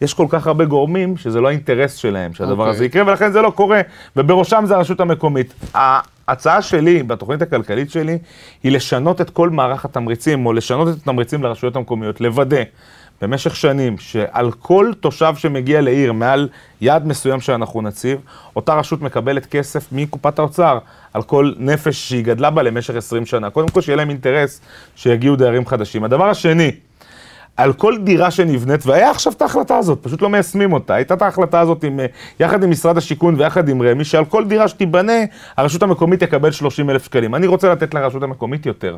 יש 0.00 0.14
כל 0.14 0.26
כך 0.28 0.46
הרבה 0.46 0.64
גורמים 0.64 1.16
שזה 1.16 1.40
לא 1.40 1.48
האינטרס 1.48 1.94
שלהם 1.94 2.34
שהדבר 2.34 2.52
אוקיי. 2.52 2.70
הזה 2.70 2.84
יקרה, 2.84 3.02
ולכן 3.06 3.32
זה 3.32 3.42
לא 3.42 3.50
קורה, 3.50 3.80
ובראשם 4.16 4.64
זה 4.66 4.76
הרשות 4.76 5.00
המקומית. 5.00 5.54
ההצעה 5.74 6.62
שלי, 6.62 7.02
בתוכנית 7.02 7.42
הכלכלית 7.42 7.90
שלי, 7.90 8.18
היא 8.62 8.72
לשנות 8.72 9.20
את 9.20 9.30
כל 9.30 9.50
מערך 9.50 9.84
התמריצים, 9.84 10.46
או 10.46 10.52
לשנות 10.52 10.88
את 10.88 10.94
התמריצים 11.02 11.42
לרשויות 11.42 11.76
המקומיות, 11.76 12.20
לוודא. 12.20 12.62
במשך 13.20 13.56
שנים, 13.56 13.98
שעל 13.98 14.52
כל 14.52 14.90
תושב 15.00 15.34
שמגיע 15.36 15.80
לעיר 15.80 16.12
מעל 16.12 16.48
יעד 16.80 17.06
מסוים 17.06 17.40
שאנחנו 17.40 17.82
נציב, 17.82 18.18
אותה 18.56 18.74
רשות 18.74 19.02
מקבלת 19.02 19.46
כסף 19.46 19.92
מקופת 19.92 20.38
האוצר 20.38 20.78
על 21.14 21.22
כל 21.22 21.52
נפש 21.58 22.08
שהיא 22.08 22.24
גדלה 22.24 22.50
בה 22.50 22.62
למשך 22.62 22.94
20 22.94 23.26
שנה. 23.26 23.50
קודם 23.50 23.68
כל, 23.68 23.80
שיהיה 23.80 23.96
להם 23.96 24.10
אינטרס 24.10 24.60
שיגיעו 24.96 25.36
דיירים 25.36 25.66
חדשים. 25.66 26.04
הדבר 26.04 26.28
השני, 26.28 26.70
על 27.56 27.72
כל 27.72 27.98
דירה 27.98 28.30
שנבנית, 28.30 28.86
והיה 28.86 29.10
עכשיו 29.10 29.32
את 29.32 29.42
ההחלטה 29.42 29.76
הזאת, 29.76 29.98
פשוט 30.02 30.22
לא 30.22 30.28
מיישמים 30.28 30.72
אותה. 30.72 30.94
הייתה 30.94 31.14
את 31.14 31.22
ההחלטה 31.22 31.60
הזאת 31.60 31.84
עם, 31.84 32.00
יחד 32.40 32.62
עם 32.62 32.70
משרד 32.70 32.96
השיכון 32.96 33.34
ויחד 33.38 33.68
עם 33.68 33.82
רמ"י, 33.82 34.04
שעל 34.04 34.24
כל 34.24 34.44
דירה 34.44 34.68
שתיבנה, 34.68 35.12
הרשות 35.56 35.82
המקומית 35.82 36.20
תקבל 36.20 36.50
30 36.50 36.90
אלף 36.90 37.04
שקלים. 37.04 37.34
אני 37.34 37.46
רוצה 37.46 37.72
לתת 37.72 37.94
לרשות 37.94 38.22
המקומית 38.22 38.66
יותר. 38.66 38.96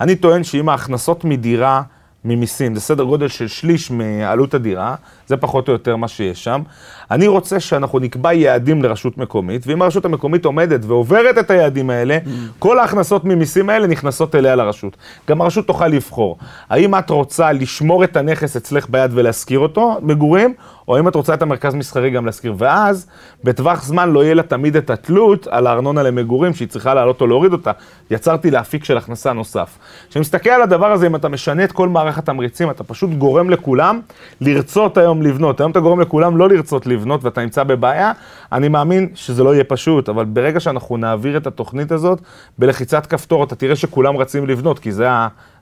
אני 0.00 0.16
טוען 0.16 0.44
שאם 0.44 0.68
ההכנסות 0.68 1.24
מדירה... 1.24 1.82
ממיסים, 2.26 2.74
זה 2.74 2.80
סדר 2.80 3.04
גודל 3.04 3.28
של 3.28 3.48
שליש 3.48 3.90
מעלות 3.90 4.54
הדירה, 4.54 4.94
זה 5.26 5.36
פחות 5.36 5.68
או 5.68 5.72
יותר 5.72 5.96
מה 5.96 6.08
שיש 6.08 6.44
שם. 6.44 6.62
אני 7.10 7.26
רוצה 7.26 7.60
שאנחנו 7.60 7.98
נקבע 7.98 8.32
יעדים 8.32 8.82
לרשות 8.82 9.18
מקומית, 9.18 9.66
ואם 9.66 9.82
הרשות 9.82 10.04
המקומית 10.04 10.44
עומדת 10.44 10.80
ועוברת 10.84 11.38
את 11.38 11.50
היעדים 11.50 11.90
האלה, 11.90 12.18
mm. 12.24 12.28
כל 12.58 12.78
ההכנסות 12.78 13.24
ממיסים 13.24 13.70
האלה 13.70 13.86
נכנסות 13.86 14.34
אליה 14.34 14.56
לרשות. 14.56 14.96
גם 15.28 15.40
הרשות 15.40 15.66
תוכל 15.66 15.88
לבחור. 15.88 16.38
האם 16.70 16.94
את 16.94 17.10
רוצה 17.10 17.52
לשמור 17.52 18.04
את 18.04 18.16
הנכס 18.16 18.56
אצלך 18.56 18.90
ביד 18.90 19.10
ולהשכיר 19.14 19.58
אותו, 19.58 19.98
מגורים, 20.02 20.54
או 20.88 20.98
אם 20.98 21.08
את 21.08 21.14
רוצה 21.14 21.34
את 21.34 21.42
המרכז 21.42 21.74
מסחרי 21.74 22.10
גם 22.10 22.26
להשכיר. 22.26 22.54
ואז, 22.58 23.06
בטווח 23.44 23.84
זמן 23.84 24.10
לא 24.10 24.24
יהיה 24.24 24.34
לה 24.34 24.42
תמיד 24.42 24.76
את 24.76 24.90
התלות 24.90 25.46
על 25.46 25.66
הארנונה 25.66 26.02
למגורים, 26.02 26.54
שהיא 26.54 26.68
צריכה 26.68 26.94
לעלות 26.94 27.20
או 27.20 27.26
להוריד 27.26 27.52
אותה. 27.52 27.70
יצרתי 28.10 28.50
לאפיק 28.50 28.84
של 28.84 28.96
הכנסה 28.96 29.32
נוסף. 29.32 29.78
כשאני 30.08 30.20
מסתכל 30.20 30.50
על 30.50 30.62
הדבר 30.62 30.92
הזה, 30.92 31.06
אם 31.06 31.16
אתה 31.16 31.28
משנה 31.28 31.64
את 31.64 31.72
כל 31.72 31.88
מערך 31.88 32.18
התמריצים, 32.18 32.70
אתה 32.70 32.84
פשוט 32.84 33.10
גורם 33.10 33.50
לכולם 33.50 34.00
לרצות 34.40 34.98
היום 34.98 35.15
לבנות. 35.22 35.60
היום 35.60 35.70
אתה 35.70 35.80
גורם 35.80 36.00
לכולם 36.00 36.36
לא 36.36 36.48
לרצות 36.48 36.86
לבנות 36.86 37.24
ואתה 37.24 37.40
נמצא 37.40 37.64
בבעיה. 37.64 38.12
אני 38.52 38.68
מאמין 38.68 39.08
שזה 39.14 39.44
לא 39.44 39.54
יהיה 39.54 39.64
פשוט, 39.64 40.08
אבל 40.08 40.24
ברגע 40.24 40.60
שאנחנו 40.60 40.96
נעביר 40.96 41.36
את 41.36 41.46
התוכנית 41.46 41.92
הזאת, 41.92 42.20
בלחיצת 42.58 43.06
כפתור 43.06 43.44
אתה 43.44 43.54
תראה 43.54 43.76
שכולם 43.76 44.16
רצים 44.16 44.46
לבנות, 44.46 44.78
כי 44.78 44.92
זה. 44.92 45.06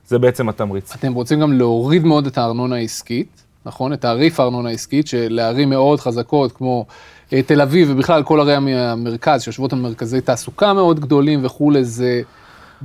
זה 0.07 0.19
בעצם 0.19 0.49
התמריץ. 0.49 0.95
אתם 0.95 1.13
רוצים 1.13 1.39
גם 1.39 1.53
להוריד 1.53 2.05
מאוד 2.05 2.25
את 2.25 2.37
הארנונה 2.37 2.75
העסקית, 2.75 3.43
נכון? 3.65 3.93
את 3.93 4.01
תעריף 4.01 4.39
הארנונה 4.39 4.69
העסקית, 4.69 5.07
שלערים 5.07 5.69
מאוד 5.69 5.99
חזקות 5.99 6.51
כמו 6.51 6.85
אה, 7.33 7.41
תל 7.41 7.61
אביב 7.61 7.87
ובכלל 7.91 8.23
כל 8.23 8.39
ערי 8.39 8.55
המרכז, 8.55 9.41
שיושבות 9.41 9.73
על 9.73 9.79
מרכזי 9.79 10.21
תעסוקה 10.21 10.73
מאוד 10.73 10.99
גדולים 10.99 11.45
וכולי, 11.45 11.83
זה 11.83 12.21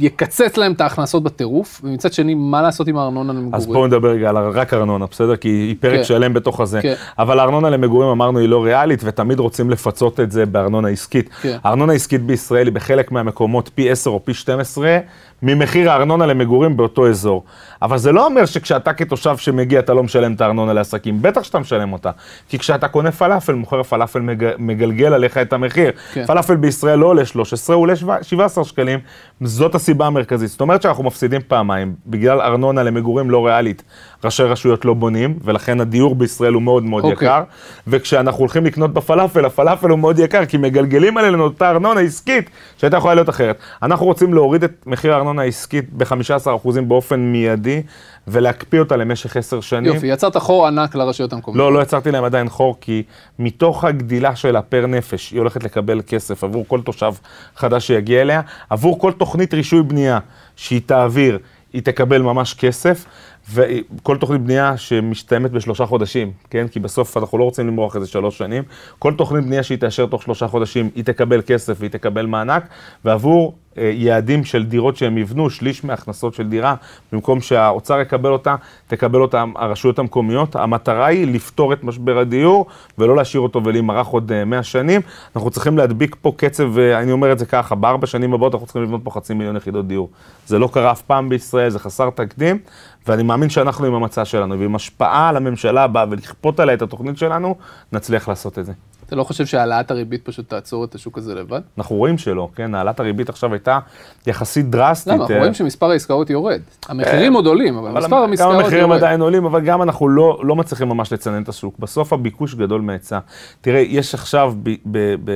יקצץ 0.02 0.56
להם 0.56 0.72
את 0.72 0.80
ההכנסות 0.80 1.22
בטירוף, 1.22 1.80
ומצד 1.84 2.12
שני, 2.12 2.34
מה 2.34 2.62
לעשות 2.62 2.88
עם 2.88 2.96
הארנונה 2.96 3.32
למגורים? 3.32 3.54
אז 3.54 3.66
בואו 3.66 3.86
נדבר 3.86 4.10
רגע 4.10 4.28
על 4.28 4.36
רק 4.36 4.74
ארנונה, 4.74 5.06
בסדר? 5.10 5.36
כי 5.36 5.48
היא 5.48 5.76
פרק 5.80 5.96
כן. 5.96 6.04
שלם 6.04 6.34
בתוך 6.34 6.60
הזה. 6.60 6.82
כן. 6.82 6.94
אבל 7.18 7.38
הארנונה 7.38 7.70
למגורים, 7.70 8.08
אמרנו, 8.08 8.38
היא 8.38 8.48
לא 8.48 8.64
ריאלית, 8.64 9.00
ותמיד 9.04 9.38
רוצים 9.40 9.70
לפצות 9.70 10.20
את 10.20 10.32
זה 10.32 10.46
בארנונה 10.46 10.88
עסקית. 10.88 11.28
כן. 11.42 11.56
הארנונה 11.64 11.92
עסקית 11.92 12.22
בישראל 12.22 12.66
היא 12.66 12.74
בחלק 12.74 13.12
מהמקומות 13.12 13.70
פי 13.74 13.90
10 13.90 14.10
או 14.10 14.24
פי 14.24 14.34
12 14.34 14.98
ממחיר 15.42 15.90
הארנונה 15.90 16.26
למגורים 16.26 16.76
באותו 16.76 17.08
אזור. 17.08 17.44
אבל 17.82 17.98
זה 17.98 18.12
לא 18.12 18.26
אומר 18.26 18.46
שכשאתה 18.46 18.92
כתושב 18.92 19.36
שמגיע, 19.36 19.80
אתה 19.80 19.94
לא 19.94 20.02
משלם 20.02 20.32
את 20.32 20.40
הארנונה 20.40 20.72
לעסקים. 20.72 21.22
בטח 21.22 21.42
שאתה 21.42 21.58
משלם 21.58 21.92
אותה. 21.92 22.10
כי 22.48 22.58
כשאתה 22.58 22.88
קונה 22.88 23.12
פלאפל, 23.12 23.54
מוכר 23.54 23.80
הפלאפל 23.80 24.20
מג... 24.20 24.50
מגלגל 24.58 25.14
עליך 25.14 25.38
את 25.38 25.52
המחיר. 25.52 25.92
כן. 26.12 26.26
פלאפל 26.26 26.56
בישראל 26.56 26.98
לא 26.98 27.06
עולה 27.06 27.24
13, 27.24 27.76
הוא 27.76 27.82
עולה 27.82 27.94
17 28.22 28.64
שקלים. 28.64 28.98
זאת 29.40 29.74
הסיבה 29.74 30.06
המרכזית. 30.06 30.50
זאת 30.50 30.60
אומרת 30.60 30.82
שאנחנו 30.82 31.04
מפסידים 31.04 31.40
פעמיים, 31.48 31.94
בגלל 32.06 32.40
ארנונה 32.40 32.82
למגורים 32.82 33.30
לא 33.30 33.46
ריאלית, 33.46 33.82
ראשי 34.24 34.42
רשויות 34.42 34.84
לא 34.84 34.94
בונים, 34.94 35.38
ולכן 35.44 35.80
הדיור 35.80 36.14
בישראל 36.14 36.52
הוא 36.52 36.62
מאוד 36.62 36.84
מאוד 36.84 37.04
אוקיי. 37.04 37.28
יקר, 37.28 37.42
וכשאנחנו 37.86 38.40
הולכים 38.40 38.66
לקנות 38.66 38.92
בפלאפל, 38.92 39.44
הפלאפל 39.44 39.90
הוא 39.90 39.98
מאוד 39.98 40.18
יקר, 40.18 40.46
כי 40.46 40.56
מגלגלים 40.56 41.18
עלינו 41.18 41.44
אותה 41.44 41.70
ארנונה 41.70 42.00
עסקית 42.00 42.50
שהייתה 42.76 42.96
יכולה 42.96 43.14
להיות 43.14 43.28
אחרת. 43.28 43.58
אנחנו 43.82 44.06
רוצים 44.06 44.34
להוריד 44.34 44.64
את 44.64 44.86
מחיר 44.86 45.14
הארנונה 45.14 45.42
העסקית 45.42 45.92
ב-15% 45.92 46.80
באופן 46.80 47.20
מיידי, 47.20 47.82
ולהקפיא 48.28 48.80
אותה 48.80 48.96
למשך 48.96 49.36
עשר 49.36 49.60
שנים. 49.60 49.94
יופי, 49.94 50.06
יצרת 50.06 50.36
חור 50.36 50.66
ענק 50.66 50.94
לרשויות 50.94 51.32
המקומיות. 51.32 51.58
לא, 51.58 51.72
לא 51.72 51.82
יצרתי 51.82 52.10
להם 52.10 52.24
עדיין 52.24 52.48
חור, 52.48 52.76
כי 52.80 53.02
מתוך 53.38 53.84
הגדילה 53.84 54.36
שלה 54.36 54.62
פר 54.62 54.86
נפש, 54.86 55.30
היא 55.30 55.38
הולכת 55.38 55.64
לקבל 55.64 56.00
כסף 56.06 56.44
עבור 56.44 56.64
כל 56.68 56.80
תושב 56.80 57.12
חדש 57.56 57.86
שיגיע 57.86 58.20
אליה, 58.20 58.40
עבור 58.70 58.98
כל 58.98 59.12
תוכנית 59.12 59.54
רישוי 59.54 59.82
בנייה 59.82 60.18
שהיא 60.56 60.80
תעביר, 60.86 61.38
היא 61.72 61.82
תקבל 61.82 62.22
ממש 62.22 62.54
כסף. 62.54 63.04
וכל 63.52 64.16
תוכנית 64.16 64.40
בנייה 64.40 64.76
שמסתיימת 64.76 65.50
בשלושה 65.50 65.86
חודשים, 65.86 66.32
כן? 66.50 66.68
כי 66.68 66.80
בסוף 66.80 67.16
אנחנו 67.16 67.38
לא 67.38 67.44
רוצים 67.44 67.66
למרוח 67.66 67.96
איזה 67.96 68.06
שלוש 68.06 68.38
שנים. 68.38 68.62
כל 68.98 69.14
תוכנית 69.14 69.44
בנייה 69.44 69.62
שהיא 69.62 69.78
תאשר 69.78 70.06
תוך 70.06 70.22
שלושה 70.22 70.48
חודשים, 70.48 70.90
היא 70.94 71.04
תקבל 71.04 71.42
כסף 71.46 71.76
והיא 71.78 71.90
תקבל 71.90 72.26
מענק, 72.26 72.68
ועבור 73.04 73.58
יעדים 73.76 74.44
של 74.44 74.64
דירות 74.64 74.96
שהם 74.96 75.18
יבנו, 75.18 75.50
שליש 75.50 75.84
מהכנסות 75.84 76.34
של 76.34 76.48
דירה, 76.48 76.74
במקום 77.12 77.40
שהאוצר 77.40 78.00
יקבל 78.00 78.30
אותה, 78.32 78.56
תקבל 78.86 79.20
אותה 79.20 79.44
הרשויות 79.56 79.98
המקומיות. 79.98 80.56
המטרה 80.56 81.06
היא 81.06 81.34
לפתור 81.34 81.72
את 81.72 81.84
משבר 81.84 82.18
הדיור 82.18 82.66
ולא 82.98 83.16
להשאיר 83.16 83.40
אותו 83.40 83.64
ולהימרח 83.64 84.06
עוד 84.06 84.44
100 84.44 84.58
אה, 84.58 84.62
שנים. 84.62 85.00
אנחנו 85.36 85.50
צריכים 85.50 85.78
להדביק 85.78 86.16
פה 86.22 86.32
קצב, 86.36 86.70
ואני 86.72 87.12
אומר 87.12 87.32
את 87.32 87.38
זה 87.38 87.46
ככה, 87.46 87.74
בארבע 87.74 88.06
שנים 88.06 88.34
הבאות 88.34 88.54
אנחנו 88.54 88.66
צריכים 88.66 88.82
לבנות 88.82 89.00
פה 89.04 89.10
חצי 89.10 89.34
מיליון 89.34 89.56
יחידות 89.56 89.88
דיור. 89.88 90.08
זה 90.46 90.58
לא 90.58 90.68
קרה 90.72 90.92
אף 90.92 91.02
פעם 91.02 91.28
בישראל, 91.28 91.70
זה 91.70 91.78
חסר 91.78 92.10
תקדים, 92.10 92.58
ואני 93.06 93.22
מאמין 93.22 93.50
שאנחנו 93.50 93.86
עם 93.86 93.94
המצע 93.94 94.24
שלנו 94.24 94.60
ועם 94.60 94.74
השפעה 94.74 95.28
על 95.28 95.36
הממשלה 95.36 95.84
הבאה 95.84 96.04
ולכפות 96.10 96.60
עליה 96.60 96.74
את 96.74 96.82
התוכנית 96.82 97.18
שלנו, 97.18 97.54
נצליח 97.92 98.28
לעשות 98.28 98.58
את 98.58 98.66
זה. 98.66 98.72
אתה 99.10 99.16
לא 99.16 99.24
חושב 99.24 99.46
שהעלאת 99.46 99.90
הריבית 99.90 100.24
פשוט 100.24 100.48
תעצור 100.48 100.84
את 100.84 100.94
השוק 100.94 101.18
הזה 101.18 101.34
לבד? 101.34 101.60
אנחנו 101.78 101.96
רואים 101.96 102.18
שלא, 102.18 102.48
כן? 102.54 102.74
העלאת 102.74 103.00
הריבית 103.00 103.28
עכשיו 103.28 103.52
הייתה 103.52 103.78
יחסית 104.26 104.70
דרסטית. 104.70 105.12
למה? 105.12 105.22
אנחנו 105.22 105.36
רואים 105.36 105.54
שמספר 105.54 105.90
העסקאות 105.90 106.30
יורד. 106.30 106.60
המחירים 106.88 107.32
עוד 107.32 107.46
עולים, 107.46 107.76
אבל 107.76 107.90
מספר 107.90 108.16
העסקאות 108.16 108.38
יורד. 108.38 108.58
גם 108.58 108.64
המחירים 108.64 108.92
עדיין 108.92 109.20
עולים, 109.20 109.44
אבל 109.44 109.60
גם 109.60 109.82
אנחנו 109.82 110.08
לא, 110.08 110.40
לא 110.42 110.56
מצליחים 110.56 110.88
ממש 110.88 111.12
לצנן 111.12 111.42
את 111.42 111.48
השוק. 111.48 111.78
בסוף 111.78 112.12
הביקוש 112.12 112.54
גדול 112.54 112.80
מהיצע. 112.80 113.18
תראה, 113.60 113.80
יש 113.80 114.14
עכשיו 114.14 114.54
ב, 114.62 114.70
ב, 114.86 115.14
ב, 115.24 115.32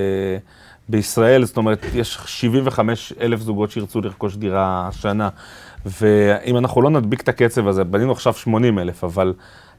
בישראל, 0.88 1.44
זאת 1.44 1.56
אומרת, 1.56 1.86
יש 1.94 2.18
75 2.26 3.12
אלף 3.20 3.40
זוגות 3.40 3.70
שירצו 3.70 4.00
לרכוש 4.00 4.36
דירה 4.36 4.88
השנה. 4.88 5.28
ואם 5.86 6.56
אנחנו 6.56 6.82
לא 6.82 6.90
נדביק 6.90 7.20
את 7.20 7.28
הקצב 7.28 7.68
הזה, 7.68 7.84
בנינו 7.84 8.12
עכשיו 8.12 8.34
80 8.34 8.78
אלף, 8.78 9.04
אבל 9.04 9.32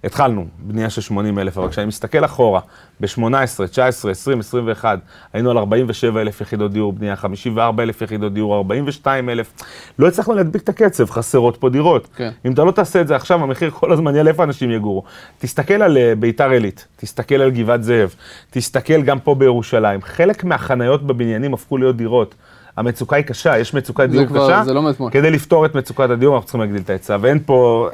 התחלנו 0.06 0.46
בנייה 0.58 0.89
של 0.89 1.02
80 1.02 1.39
אלף, 1.39 1.58
אבל 1.58 1.70
כשאני 1.70 1.88
מסתכל 1.88 2.26
אחורה, 2.26 2.60
ב-18, 3.00 3.68
19, 3.72 4.12
20, 4.12 4.39
21, 4.39 5.00
היינו 5.34 5.52
על 5.52 5.58
47 5.58 6.22
אלף 6.22 6.41
יחידות 6.41 6.72
דיור 6.72 6.94
בנייה, 6.94 7.15
54 7.15 7.84
אלף 7.84 8.02
יחידות 8.02 8.34
דיור, 8.34 8.56
42 8.56 9.30
אלף. 9.30 9.54
לא 10.00 10.08
הצלחנו 10.08 10.34
להדביק 10.34 10.63
את 10.63 10.70
הקצב, 10.70 11.10
חסרות 11.10 11.58
פה 11.58 11.70
דירות. 11.70 12.08
כן. 12.15 12.32
אם 12.46 12.54
אתה 12.54 12.63
לא 12.63 12.72
תעשה 12.72 13.02
את 13.02 13.08
זה 13.08 13.15
עכשיו, 13.15 13.44
המחיר 13.44 13.70
כל 13.70 13.91
הזמן 13.94 14.15
יעלה, 14.15 14.30
איפה 14.30 14.44
אנשים 14.44 14.72
יגורו? 14.72 15.04
תסתכל 15.39 15.82
על 15.82 15.98
אה, 15.98 16.13
ביתר 16.15 16.50
עילית, 16.50 16.88
תסתכל 16.96 17.36
על 17.36 17.52
גבעת 17.52 17.84
זאב, 17.84 18.15
תסתכל 18.50 19.02
גם 19.02 19.20
פה 19.20 19.36
בירושלים. 19.36 20.02
חלק 20.02 20.44
מהחניות 20.44 21.08
בבניינים 21.08 21.54
הפכו 21.54 21.78
להיות 21.78 21.98
דירות. 21.98 22.36
המצוקה 22.78 23.16
היא 23.16 23.26
קשה, 23.26 23.58
יש 23.58 23.74
מצוקת 23.74 24.10
דיור 24.10 24.26
כבר, 24.26 24.48
קשה. 24.48 24.64
זה 24.64 24.74
לא 24.74 24.82
מאתמול. 24.82 25.12
כדי 25.12 25.32
לפתור 25.32 25.66
את 25.66 25.76
מצוקת 25.76 26.10
הדיור, 26.10 26.36
אנחנו 26.36 26.46
צריכים 26.46 26.62
להגדיל 26.62 26.82
את 26.82 26.90
ההיצע, 26.90 27.18
ואין 27.22 27.40
פה... 27.46 27.90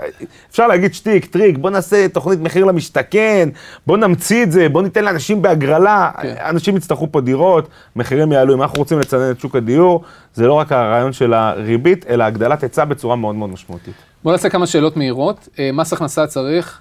אפשר 0.52 0.68
להגיד 0.68 0.94
שטיק, 0.94 1.26
טריק, 1.26 1.58
בוא 1.58 1.70
נעשה 1.70 2.08
תוכנית 2.10 2.40
מחיר 2.40 2.66
למשתכן, 2.66 3.50
בוא 3.88 3.98
נמציא 3.98 4.44
את 4.44 4.52
זה, 4.52 4.70
בוא 4.70 4.82
ניתן 4.82 5.06
לאנשים 5.06 5.42
בהגרלה, 5.42 6.12
כן. 6.22 6.36
אנשים 6.40 6.78
יצטרכו 6.78 7.12
פה 7.12 7.22
דירות, 7.22 7.68
מחירים 7.96 8.32
יעלו. 8.32 8.54
אם 8.54 8.62
אנחנו 8.62 8.80
רוצים 8.80 9.00
לצנן 9.00 9.32
את 9.32 9.40
שוק 9.40 9.56
הדיור, 9.56 10.04
זה 10.34 10.48
לא 10.48 10.54
רק 10.54 10.72
הרעיון 10.72 11.14
של 11.14 11.34
הריבית, 11.34 12.06
אלא 12.10 12.24
הגדלת 12.24 12.64
היצע 12.64 12.86
בצורה 12.86 13.16
מאוד 13.16 13.36
מאוד 13.36 13.50
משמעותית. 13.50 13.94
בוא 14.24 14.32
נעשה 14.32 14.50
כמה 14.50 14.68
שאלות 14.68 14.98
מהירות. 14.98 15.50
אה, 15.60 15.70
מס 15.74 15.94
הכנסה 15.94 16.28
צריך? 16.28 16.80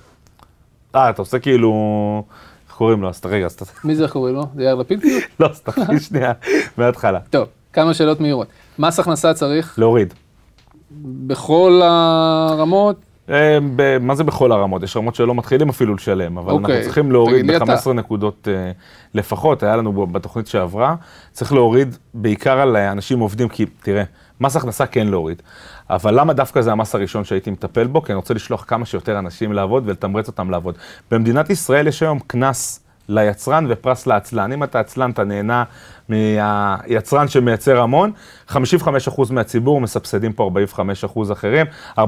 אה, 0.95 1.11
אתה 1.11 1.23
עושה 1.23 1.39
כאילו... 1.39 1.73
איך 2.69 2.77
קוראים 2.77 3.03
לו? 3.03 3.09
אז 3.09 3.21
רגע, 3.25 3.47
אז 3.47 3.53
אתה... 3.53 3.65
מי 3.85 3.97
זה 3.97 4.03
איך 4.03 4.13
קוראים 4.13 4.35
לו? 4.35 4.47
זה 4.55 4.63
יאיר 4.63 4.75
לפיד? 4.75 5.05
לא, 5.41 5.47
אז 5.47 5.61
תתחיל 5.61 5.99
שנייה, 5.99 6.33
מההתחלה. 6.77 7.19
טוב. 7.31 7.49
כמה 7.73 7.95
שאלות 7.95 8.21
מהירות. 8.21 8.49
מס 8.79 8.99
הכנסה 8.99 9.35
צריך? 9.35 9.79
להוריד. 9.79 10.15
בכל 11.27 11.81
הרמות? 11.85 12.97
אה, 13.31 13.59
מה 14.01 14.15
זה 14.15 14.25
בכל 14.25 14.53
הרמות? 14.53 14.83
יש 14.83 14.97
רמות 14.97 15.15
שלא 15.15 15.35
מתחילים 15.35 15.69
אפילו 15.69 15.95
לשלם, 15.95 16.39
אבל 16.39 16.53
אנחנו 16.53 16.69
אוקיי. 16.69 16.83
צריכים 16.83 17.13
להוריד 17.13 17.51
ב-15 17.51 17.93
נקודות 17.93 18.49
אה, 18.51 18.71
לפחות, 19.15 19.63
היה 19.63 19.77
לנו 19.77 20.07
בתוכנית 20.07 20.47
שעברה, 20.47 20.95
צריך 21.33 21.53
להוריד 21.53 21.97
בעיקר 22.15 22.61
על 22.61 22.77
אנשים 22.77 23.19
עובדים, 23.19 23.49
כי 23.49 23.67
תראה, 23.67 24.03
מס 24.41 24.57
הכנסה 24.57 24.87
כן 24.87 25.09
להוריד. 25.09 25.43
אבל 25.91 26.21
למה 26.21 26.33
דווקא 26.33 26.61
זה 26.61 26.73
המס 26.73 26.95
הראשון 26.95 27.25
שהייתי 27.25 27.51
מטפל 27.51 27.87
בו? 27.87 28.03
כי 28.03 28.13
אני 28.13 28.17
רוצה 28.17 28.35
לשלוח 28.35 28.65
כמה 28.69 28.87
שיותר 28.87 29.19
אנשים 29.19 29.53
לעבוד 29.53 29.83
ולתמרץ 29.87 30.29
אותם 30.29 30.51
לעבוד. 30.51 30.75
במדינת 31.11 31.51
ישראל 31.51 31.87
יש 31.87 32.03
היום 32.03 32.19
קנס 32.27 32.85
ליצרן 33.11 33.67
ופרס 33.69 34.07
לעצלן. 34.07 34.53
אם 34.53 34.65
אתה 34.65 34.81
עצלן, 34.81 35.11
אתה 35.11 35.25
נהנה 35.25 35.65
מהיצרן 36.09 37.29
שמייצר 37.29 37.81
המון, 37.81 38.13
55% 38.49 38.55
מהציבור 39.31 39.81
מסבסדים 39.81 40.33
פה 40.33 40.51
45% 41.05 41.33
אחרים, 41.33 41.67
45% 41.99 42.01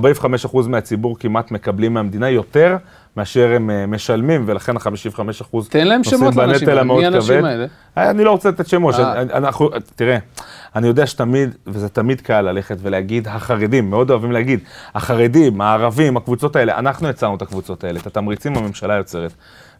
מהציבור 0.68 1.18
כמעט 1.18 1.50
מקבלים 1.50 1.94
מהמדינה 1.94 2.30
יותר 2.30 2.76
מאשר 3.16 3.52
הם 3.56 3.70
אה, 3.70 3.86
משלמים, 3.86 4.44
ולכן 4.46 4.76
ה-55% 4.76 5.56
נושאים 5.98 6.30
בנטל 6.34 6.78
המאוד 6.78 7.04
כבד. 7.20 7.66
אה, 7.98 8.10
אני 8.10 8.24
לא 8.24 8.30
רוצה 8.30 8.48
לתת 8.48 8.66
שמות, 8.66 8.94
אה. 8.94 9.22
אנחנו, 9.22 9.70
תראה, 9.96 10.18
אני 10.76 10.86
יודע 10.86 11.06
שתמיד, 11.06 11.56
וזה 11.66 11.88
תמיד 11.88 12.20
קל 12.20 12.40
ללכת 12.40 12.76
ולהגיד, 12.82 13.28
החרדים, 13.28 13.90
מאוד 13.90 14.10
אוהבים 14.10 14.32
להגיד, 14.32 14.60
החרדים, 14.94 15.60
הערבים, 15.60 16.16
הקבוצות 16.16 16.56
האלה, 16.56 16.78
אנחנו 16.78 17.08
יצרנו 17.08 17.36
את 17.36 17.42
הקבוצות 17.42 17.84
האלה, 17.84 18.00
את 18.00 18.06
התמריצים 18.06 18.56
הממשלה 18.56 18.94
יוצרת. 18.94 19.32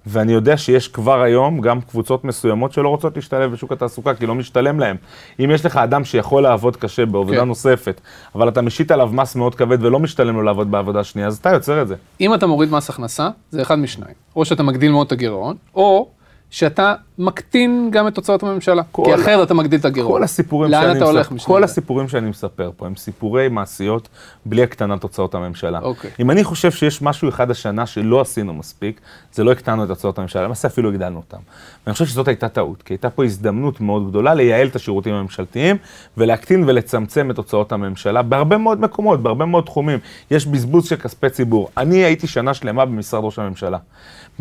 ואני 0.06 0.32
יודע 0.32 0.56
שיש 0.56 0.88
כבר 0.88 1.22
היום 1.22 1.60
גם 1.60 1.80
קבוצות 1.80 2.24
מסוימות 2.24 2.72
שלא 2.72 2.88
רוצות 2.88 3.16
להשתלב 3.16 3.52
בשוק 3.52 3.72
התעסוקה, 3.72 4.14
כי 4.14 4.26
לא 4.26 4.34
משתלם 4.34 4.80
להם. 4.80 4.96
אם 5.40 5.50
יש 5.50 5.66
לך 5.66 5.76
אדם 5.76 6.04
שיכול 6.04 6.42
לעבוד 6.42 6.76
קשה 6.76 7.06
בעבודה 7.06 7.40
כן. 7.40 7.44
נוספת, 7.44 8.00
אבל 8.34 8.48
אתה 8.48 8.62
משית 8.62 8.90
עליו 8.90 9.10
מס 9.12 9.36
מאוד 9.36 9.54
כבד 9.54 9.84
ולא 9.84 9.98
משתלם 9.98 10.34
לו 10.34 10.42
לעבוד 10.42 10.70
בעבודה 10.70 11.04
שנייה, 11.04 11.26
אז 11.28 11.36
אתה 11.36 11.50
יוצר 11.50 11.82
את 11.82 11.88
זה. 11.88 11.94
אם 12.20 12.34
אתה 12.34 12.46
מוריד 12.46 12.70
מס 12.70 12.90
הכנסה, 12.90 13.28
זה 13.50 13.62
אחד 13.62 13.78
משניים. 13.78 14.14
או 14.36 14.44
שאתה 14.44 14.62
מגדיל 14.62 14.92
מאוד 14.92 15.06
את 15.06 15.12
הגירעון, 15.12 15.56
או 15.74 16.08
שאתה 16.52 16.94
מקטין 17.18 17.88
גם 17.92 18.08
את 18.08 18.14
תוצאות 18.14 18.42
הממשלה, 18.42 18.82
כי 19.04 19.14
אחרת 19.14 19.46
אתה 19.46 19.54
מגדיל 19.54 19.80
את 19.80 19.84
הגירעון. 19.84 20.12
כל 20.12 20.22
הסיפורים, 20.24 20.70
שאני 20.70 21.00
מספר, 21.00 21.38
כל 21.44 21.64
הסיפורים 21.64 22.08
שאני 22.08 22.30
מספר 22.30 22.70
פה 22.76 22.86
הם 22.86 22.96
סיפורי 22.96 23.48
מעשיות 23.48 24.08
בלי 24.46 24.62
הקטנת 24.62 25.00
תוצאות 25.00 25.34
הממשלה. 25.34 25.80
אוקיי. 25.82 26.10
אם 26.20 26.30
אני 26.30 26.44
חושב 26.44 26.70
שיש 26.70 27.02
משהו 27.02 27.28
אחד 27.28 27.50
השנה 27.50 27.86
שלא 27.86 28.20
עשינו 28.20 28.54
מספיק, 28.54 29.00
זה 29.32 29.44
לא 29.44 29.52
הקטנו 29.52 29.84
את 29.84 29.88
תוצאות 29.88 30.18
הממשלה, 30.18 30.42
למעשה 30.42 30.68
אפילו 30.68 30.88
הגדלנו 30.88 31.16
אותם. 31.16 31.38
ואני 31.86 31.92
חושב 31.92 32.06
שזאת 32.06 32.28
הייתה 32.28 32.48
טעות, 32.48 32.82
כי 32.82 32.92
הייתה 32.92 33.10
פה 33.10 33.24
הזדמנות 33.24 33.80
מאוד 33.80 34.08
גדולה 34.08 34.34
לייעל 34.34 34.66
את 34.66 34.76
השירותים 34.76 35.14
הממשלתיים 35.14 35.76
ולהקטין 36.16 36.64
ולצמצם 36.66 37.30
את 37.30 37.36
תוצאות 37.36 37.72
הממשלה 37.72 38.22
בהרבה 38.22 38.58
מאוד 38.58 38.80
מקומות, 38.80 39.22
בהרבה 39.22 39.44
מאוד 39.44 39.64
תחומים. 39.64 39.98
יש 40.30 40.46
בזבוז 40.46 40.88
של 40.88 40.96
כספי 40.96 41.30
ציבור. 41.30 41.68
אני 41.76 41.96
הייתי 41.96 42.26
שנה 42.26 42.54
שלמה 42.54 42.84
במשרד 42.84 43.24
ראש 43.24 43.38
הממשלה. 43.38 43.78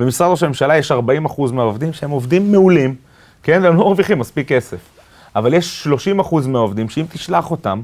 במשרד 0.02 0.32
ראש 0.32 0.44
הממשלה 0.44 0.78
יש 0.78 0.92
40% 0.92 0.96
מהעובדים 1.54 1.94
שהם 1.94 2.10
עובדים 2.10 2.52
מעולים, 2.52 2.96
כן? 3.44 3.60
והם 3.64 3.76
לא 3.76 3.86
מרוויחים 3.86 4.20
מספיק 4.20 4.48
כסף. 4.48 4.78
אבל 5.36 5.54
יש 5.54 5.88
30% 6.20 6.48
מהעובדים 6.48 6.90
שאם 6.90 7.06
תשלח 7.14 7.52
אותם, 7.52 7.82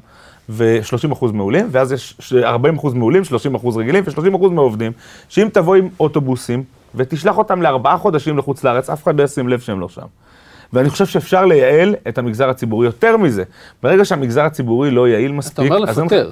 ו-30% 0.49 1.25
מעולים, 1.33 1.67
ואז 1.71 1.91
יש 1.91 2.33
40% 2.43 2.87
מעולים, 2.93 3.21
30% 3.55 3.77
רגילים, 3.77 4.03
ו-30% 4.07 4.49
מהעובדים, 4.49 4.91
שאם 5.29 5.47
תבוא 5.53 5.75
עם 5.75 5.89
אוטובוסים 5.99 6.63
ותשלח 6.95 7.37
אותם 7.37 7.61
לארבעה 7.61 7.97
חודשים 7.97 8.37
לחוץ 8.37 8.63
לארץ, 8.63 8.89
אף 8.89 9.03
אחד 9.03 9.19
לא 9.19 9.23
ישים 9.23 9.47
לב 9.47 9.59
שהם 9.59 9.79
לא 9.79 9.89
שם. 9.89 10.05
ואני 10.73 10.89
חושב 10.89 11.05
שאפשר 11.05 11.45
לייעל 11.45 11.95
את 12.07 12.17
המגזר 12.17 12.49
הציבורי. 12.49 12.85
יותר 12.85 13.17
מזה, 13.17 13.43
ברגע 13.83 14.05
שהמגזר 14.05 14.43
הציבורי 14.43 14.91
לא 14.91 15.07
יעיל 15.07 15.31
מספיק... 15.31 15.65
אתה 15.65 15.75
אומר 15.75 15.79
לפטר. 15.79 16.31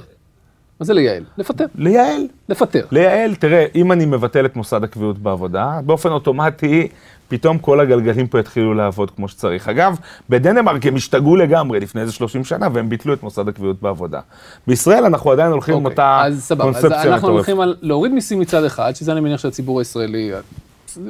מה 0.80 0.86
זה 0.86 0.94
לייעל? 0.94 1.24
לפטר. 1.38 1.66
לייעל. 1.76 2.28
לפטר. 2.50 2.86
לייעל, 2.92 3.36
תראה, 3.36 3.66
אם 3.76 3.92
אני 3.92 4.06
מבטל 4.06 4.46
את 4.46 4.56
מוסד 4.56 4.84
הקביעות 4.84 5.20
בעבודה, 5.20 5.80
באופן 5.86 6.10
אוטומטי, 6.10 6.88
פתאום 7.28 7.58
כל 7.58 7.80
הגלגלים 7.80 8.28
פה 8.28 8.40
יתחילו 8.40 8.74
לעבוד 8.74 9.12
כמו 9.12 9.28
שצריך. 9.28 9.68
אגב, 9.68 9.98
בדנמרק 10.30 10.86
הם 10.86 10.96
השתגעו 10.96 11.36
לגמרי 11.36 11.80
לפני 11.80 12.02
איזה 12.02 12.12
30 12.12 12.44
שנה, 12.44 12.68
והם 12.74 12.90
ביטלו 12.90 13.14
את 13.14 13.24
מוסד 13.24 13.48
הקביעות 13.48 13.82
בעבודה. 13.82 14.20
בישראל 14.68 15.06
אנחנו 15.06 15.32
עדיין 15.32 15.52
הולכים 15.52 15.76
עם 15.76 15.86
אוקיי, 15.86 15.92
אותה 15.92 16.24
קונספציה 16.24 16.56
מטורפת. 16.56 16.96
אז 16.96 17.08
אנחנו 17.08 17.30
הולכים 17.30 17.60
על 17.60 17.76
להוריד 17.82 18.12
מיסים 18.12 18.40
מצד 18.40 18.64
אחד, 18.64 18.96
שזה 18.96 19.12
אני 19.12 19.20
מניח 19.20 19.40
שהציבור 19.40 19.80
הישראלי 19.80 20.32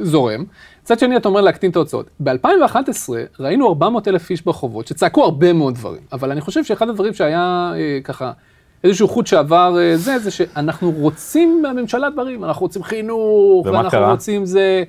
זורם. 0.01 0.43
מצד 0.83 0.99
שני, 0.99 1.17
אתה 1.17 1.29
אומר 1.29 1.41
להקטין 1.41 1.71
את 1.71 1.75
ההוצאות. 1.75 2.05
ב-2011 2.19 3.09
ראינו 3.39 3.67
400 3.69 4.07
אלף 4.07 4.29
איש 4.29 4.41
ברחובות 4.45 4.87
שצעקו 4.87 5.23
הרבה 5.23 5.53
מאוד 5.53 5.75
דברים, 5.75 6.01
אבל 6.11 6.31
אני 6.31 6.41
חושב 6.41 6.63
שאחד 6.63 6.89
הדברים 6.89 7.13
שהיה 7.13 7.71
אה, 7.75 7.99
ככה, 8.03 8.31
איזשהו 8.85 9.07
חוט 9.07 9.27
שעבר 9.27 9.77
אה, 9.79 9.97
זה, 9.97 10.19
זה 10.19 10.31
שאנחנו 10.31 10.91
רוצים 10.91 11.61
מהממשלה 11.61 12.09
דברים, 12.09 12.43
אנחנו 12.43 12.61
רוצים 12.61 12.83
חינוך, 12.83 13.65
ואנחנו 13.65 13.89
קרה? 13.91 14.11
רוצים 14.11 14.45
זה... 14.45 14.83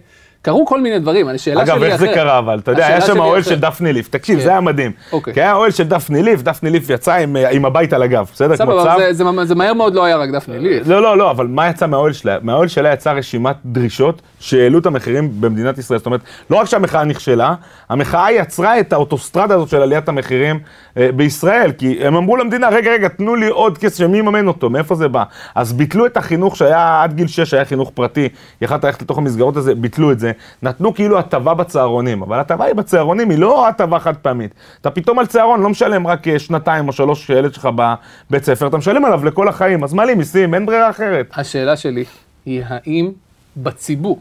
קרו 0.47 0.67
כל 0.67 0.81
מיני 0.81 0.99
דברים, 0.99 1.29
השאלה 1.29 1.67
שלי 1.67 1.73
אחרת. 1.73 1.83
אגב, 1.83 1.83
איך 1.83 1.97
זה 1.97 2.09
קרה, 2.09 2.39
אבל 2.39 2.59
אתה 2.59 2.71
יודע, 2.71 2.87
היה 2.87 3.01
שם 3.01 3.21
האוהל 3.21 3.43
של 3.43 3.61
דפני 3.61 3.93
ליף, 3.93 4.09
תקשיב, 4.09 4.39
כן. 4.39 4.45
זה 4.45 4.51
היה 4.51 4.61
מדהים. 4.61 4.93
אוקיי. 5.13 5.35
כי 5.35 5.41
היה 5.41 5.55
אוהל 5.55 5.71
של 5.71 5.85
דפני 5.85 6.23
ליף, 6.23 6.43
דפני 6.43 6.71
ליף 6.71 6.91
יצא 6.91 7.15
עם, 7.15 7.37
עם 7.51 7.65
הבית 7.65 7.93
על 7.93 8.03
הגב, 8.03 8.31
בסדר? 8.33 8.57
סבבה, 8.57 8.97
זה, 9.13 9.25
זה, 9.45 9.55
מהר 9.55 9.75
מאוד 9.75 9.95
לא 9.95 10.05
היה 10.05 10.17
רק 10.17 10.31
דפני 10.31 10.59
ליף. 10.59 10.89
לא, 10.89 11.03
לא, 11.03 11.19
לא, 11.19 11.31
אבל 11.31 11.47
מה 11.47 11.69
יצא 11.69 11.87
מהאוהל 11.87 12.13
שלה? 12.13 12.37
מהאוהל 12.43 12.69
שלה 12.69 12.93
יצאה 12.93 13.13
רשימת 13.13 13.57
דרישות 13.65 14.23
שהעלו 14.41 14.79
את 14.79 14.87
המחירים 14.87 15.31
במדינת 15.41 15.79
ישראל. 15.79 15.99
זאת 15.99 16.07
אומרת, 16.07 16.21
לא 16.51 16.57
רק 16.57 16.67
שהמחאה 16.67 17.05
נכשלה, 17.05 17.55
המחאה 17.89 18.33
יצרה 18.33 18.81
את 18.81 18.93
האוטוסטרדה 18.93 19.55
הזאת 19.55 19.69
של 19.69 19.83
עליית 19.83 20.09
המחירים 20.09 20.59
אה, 20.97 21.09
בישראל, 21.17 21.73
כי 21.73 21.99
הם 22.01 22.17
אמרו 22.17 22.37
למדינה, 22.37 22.69
רגע, 22.69 22.91
רגע, 22.91 23.09
תנו 23.09 23.37
לי 23.37 23.49
עוד 23.49 23.79
כסף, 23.79 23.99
שמי 23.99 24.19
יממן 24.19 24.49
אותו, 24.49 24.71
מאיפה 24.71 24.95
זה 24.95 25.09
בא? 25.09 25.25
אז 25.55 25.73
ביטלו 25.73 26.07
את 26.07 26.17
החינוך 26.17 26.57
שהיה 26.57 27.03
עד 27.03 27.15
גיל 27.15 27.27
6, 27.27 27.55
היה 27.55 27.65
חינוך 27.65 27.91
פרטי, 27.95 28.29
יכלת 28.61 28.85
ללכת 28.85 29.03
לתוך 29.03 29.19
המסגרות 29.19 29.57
הזה, 29.57 29.75
ביטלו 29.75 30.13
את 30.13 30.19
זה, 30.19 30.33
נתנו 30.63 30.95
כאילו 30.95 31.19
הטבה 31.19 31.55
בצהרונים, 31.55 32.23
אבל 32.23 32.41
הטבה 32.41 32.65
היא 32.65 32.75
בצהרונים, 32.75 33.31
היא 33.31 33.39
לא 33.39 33.69
הטבה 33.69 33.99
חד 33.99 34.17
פעמית. 34.17 34.55
אתה 34.81 34.91
פתאום 34.91 35.19
על 35.19 35.27
צהרון 35.27 35.61
לא 35.61 35.69
משלם 35.69 36.07
רק 36.07 36.29
אה, 36.29 36.39
שנתיים 36.39 36.89
או 36.89 36.93
שלוש 36.93 37.27
שהילד 37.27 37.55
שלך 37.55 37.69
בבית 37.75 38.45
ספר, 38.45 38.67
אתה 38.67 38.77
משלם 38.77 39.05
עליו 39.05 39.25
לכל 39.25 39.49
החיים, 39.49 39.85
אז 39.85 39.95
מה 39.95 40.05
לי 40.05 40.15
מיסים, 40.15 40.55
אין 40.55 40.67
ברירה 40.67 40.91
אחרת. 40.91 41.27
השאלה 41.37 41.77
שלי 41.77 42.05
היא 42.47 42.63
האם 42.67 43.11
בציבור 43.57 44.21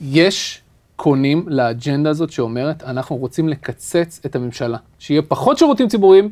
יש 0.00 0.60
קונים 0.96 1.44
לאג'נדה 1.48 2.10
הזאת 2.10 2.32
שאומרת, 2.32 2.82
אנחנו 2.82 3.16
רוצים 3.16 3.48
לקצץ 3.48 4.20
את 4.26 4.36
הממשלה, 4.36 4.78
שיהיה 4.98 5.22
פחות 5.22 5.58
שירותים 5.58 5.88
ציבוריים, 5.88 6.30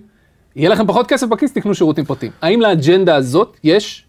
יהיה 0.56 0.68
לכם 0.70 0.86
פחות 0.86 1.06
כסף 1.06 1.26
בכיס, 1.26 1.52
תקנו 1.52 1.74
שירותים 1.74 2.04
פרטיים. 2.04 2.32
האם 2.42 2.60
לאג'נדה 2.60 3.16
הזאת 3.16 3.56
יש 3.64 4.04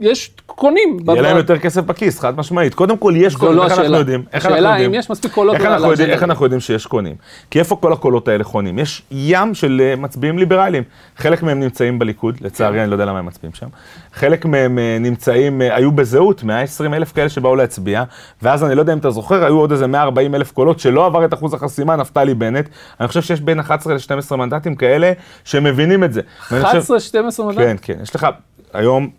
יש 0.00 0.30
קונים. 0.46 0.98
יהיה 1.08 1.22
להם 1.22 1.36
יותר 1.36 1.58
כסף 1.58 1.82
בכיס, 1.82 2.20
חד 2.20 2.36
משמעית. 2.36 2.74
קודם 2.74 2.96
כל 2.96 3.14
יש 3.16 3.36
קונים, 3.36 3.56
לא 3.56 3.64
איך 3.64 3.78
אנחנו 3.78 3.96
יודעים? 3.96 4.24
השאלה 4.32 4.76
אם 4.76 4.94
יש 4.94 5.10
מספיק 5.10 5.32
קולות. 5.32 5.56
איך 5.56 5.64
אנחנו, 5.64 5.90
יודעים, 5.90 6.10
איך 6.10 6.22
אנחנו 6.22 6.44
יודעים 6.44 6.60
שיש 6.60 6.86
קונים? 6.86 7.14
כי 7.50 7.58
איפה 7.58 7.76
כל 7.76 7.92
הקולות 7.92 8.28
האלה 8.28 8.44
חונים? 8.44 8.78
יש 8.78 9.02
ים 9.10 9.54
של 9.54 9.82
אה, 9.84 9.96
מצביעים 9.96 10.38
ליברליים. 10.38 10.82
חלק 11.16 11.42
מהם 11.42 11.60
נמצאים 11.60 11.98
בליכוד, 11.98 12.36
לצערי. 12.40 12.82
אני 12.82 12.90
לא 12.90 12.94
יודע 12.94 13.04
למה 13.04 13.18
הם 13.18 13.26
מצביעים 13.26 13.54
שם. 13.54 13.66
חלק 14.12 14.44
מהם 14.44 14.78
אה, 14.78 14.96
נמצאים, 15.00 15.62
אה, 15.62 15.76
היו 15.76 15.92
בזהות, 15.92 16.44
120 16.44 16.94
אלף 16.94 17.12
כאלה 17.12 17.28
שבאו 17.28 17.56
להצביע, 17.56 18.04
ואז 18.42 18.64
אני 18.64 18.74
לא 18.74 18.80
יודע 18.80 18.92
אם 18.92 18.98
אתה 18.98 19.10
זוכר, 19.10 19.44
היו 19.44 19.58
עוד 19.58 19.72
איזה 19.72 19.86
140 19.86 20.34
אלף 20.34 20.52
קולות 20.52 20.80
שלא 20.80 21.06
עבר 21.06 21.24
את 21.24 21.34
אחוז 21.34 21.54
החסימה, 21.54 21.96
נפתלי 21.96 22.34
בנט. 22.34 22.68
אני 23.00 23.08
חושב 23.08 23.22
שיש 23.22 23.40
בין 23.40 23.60
11 23.60 23.94
ל-12 23.94 24.36
מנדטים 24.36 24.74
כאלה 24.74 25.12
שמבינים 25.44 26.04
את 26.04 26.12
זה. 26.12 26.20
11-12 26.50 26.52
מנדטים? 26.52 27.54
כן, 27.54 27.76
כן. 27.82 27.98
יש 28.02 28.14
לך 28.14 28.26
היום 28.72 29.10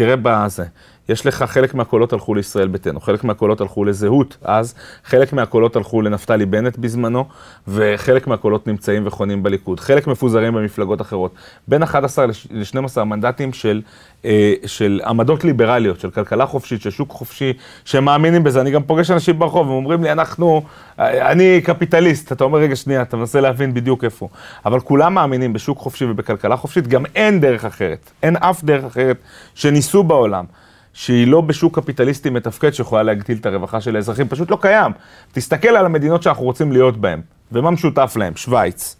תראה 0.00 0.16
בזה, 0.22 0.64
יש 1.08 1.26
לך 1.26 1.42
חלק 1.42 1.74
מהקולות 1.74 2.12
הלכו 2.12 2.34
לישראל 2.34 2.68
ביתנו, 2.68 3.00
חלק 3.00 3.24
מהקולות 3.24 3.60
הלכו 3.60 3.84
לזהות 3.84 4.36
אז, 4.42 4.74
חלק 5.04 5.32
מהקולות 5.32 5.76
הלכו 5.76 6.02
לנפתלי 6.02 6.46
בנט 6.46 6.76
בזמנו, 6.76 7.24
וחלק 7.68 8.26
מהקולות 8.26 8.66
נמצאים 8.66 9.06
וחונים 9.06 9.42
בליכוד. 9.42 9.80
חלק 9.80 10.06
מפוזרים 10.06 10.54
במפלגות 10.54 11.00
אחרות. 11.00 11.34
בין 11.68 11.82
11 11.82 12.26
ל-12 12.26 13.04
מנדטים 13.04 13.52
של, 13.52 13.82
אה, 14.24 14.54
של 14.66 15.00
עמדות 15.06 15.44
ליברליות, 15.44 16.00
של 16.00 16.10
כלכלה 16.10 16.46
חופשית, 16.46 16.82
של 16.82 16.90
שוק 16.90 17.10
חופשי, 17.10 17.52
שמאמינים 17.84 18.44
בזה. 18.44 18.60
אני 18.60 18.70
גם 18.70 18.82
פוגש 18.82 19.10
אנשים 19.10 19.38
ברחוב, 19.38 19.66
הם 19.66 19.72
אומרים 19.72 20.02
לי, 20.02 20.12
אנחנו, 20.12 20.62
אני 20.98 21.60
קפיטליסט. 21.60 22.32
אתה 22.32 22.44
אומר, 22.44 22.58
רגע, 22.58 22.76
שנייה, 22.76 23.02
אתה 23.02 23.16
מנסה 23.16 23.40
להבין 23.40 23.74
בדיוק 23.74 24.04
איפה. 24.04 24.28
אבל 24.66 24.80
כולם 24.80 25.14
מאמינים 25.14 25.52
בשוק 25.52 25.78
חופשי 25.78 26.04
ובכלכלה 26.04 26.56
חופשית, 26.56 26.88
גם 26.88 27.04
אין 27.14 27.40
דרך 27.40 27.64
אחרת. 27.64 28.10
אין 28.22 28.36
אף 28.36 28.64
דרך 28.64 28.84
אחרת 28.84 29.16
שניסו 29.54 30.02
בעולם. 30.02 30.44
שהיא 30.92 31.26
לא 31.26 31.40
בשוק 31.40 31.78
קפיטליסטי 31.78 32.30
מתפקד 32.30 32.70
שיכולה 32.70 33.02
להגדיל 33.02 33.38
את 33.40 33.46
הרווחה 33.46 33.80
של 33.80 33.96
האזרחים, 33.96 34.28
פשוט 34.28 34.50
לא 34.50 34.58
קיים. 34.60 34.92
תסתכל 35.32 35.68
על 35.68 35.86
המדינות 35.86 36.22
שאנחנו 36.22 36.44
רוצים 36.44 36.72
להיות 36.72 36.96
בהן, 36.96 37.20
ומה 37.52 37.70
משותף 37.70 38.14
להן? 38.16 38.36
שווייץ, 38.36 38.96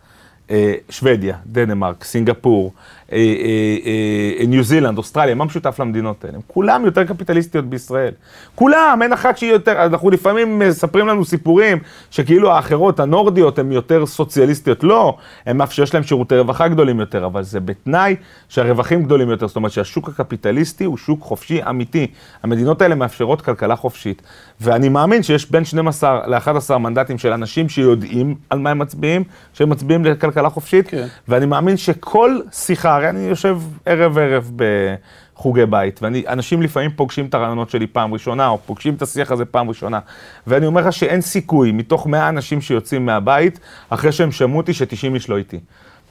אה, 0.51 0.75
שוודיה, 0.89 1.37
דנמרק, 1.47 2.05
סינגפור, 2.05 2.73
ניו 4.49 4.63
זילנד, 4.63 4.99
אוסטרליה, 4.99 5.35
מה 5.35 5.45
משותף 5.45 5.81
למדינות 5.81 6.25
האלה? 6.25 6.39
כולם 6.47 6.85
יותר 6.85 7.05
קפיטליסטיות 7.05 7.65
בישראל. 7.65 8.13
כולם, 8.55 8.99
אין 9.03 9.13
אחת 9.13 9.39
שהיא 9.39 9.53
יותר, 9.53 9.85
אנחנו 9.85 10.11
לפעמים 10.11 10.59
מספרים 10.59 11.07
לנו 11.07 11.25
סיפורים 11.25 11.79
שכאילו 12.11 12.53
האחרות, 12.53 13.01
הנורדיות, 13.01 13.59
הן 13.59 13.73
יותר 13.73 14.07
סוציאליסטיות. 14.07 14.85
לא, 14.85 15.17
הן 15.47 15.57
מאפשרות 15.57 15.95
להם 15.95 16.03
שירותי 16.03 16.39
רווחה 16.39 16.69
גדולים 16.69 17.01
יותר, 17.01 17.27
אבל 17.27 17.43
זה 17.43 17.61
בתנאי 17.61 18.17
שהרווחים 18.49 19.03
גדולים 19.03 19.31
יותר. 19.31 19.47
זאת 19.47 19.57
אומרת 19.57 19.73
שהשוק 19.73 20.09
הקפיטליסטי 20.09 20.85
הוא 20.85 20.97
שוק 20.97 21.23
חופשי 21.23 21.61
אמיתי. 21.69 22.07
המדינות 22.43 22.83
האלה 22.83 22.95
מאפשרות 22.95 23.43
כלכלה 23.43 23.77
חופשית. 23.77 24.23
ואני 24.61 24.89
מאמין 24.89 25.23
שיש 25.23 25.51
בין 25.51 25.65
12 25.65 26.27
ל-11 26.27 26.79
מנדטים 26.79 27.19
של 27.19 27.33
אנשים 27.33 27.69
שיודעים 27.69 28.35
על 28.51 28.59
מה 28.59 28.71
הם 28.71 28.79
מצביעים, 28.79 29.25
שהם 29.53 29.71
מצביעים 29.71 30.05
לכלכלה 30.05 30.51
חופשית, 30.51 30.89
כן. 30.89 31.07
ואני 31.29 31.47
מאמין 31.47 31.77
שכל 31.77 32.39
שיחה, 32.53 33.00
הרי 33.01 33.11
אני 33.11 33.21
יושב 33.21 33.59
ערב-ערב 33.87 34.51
בחוגי 34.57 35.67
בית, 35.67 36.01
ואנשים 36.03 36.63
לפעמים 36.63 36.91
פוגשים 36.97 37.27
את 37.27 37.35
הרעיונות 37.35 37.71
שלי 37.71 37.87
פעם 37.87 38.13
ראשונה, 38.13 38.49
או 38.49 38.59
פוגשים 38.67 38.95
את 38.95 39.03
השיח 39.03 39.33
הזה 39.33 39.45
פעם 39.45 39.69
ראשונה, 39.69 39.99
ואני 40.47 40.67
אומר 40.67 40.81
לך 40.81 40.93
שאין 40.93 41.21
סיכוי, 41.21 41.73
מתוך 41.73 42.07
100 42.07 42.29
אנשים 42.29 42.61
שיוצאים 42.61 43.07
מהבית, 43.07 43.61
אחרי 43.91 44.13
שהם 44.13 44.33
שמעו 44.33 44.57
אותי, 44.57 44.75
ש-90 44.75 45.15
איש 45.15 45.29
לא 45.29 45.37
איתי. 45.37 45.61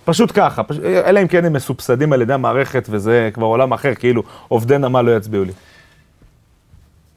פשוט 0.06 0.32
ככה, 0.36 0.64
פש... 0.64 0.80
אלא 0.80 1.22
אם 1.22 1.28
כן 1.28 1.46
הם 1.46 1.54
מסובסדים 1.54 2.14
על 2.14 2.22
ידי 2.22 2.34
המערכת, 2.34 2.88
וזה 2.90 3.30
כבר 3.34 3.46
עולם 3.46 3.74
אחר, 3.74 3.96
כאילו 3.96 4.24
עובדי 4.48 4.78
נמל 4.78 5.02
לא 5.02 5.18
יצביעו 5.18 5.44
לי. 5.44 5.54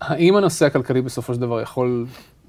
האם 0.01 0.37
הנושא 0.37 0.67
הכלכלי 0.67 1.03
בסופו 1.03 1.35
של 1.35 1.41
דבר 1.41 1.61
יכול 1.61 2.07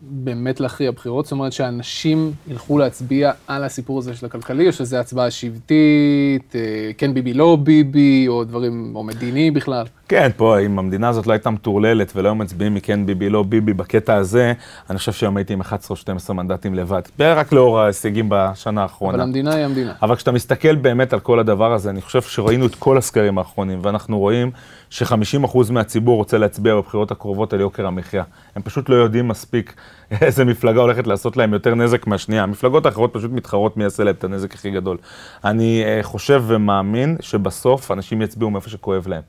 באמת 0.10 0.60
להכריע 0.60 0.92
בחירות? 0.92 1.26
זאת 1.26 1.32
אומרת 1.32 1.54
שאנשים 1.54 2.32
ילכו 2.48 2.78
להצביע 2.78 3.32
על 3.48 3.64
הסיפור 3.64 4.00
הזה 4.00 4.16
של 4.16 4.26
הכלכלי, 4.26 4.68
או 4.68 4.72
שזה 4.74 5.00
הצבעה 5.00 5.32
שבטית, 5.32 6.56
אה, 6.56 6.92
כן 6.98 7.14
ביבי, 7.14 7.34
לא 7.34 7.58
ביבי, 7.64 8.26
או 8.28 8.44
דברים, 8.44 8.92
או 8.96 9.04
מדיני 9.04 9.52
בכלל? 9.52 9.86
כן, 10.08 10.30
פה, 10.38 10.60
אם 10.60 10.80
המדינה 10.80 11.10
הזאת 11.10 11.28
לא 11.28 11.32
הייתה 11.34 11.50
מטורללת 11.50 12.12
ולא 12.16 12.28
היו 12.28 12.36
מצביעים 12.36 12.74
מכן 12.74 13.06
ביבי, 13.06 13.30
לא 13.30 13.44
ביבי 13.44 13.74
בקטע 13.74 14.16
הזה, 14.16 14.54
אני 14.90 14.98
חושב 14.98 15.12
שהיום 15.12 15.38
הייתי 15.38 15.54
עם 15.54 15.62
11 15.62 15.96
או 15.96 16.00
12 16.00 16.36
מנדטים 16.36 16.74
לבד. 16.74 17.02
רק 17.20 17.52
לאור 17.52 17.80
ההישגים 17.80 18.26
בשנה 18.30 18.82
האחרונה. 18.82 19.14
אבל 19.14 19.24
המדינה 19.24 19.56
היא 19.56 19.66
המדינה. 19.66 19.94
אבל 20.02 20.16
כשאתה 20.16 20.32
מסתכל 20.32 20.76
באמת 20.76 21.14
על 21.14 21.20
כל 21.20 21.40
הדבר 21.40 21.74
הזה, 21.74 21.90
אני 21.90 22.02
חושב 22.02 22.22
שראינו 22.22 22.66
את 22.66 22.76
כל 22.76 22.98
הסקרים 22.98 23.38
האחרונים, 23.38 23.80
ואנחנו 23.82 24.20
רואים 24.20 24.52
ש-50% 24.94 25.72
מהציבור 25.72 26.18
רוצה 26.18 26.38
להצביע 26.38 26.76
בבחירות 26.76 27.12
הקרובות 27.12 27.54
על 27.54 27.60
יוקר 27.60 27.88
המחיה. 27.88 28.24
הם 28.56 28.62
פשוט 28.62 28.90
לא 28.90 28.96
יודעים 28.96 29.28
מספיק 29.28 29.74
איזה 30.22 30.46
מפלגה 30.46 30.82
הולכת 30.82 31.08
לעשות 31.08 31.38
להם 31.38 31.54
יותר 31.54 31.76
נזק 31.76 32.08
מהשנייה. 32.08 32.44
המפלגות 32.44 32.86
האחרות 32.86 33.14
פשוט 33.14 33.32
מתחרות 33.32 33.78
מי 33.78 33.84
יעשה 33.84 34.04
להם 34.04 34.16
את 34.16 34.24
הנזק 34.24 34.54
הכי 34.54 34.72
גדול. 34.72 34.98
אני 35.46 35.84
uh, 35.84 36.04
חושב 36.04 36.44
ומאמין 36.48 37.18
שבסוף 37.20 37.92
אנשים 37.92 38.22
יצביעו 38.22 38.50
מאיפה 38.50 38.70
שכואב 38.70 39.08
להם. 39.08 39.22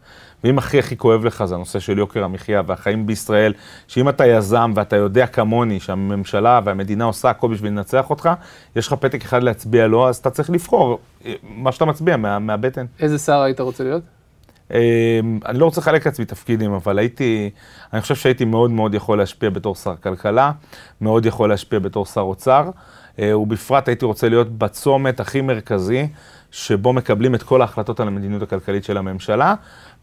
ואם 0.44 0.58
הכי 0.58 0.78
הכי 0.78 0.96
כואב 0.96 1.24
לך 1.24 1.44
זה 1.44 1.54
הנושא 1.54 1.78
של 1.78 1.98
יוקר 1.98 2.24
המחיה 2.24 2.62
והחיים 2.66 3.06
בישראל, 3.06 3.52
שאם 3.88 4.08
אתה 4.08 4.26
יזם 4.26 4.72
ואתה 4.74 4.96
יודע 4.96 5.26
כמוני 5.26 5.80
שהממשלה 5.80 6.60
והמדינה 6.64 7.04
עושה 7.04 7.30
הכל 7.30 7.48
בשביל 7.48 7.72
לנצח 7.72 8.10
אותך, 8.10 8.30
יש 8.76 8.86
לך 8.86 8.92
פתק 8.92 9.22
אחד 9.22 9.42
להצביע 9.42 9.86
לו, 9.86 10.08
אז 10.08 10.16
אתה 10.16 10.30
צריך 10.30 10.50
לבחור 10.50 10.98
אה, 11.24 11.34
מה 11.42 11.72
שאתה 11.72 11.84
מצביע 11.84 12.16
מה, 12.16 12.38
מהבטן. 12.38 12.86
איזה 13.00 13.18
שר 13.18 13.40
היית 13.40 13.60
רוצה 13.60 13.84
להיות? 13.84 14.02
אמ, 14.74 15.38
אני 15.46 15.58
לא 15.58 15.64
רוצה 15.64 15.80
לחלק 15.80 16.06
לעצמי 16.06 16.24
תפקידים, 16.24 16.72
אבל 16.72 16.98
הייתי, 16.98 17.50
אני 17.92 18.00
חושב 18.00 18.14
שהייתי 18.14 18.44
מאוד 18.44 18.70
מאוד 18.70 18.94
יכול 18.94 19.18
להשפיע 19.18 19.50
בתור 19.50 19.74
שר 19.74 19.94
כלכלה, 19.96 20.52
מאוד 21.00 21.26
יכול 21.26 21.48
להשפיע 21.48 21.78
בתור 21.78 22.06
שר 22.06 22.20
אוצר, 22.20 22.70
אה, 23.18 23.38
ובפרט 23.38 23.88
הייתי 23.88 24.04
רוצה 24.04 24.28
להיות 24.28 24.58
בצומת 24.58 25.20
הכי 25.20 25.40
מרכזי, 25.40 26.08
שבו 26.50 26.92
מקבלים 26.92 27.34
את 27.34 27.42
כל 27.42 27.60
ההחלטות 27.60 28.00
על 28.00 28.08
המדיניות 28.08 28.42
הכלכלית 28.42 28.84
של 28.84 28.96
הממשלה, 28.96 29.54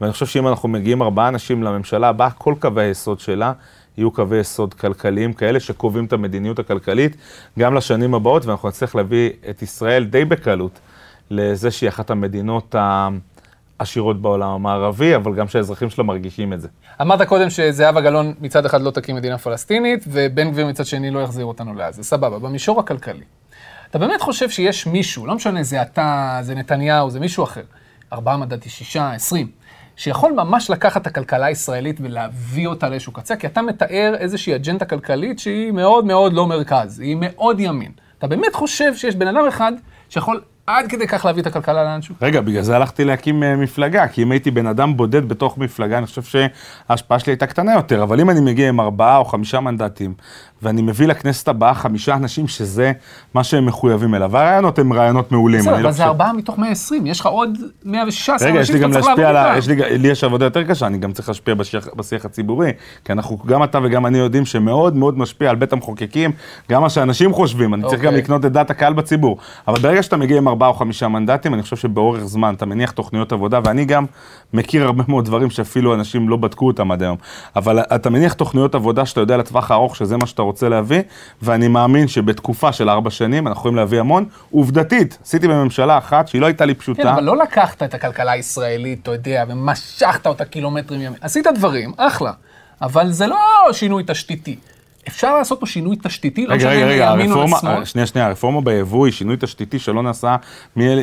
ואני 0.02 0.14
חושב 0.14 0.26
שאם 0.26 0.48
אנחנו 0.48 0.70
מגיעים 0.70 1.02
ארבעה 1.02 1.28
אנשים 1.28 1.64
לממשלה 1.64 2.10
הבאה, 2.10 2.32
כל 2.32 2.56
קווי 2.60 2.84
היסוד 2.84 3.20
שלה 3.20 3.54
יהיו 3.98 4.12
קווי 4.12 4.40
יסוד 4.40 4.74
כלכליים 4.74 5.34
כאלה 5.34 5.60
שקובעים 5.60 6.06
את 6.06 6.14
המדיניות 6.14 6.60
הכלכלית 6.60 7.16
גם 7.60 7.76
לשנים 7.76 8.14
הבאות, 8.14 8.46
ואנחנו 8.46 8.70
נצליח 8.70 8.96
להביא 8.96 9.30
את 9.50 9.62
ישראל 9.62 10.04
די 10.04 10.26
בקלות 10.26 10.80
לזה 11.32 11.72
שהיא 11.72 11.90
אחת 11.90 12.10
המדינות 12.10 12.76
ה... 12.76 13.10
עשירות 13.82 14.22
בעולם 14.22 14.50
המערבי, 14.50 15.16
אבל 15.16 15.36
גם 15.36 15.48
שהאזרחים 15.48 15.90
שלה 15.90 16.04
מרגישים 16.04 16.54
את 16.54 16.62
זה. 16.62 16.68
אמרת 17.02 17.22
קודם 17.22 17.50
שזהבה 17.50 18.02
גלאון 18.02 18.34
מצד 18.42 18.66
אחד 18.66 18.82
לא 18.82 18.92
תקים 18.92 19.16
מדינה 19.16 19.38
פלסטינית, 19.38 20.04
ובן 20.08 20.52
גביר 20.52 20.68
מצד 20.68 20.86
שני 20.86 21.12
לא 21.12 21.20
יחזיר 21.20 21.46
אותנו 21.46 21.74
לעזה. 21.74 22.04
סבבה, 22.04 22.40
במישור 22.40 22.80
הכלכלי. 22.80 23.24
אתה 23.90 24.00
באמת 24.00 24.22
חושב 24.22 24.50
שיש 24.50 24.88
מישהו, 24.88 25.26
לא 25.26 25.36
משנה, 25.36 25.64
זה 25.64 25.82
אתה, 25.82 26.40
זה 26.42 26.56
נתניהו, 26.56 27.10
זה 27.10 27.20
מישהו 27.20 27.44
אחר, 27.44 27.62
ארבעה 28.14 28.38
מדעתי, 28.38 28.70
שישה, 28.70 29.12
עשרים, 29.12 29.48
שיכול 29.96 30.32
ממש 30.32 30.70
לקחת 30.70 31.02
את 31.02 31.08
הכלכלה 31.08 31.46
הישראלית 31.46 31.98
ולהביא 32.02 32.68
אותה 32.68 32.90
לאיזשהו 32.90 33.14
קצה, 33.14 33.36
כי 33.36 33.48
אתה 33.48 33.62
מתאר 33.62 34.16
איזושהי 34.20 34.56
אג'נדה 34.56 34.86
כלכלית 34.86 35.40
שהיא 35.40 35.72
מאוד 35.72 36.06
מאוד 36.06 36.34
לא 36.34 36.48
מרכז, 36.48 37.00
היא 37.00 37.18
מאוד 37.20 37.60
ימין. 37.60 37.92
אתה 38.18 38.28
באמת 38.28 38.56
חושב 38.56 38.96
שיש 38.96 39.16
בן 39.16 39.28
אדם 39.28 39.48
אחד 39.48 39.72
שיכול 40.10 40.42
עד 40.78 40.88
כדי 40.88 41.08
כך 41.08 41.26
להביא 41.26 41.42
את 41.42 41.48
הכלכלה 41.48 41.84
לאנשהו. 41.84 42.16
רגע, 42.22 42.42
בגלל 42.42 42.62
זה 42.62 42.76
הלכתי 42.76 43.04
להקים 43.04 43.44
אה, 43.44 43.56
מפלגה, 43.56 44.08
כי 44.08 44.24
אם 44.24 44.32
הייתי 44.32 44.52
בן 44.52 44.68
אדם 44.68 44.98
בודד 44.98 45.30
בתוך 45.30 45.58
מפלגה, 45.58 45.98
אני 45.98 46.06
חושב 46.06 46.22
שההשפעה 46.22 47.20
שלי 47.20 47.32
הייתה 47.32 47.48
קטנה 47.48 47.74
יותר, 47.74 48.04
אבל 48.04 48.20
אם 48.20 48.30
אני 48.30 48.42
מגיע 48.42 48.70
עם 48.70 48.80
ארבעה 48.80 49.18
או 49.18 49.26
חמישה 49.26 49.60
מנדטים, 49.60 50.14
ואני 50.62 50.82
מביא 50.82 51.08
לכנסת 51.08 51.48
הבאה 51.48 51.74
חמישה 51.74 52.16
אנשים 52.16 52.48
שזה 52.48 52.92
מה 53.34 53.44
שהם 53.44 53.66
מחויבים 53.66 54.16
אליו. 54.16 54.32
והרעיונות 54.32 54.80
הם 54.80 54.94
רעיונות 54.94 55.32
מעולים. 55.32 55.60
בסדר, 55.60 55.74
אבל 55.74 55.84
לא 55.84 55.92
זה 55.92 56.06
ארבעה 56.06 56.34
מתוך 56.34 56.60
120, 56.60 57.08
יש 57.08 57.20
לך 57.20 57.26
עוד 57.26 57.58
116 57.86 58.50
רגע, 58.50 58.60
אנשים 58.60 58.78
שאתה 58.78 58.92
צריך 58.92 59.06
לעבוד 59.06 59.20
איתם. 59.20 59.58
יש 59.58 59.68
לי, 59.68 59.98
לי 59.98 60.08
יש 60.08 60.24
עבודה 60.24 60.46
יותר 60.46 60.64
קשה, 60.64 60.88
אני 60.88 60.98
גם 60.98 61.12
צריך 61.12 61.28
להשפיע 61.28 61.54
בשיח, 61.54 61.88
בשיח 61.96 62.26
הציבורי, 62.26 62.72
כי 63.06 63.14
אנחנו, 63.14 63.38
גם 63.38 63.64
אתה 63.64 63.80
וגם 63.84 64.06
אני 64.06 64.18
יודעים 64.18 64.46
שמאוד 64.46 64.96
מאוד 64.96 65.18
משפיע 65.18 65.50
על 65.50 65.56
בית 65.56 65.74
המחוקקים, 65.74 66.32
גם 66.72 66.82
מה 66.82 66.90
שאנשים 66.90 67.34
חושבים, 67.34 67.74
אני 67.74 67.84
צריך 67.84 68.02
גם 68.02 68.08
אוקיי. 68.08 68.22
לקנות 68.22 68.46
את 68.46 68.52
דעת 68.52 68.70
הקהל 68.70 68.94
בציבור. 68.94 69.38
אבל 69.68 69.80
ברגע 69.80 70.04
שאתה 70.04 70.18
מגיע 70.18 70.38
עם 70.38 70.48
ארבעה 70.62 70.70
או 70.70 70.74
חמישה 70.74 71.08
מנדטים, 71.08 71.54
אני 71.54 71.62
חושב 71.62 71.76
שבאורך 71.76 72.24
זמן 72.24 72.54
אתה 72.54 72.66
מניח 72.66 72.92
תוכניות 72.92 73.32
עבודה, 73.32 73.60
ואני 73.64 73.86
גם 73.86 74.06
מכיר 74.54 74.84
הרבה 74.84 75.04
מאוד 75.08 75.26
דברים 75.26 75.50
שאפילו 75.50 75.94
אנשים 75.94 76.30
לא 76.30 76.38
בדקו 76.38 76.68
אותם 76.68 76.92
עד 76.92 77.04
היום. 77.04 77.18
אבל 77.56 77.80
אתה 77.80 78.10
מניח 78.10 78.34
תוכניות 78.34 78.76
עבודה 78.76 79.06
שאתה 79.06 79.22
יודע 79.22 79.38
לטווח 79.38 79.72
הארוך 79.72 79.96
שזה 79.96 80.18
מה 80.18 80.28
שאתה 80.28 80.42
רוצה 80.42 80.70
להביא, 80.70 81.02
ואני 81.42 81.68
מאמין 81.68 82.08
שבתקופה 82.08 82.72
של 82.72 82.90
ארבע 82.90 83.10
שנים 83.10 83.48
אנחנו 83.48 83.60
יכולים 83.60 83.76
להביא 83.76 84.00
המון. 84.00 84.26
עובדתית, 84.52 85.18
עשיתי 85.24 85.48
בממשלה 85.48 85.98
אחת 85.98 86.28
שהיא 86.28 86.42
לא 86.42 86.46
הייתה 86.46 86.66
לי 86.66 86.74
פשוטה. 86.74 87.04
כן, 87.04 87.08
אבל 87.08 87.24
לא 87.24 87.38
לקחת 87.38 87.84
את 87.84 87.94
הכלכלה 87.94 88.32
הישראלית, 88.32 89.00
אתה 89.04 89.12
יודע, 89.12 89.44
ומשכת 89.48 90.28
אותה 90.28 90.46
קילומטרים 90.46 91.02
ימים. 91.02 91.20
עשית 91.22 91.48
דברים, 91.56 91.92
אחלה, 91.98 92.32
אבל 92.82 93.12
זה 93.12 93.28
לא 93.28 93.38
שינוי 93.72 94.04
תשתיתי. 94.08 94.56
אפשר 95.08 95.38
לעשות 95.38 95.60
פה 95.60 95.66
שינוי 95.66 95.96
תשתיתי, 96.04 96.48
לא 96.48 96.56
משנה 96.56 96.74
אם 96.74 97.20
ימין 97.20 97.32
או 97.32 97.44
לשמאל. 97.44 97.86
שנייה, 97.86 98.08
שנייה, 98.08 98.28
הרפורמה 98.28 98.62
ביבוא 98.62 99.06
היא 99.06 99.14
שינוי 99.14 99.36
תשתיתי 99.40 99.80
שלא 99.80 100.04
נעשה 100.04 100.36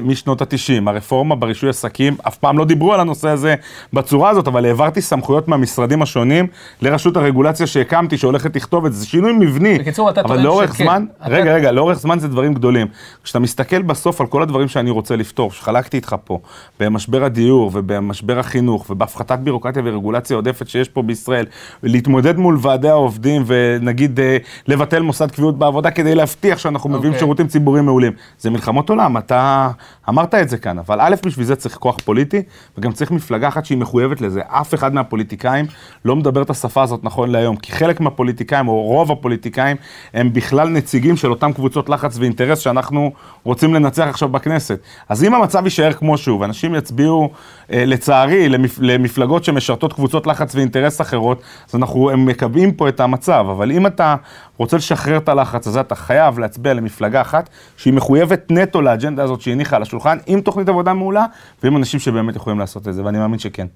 משנות 0.02 0.42
ה-90. 0.42 0.90
הרפורמה 0.90 1.34
ברישוי 1.34 1.68
עסקים, 1.68 2.16
אף 2.28 2.36
פעם 2.36 2.58
לא 2.58 2.64
דיברו 2.64 2.94
על 2.94 3.00
הנושא 3.00 3.28
הזה 3.28 3.54
בצורה 3.92 4.30
הזאת, 4.30 4.48
אבל 4.48 4.64
העברתי 4.64 5.00
סמכויות 5.00 5.48
מהמשרדים 5.48 6.02
השונים 6.02 6.46
לרשות 6.82 7.16
הרגולציה 7.16 7.66
שהקמתי, 7.66 8.18
שהולכת 8.18 8.56
לכתוב 8.56 8.86
את 8.86 8.92
זה. 8.92 8.98
זה 8.98 9.06
שינוי 9.06 9.32
מבני. 9.32 9.78
בקיצור, 9.78 10.10
אתה 10.10 10.22
טוען 10.22 10.66
שכן. 10.66 10.84
זמן, 10.84 11.04
אתה... 11.22 11.28
רגע, 11.28 11.54
רגע, 11.54 11.72
לאורך 11.72 11.98
זמן 11.98 12.18
זה 12.18 12.28
דברים 12.28 12.54
גדולים. 12.54 12.86
כשאתה 13.24 13.38
מסתכל 13.38 13.82
בסוף 13.82 14.20
על 14.20 14.26
כל 14.26 14.42
הדברים 14.42 14.68
שאני 14.68 14.90
רוצה 14.90 15.16
לפתור, 15.16 15.52
שחלקתי 15.52 15.96
איתך 15.96 16.16
פה, 16.24 16.38
במשבר 16.80 17.24
הדיור 17.24 17.70
ובמשבר 17.74 18.38
החינוך 18.38 18.90
ובהפחתת 18.90 19.38
בירוקרטיה 19.38 19.82
ורגולציה 19.84 20.36
עודפת 20.36 20.68
שיש 20.68 20.88
פה 20.88 21.02
בישראל, 21.02 21.46
להתמודד 21.82 22.36
מול 22.36 22.58
ועדי 22.60 22.88
העובדים 22.88 23.42
ו... 23.46 23.76
נגיד 23.88 24.20
אה, 24.20 24.36
לבטל 24.66 25.02
מוסד 25.02 25.30
קביעות 25.30 25.58
בעבודה 25.58 25.90
כדי 25.90 26.14
להבטיח 26.14 26.58
שאנחנו 26.58 26.90
מביאים 26.90 27.04
okay. 27.04 27.06
אוקיי. 27.06 27.18
שירותים 27.18 27.46
ציבוריים 27.46 27.84
מעולים. 27.84 28.12
זה 28.38 28.50
מלחמות 28.50 28.90
עולם, 28.90 29.16
אתה 29.16 29.70
אמרת 30.08 30.34
את 30.34 30.48
זה 30.48 30.58
כאן, 30.58 30.78
אבל 30.78 30.98
א', 31.00 31.14
בשביל 31.26 31.46
זה 31.46 31.56
צריך 31.56 31.76
כוח 31.76 31.96
פוליטי, 32.04 32.42
וגם 32.78 32.92
צריך 32.92 33.10
מפלגה 33.10 33.48
אחת 33.48 33.64
שהיא 33.64 33.78
מחויבת 33.78 34.20
לזה. 34.20 34.40
אף 34.46 34.74
אחד 34.74 34.94
מהפוליטיקאים 34.94 35.66
לא 36.04 36.16
מדבר 36.16 36.42
את 36.42 36.50
השפה 36.50 36.82
הזאת 36.82 37.04
נכון 37.04 37.30
להיום, 37.30 37.56
כי 37.56 37.72
חלק 37.72 38.00
מהפוליטיקאים, 38.00 38.68
או 38.68 38.82
רוב 38.82 39.12
הפוליטיקאים, 39.12 39.76
הם 40.14 40.32
בכלל 40.32 40.68
נציגים 40.68 41.16
של 41.16 41.30
אותם 41.30 41.52
קבוצות 41.52 41.88
לחץ 41.88 42.18
ואינטרס 42.18 42.58
שאנחנו 42.58 43.12
רוצים 43.44 43.74
לנצח 43.74 44.06
עכשיו 44.08 44.28
בכנסת. 44.28 44.78
אז 45.08 45.24
אם 45.24 45.34
המצב 45.34 45.64
יישאר 45.64 45.92
כמו 45.92 46.18
שהוא, 46.18 46.40
ואנשים 46.40 46.74
יצביעו, 46.74 47.30
לצערי, 47.70 48.48
למפ... 48.48 48.78
למפלגות 48.80 49.44
שמשרתות 49.44 49.92
קבוצות 49.92 50.26
לחץ 50.26 50.54
ואינטרס 50.54 51.00
אחרות, 51.00 51.42
אז 51.68 51.74
אנחנו 51.74 52.10
מקבעים 52.16 52.72
פה 52.72 52.88
את 52.88 53.00
המצב. 53.00 53.46
אבל 53.50 53.70
אם 53.70 53.86
אתה 53.86 54.14
רוצה 54.56 54.76
לשחרר 54.76 55.16
את 55.16 55.28
הלחץ 55.28 55.66
הזה, 55.66 55.80
אתה 55.80 55.94
חייב 55.94 56.38
להצביע 56.38 56.74
למפלגה 56.74 57.20
אחת 57.20 57.48
שהיא 57.76 57.94
מחויבת 57.94 58.50
נטו 58.50 58.82
לאג'נדה 58.82 59.22
הזאת 59.22 59.40
שהניחה 59.40 59.76
על 59.76 59.82
השולחן, 59.82 60.18
עם 60.26 60.40
תוכנית 60.40 60.68
עבודה 60.68 60.92
מעולה, 60.92 61.24
ועם 61.62 61.76
אנשים 61.76 62.00
שבאמת 62.00 62.36
יכולים 62.36 62.58
לעשות 62.58 62.88
את 62.88 62.94
זה, 62.94 63.04
ואני 63.04 63.18
מאמין 63.18 63.38
שכן. 63.38 63.66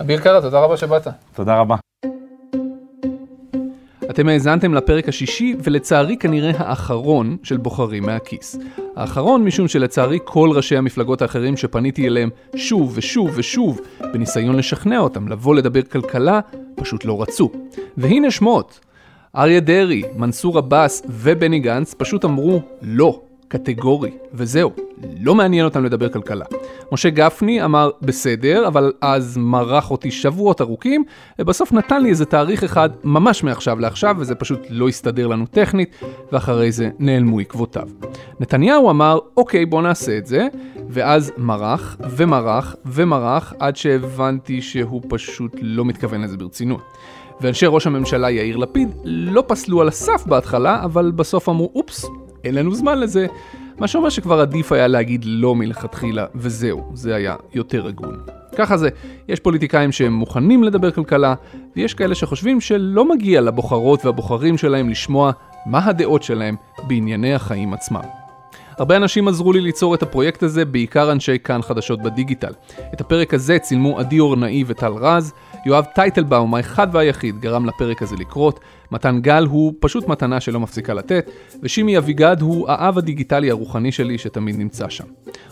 אביר 0.00 0.20
קארה, 0.20 0.40
תודה 0.40 0.60
רבה 0.60 0.76
שבאת. 0.76 1.08
תודה 1.34 1.56
רבה. 1.56 1.91
אתם 4.12 4.28
האזנתם 4.28 4.74
לפרק 4.74 5.08
השישי, 5.08 5.54
ולצערי 5.62 6.16
כנראה 6.16 6.52
האחרון 6.56 7.36
של 7.42 7.56
בוחרים 7.56 8.02
מהכיס. 8.02 8.58
האחרון 8.96 9.44
משום 9.44 9.68
שלצערי 9.68 10.18
כל 10.24 10.50
ראשי 10.54 10.76
המפלגות 10.76 11.22
האחרים 11.22 11.56
שפניתי 11.56 12.06
אליהם 12.06 12.30
שוב 12.56 12.92
ושוב 12.94 13.30
ושוב, 13.34 13.80
בניסיון 14.12 14.56
לשכנע 14.56 14.98
אותם 14.98 15.28
לבוא 15.28 15.54
לדבר 15.54 15.82
כלכלה, 15.82 16.40
פשוט 16.74 17.04
לא 17.04 17.22
רצו. 17.22 17.50
והנה 17.96 18.30
שמות. 18.30 18.80
אריה 19.36 19.60
דרעי, 19.60 20.02
מנסור 20.16 20.58
עבאס 20.58 21.02
ובני 21.08 21.60
גנץ 21.60 21.94
פשוט 21.94 22.24
אמרו 22.24 22.62
לא, 22.82 23.20
קטגורי, 23.52 24.10
וזהו, 24.34 24.70
לא 25.20 25.34
מעניין 25.34 25.64
אותם 25.64 25.84
לדבר 25.84 26.08
כלכלה. 26.08 26.44
משה 26.92 27.10
גפני 27.10 27.64
אמר 27.64 27.90
בסדר, 28.02 28.66
אבל 28.66 28.92
אז 29.00 29.36
מרח 29.36 29.90
אותי 29.90 30.10
שבועות 30.10 30.60
ארוכים, 30.60 31.04
ובסוף 31.38 31.72
נתן 31.72 32.02
לי 32.02 32.08
איזה 32.08 32.24
תאריך 32.24 32.64
אחד 32.64 32.90
ממש 33.04 33.44
מעכשיו 33.44 33.80
לעכשיו, 33.80 34.16
וזה 34.18 34.34
פשוט 34.34 34.60
לא 34.70 34.88
הסתדר 34.88 35.26
לנו 35.26 35.46
טכנית, 35.46 35.96
ואחרי 36.32 36.72
זה 36.72 36.90
נעלמו 36.98 37.40
עקבותיו. 37.40 37.88
נתניהו 38.40 38.90
אמר, 38.90 39.18
אוקיי, 39.36 39.66
בוא 39.66 39.82
נעשה 39.82 40.18
את 40.18 40.26
זה, 40.26 40.46
ואז 40.88 41.32
מרח, 41.36 41.96
ומרח, 42.10 42.76
ומרח, 42.86 43.54
עד 43.58 43.76
שהבנתי 43.76 44.62
שהוא 44.62 45.02
פשוט 45.08 45.56
לא 45.62 45.84
מתכוון 45.84 46.20
לזה 46.20 46.36
ברצינות. 46.36 46.82
ואנשי 47.40 47.66
ראש 47.68 47.86
הממשלה 47.86 48.30
יאיר 48.30 48.56
לפיד 48.56 48.88
לא 49.04 49.44
פסלו 49.46 49.80
על 49.80 49.88
הסף 49.88 50.26
בהתחלה, 50.26 50.84
אבל 50.84 51.10
בסוף 51.10 51.48
אמרו, 51.48 51.72
אופס, 51.74 52.04
אין 52.44 52.54
לנו 52.54 52.74
זמן 52.74 53.00
לזה. 53.00 53.26
מה 53.78 53.88
שאומר 53.88 54.08
שכבר 54.08 54.40
עדיף 54.40 54.72
היה 54.72 54.86
להגיד 54.86 55.24
לא 55.24 55.54
מלכתחילה, 55.54 56.26
וזהו, 56.34 56.90
זה 56.94 57.14
היה 57.14 57.36
יותר 57.54 57.86
הגון. 57.86 58.18
ככה 58.56 58.76
זה, 58.76 58.88
יש 59.28 59.40
פוליטיקאים 59.40 59.92
שהם 59.92 60.12
מוכנים 60.12 60.64
לדבר 60.64 60.90
כלכלה, 60.90 61.34
ויש 61.76 61.94
כאלה 61.94 62.14
שחושבים 62.14 62.60
שלא 62.60 63.08
מגיע 63.08 63.40
לבוחרות 63.40 64.04
והבוחרים 64.04 64.58
שלהם 64.58 64.88
לשמוע 64.88 65.32
מה 65.66 65.86
הדעות 65.86 66.22
שלהם 66.22 66.56
בענייני 66.86 67.34
החיים 67.34 67.74
עצמם. 67.74 68.22
הרבה 68.78 68.96
אנשים 68.96 69.28
עזרו 69.28 69.52
לי 69.52 69.60
ליצור 69.60 69.94
את 69.94 70.02
הפרויקט 70.02 70.42
הזה, 70.42 70.64
בעיקר 70.64 71.12
אנשי 71.12 71.38
כאן 71.44 71.62
חדשות 71.62 72.02
בדיגיטל. 72.02 72.52
את 72.94 73.00
הפרק 73.00 73.34
הזה 73.34 73.58
צילמו 73.58 73.98
עדי 73.98 74.20
אורנאי 74.20 74.64
וטל 74.66 74.92
רז, 74.92 75.32
יואב 75.66 75.84
טייטלבאום, 75.94 76.54
האחד 76.54 76.88
והיחיד, 76.92 77.40
גרם 77.40 77.66
לפרק 77.66 78.02
הזה 78.02 78.16
לקרות, 78.16 78.60
מתן 78.92 79.20
גל 79.20 79.44
הוא 79.44 79.74
פשוט 79.80 80.08
מתנה 80.08 80.40
שלא 80.40 80.60
מפסיקה 80.60 80.94
לתת, 80.94 81.30
ושימי 81.62 81.98
אביגד 81.98 82.36
הוא 82.40 82.68
האב 82.68 82.98
הדיגיטלי 82.98 83.50
הרוחני 83.50 83.92
שלי 83.92 84.18
שתמיד 84.18 84.58
נמצא 84.58 84.88
שם. 84.88 85.04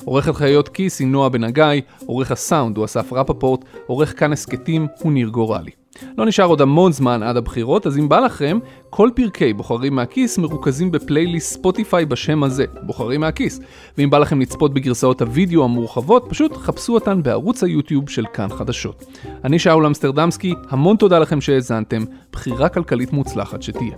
עורכת 0.05 0.35
חיות 0.35 0.69
כיס 0.69 1.01
היא 1.01 1.09
נועה 1.09 1.29
בן 1.29 1.45
הגיא, 1.45 1.65
עורך 2.07 2.31
הסאונד 2.31 2.77
הוא 2.77 2.85
אסף 2.85 3.13
רפפורט, 3.13 3.65
עורך 3.87 4.21
כאן 4.21 4.33
הסכתים 4.33 4.87
הוא 5.03 5.13
ניר 5.13 5.29
גורלי. 5.29 5.71
לא 6.19 6.27
נשאר 6.27 6.45
עוד 6.45 6.61
המון 6.61 6.93
זמן 6.93 7.23
עד 7.23 7.37
הבחירות, 7.37 7.87
אז 7.87 7.99
אם 7.99 8.09
בא 8.09 8.21
לכם, 8.21 8.59
כל 8.91 9.11
פרקי 9.15 9.53
בוחרים 9.53 9.95
מהכיס 9.95 10.39
מרוכזים 10.39 10.91
בפלייליסט 10.91 11.55
ספוטיפיי 11.55 12.05
בשם 12.05 12.43
הזה, 12.43 12.65
בוחרים 12.83 13.21
מהכיס. 13.21 13.61
ואם 13.99 14.11
בא 14.11 14.19
לכם 14.19 14.41
לצפות 14.41 14.75
בגרסאות 14.75 15.23
הוידאו 15.23 15.65
המורחבות, 15.65 16.27
פשוט 16.29 16.57
חפשו 16.57 16.95
אותן 16.95 17.23
בערוץ 17.23 17.65
היוטיוב 17.65 18.09
של 18.09 18.25
כאן 18.33 18.49
חדשות. 18.49 19.05
אני 19.45 19.59
שאול 19.59 19.87
אמסטרדמסקי, 19.87 20.55
המון 20.71 20.97
תודה 20.97 21.19
לכם 21.19 21.41
שהאזנתם, 21.41 22.05
בחירה 22.33 22.69
כלכלית 22.69 23.13
מוצלחת 23.13 23.63
שתהיה. 23.63 23.97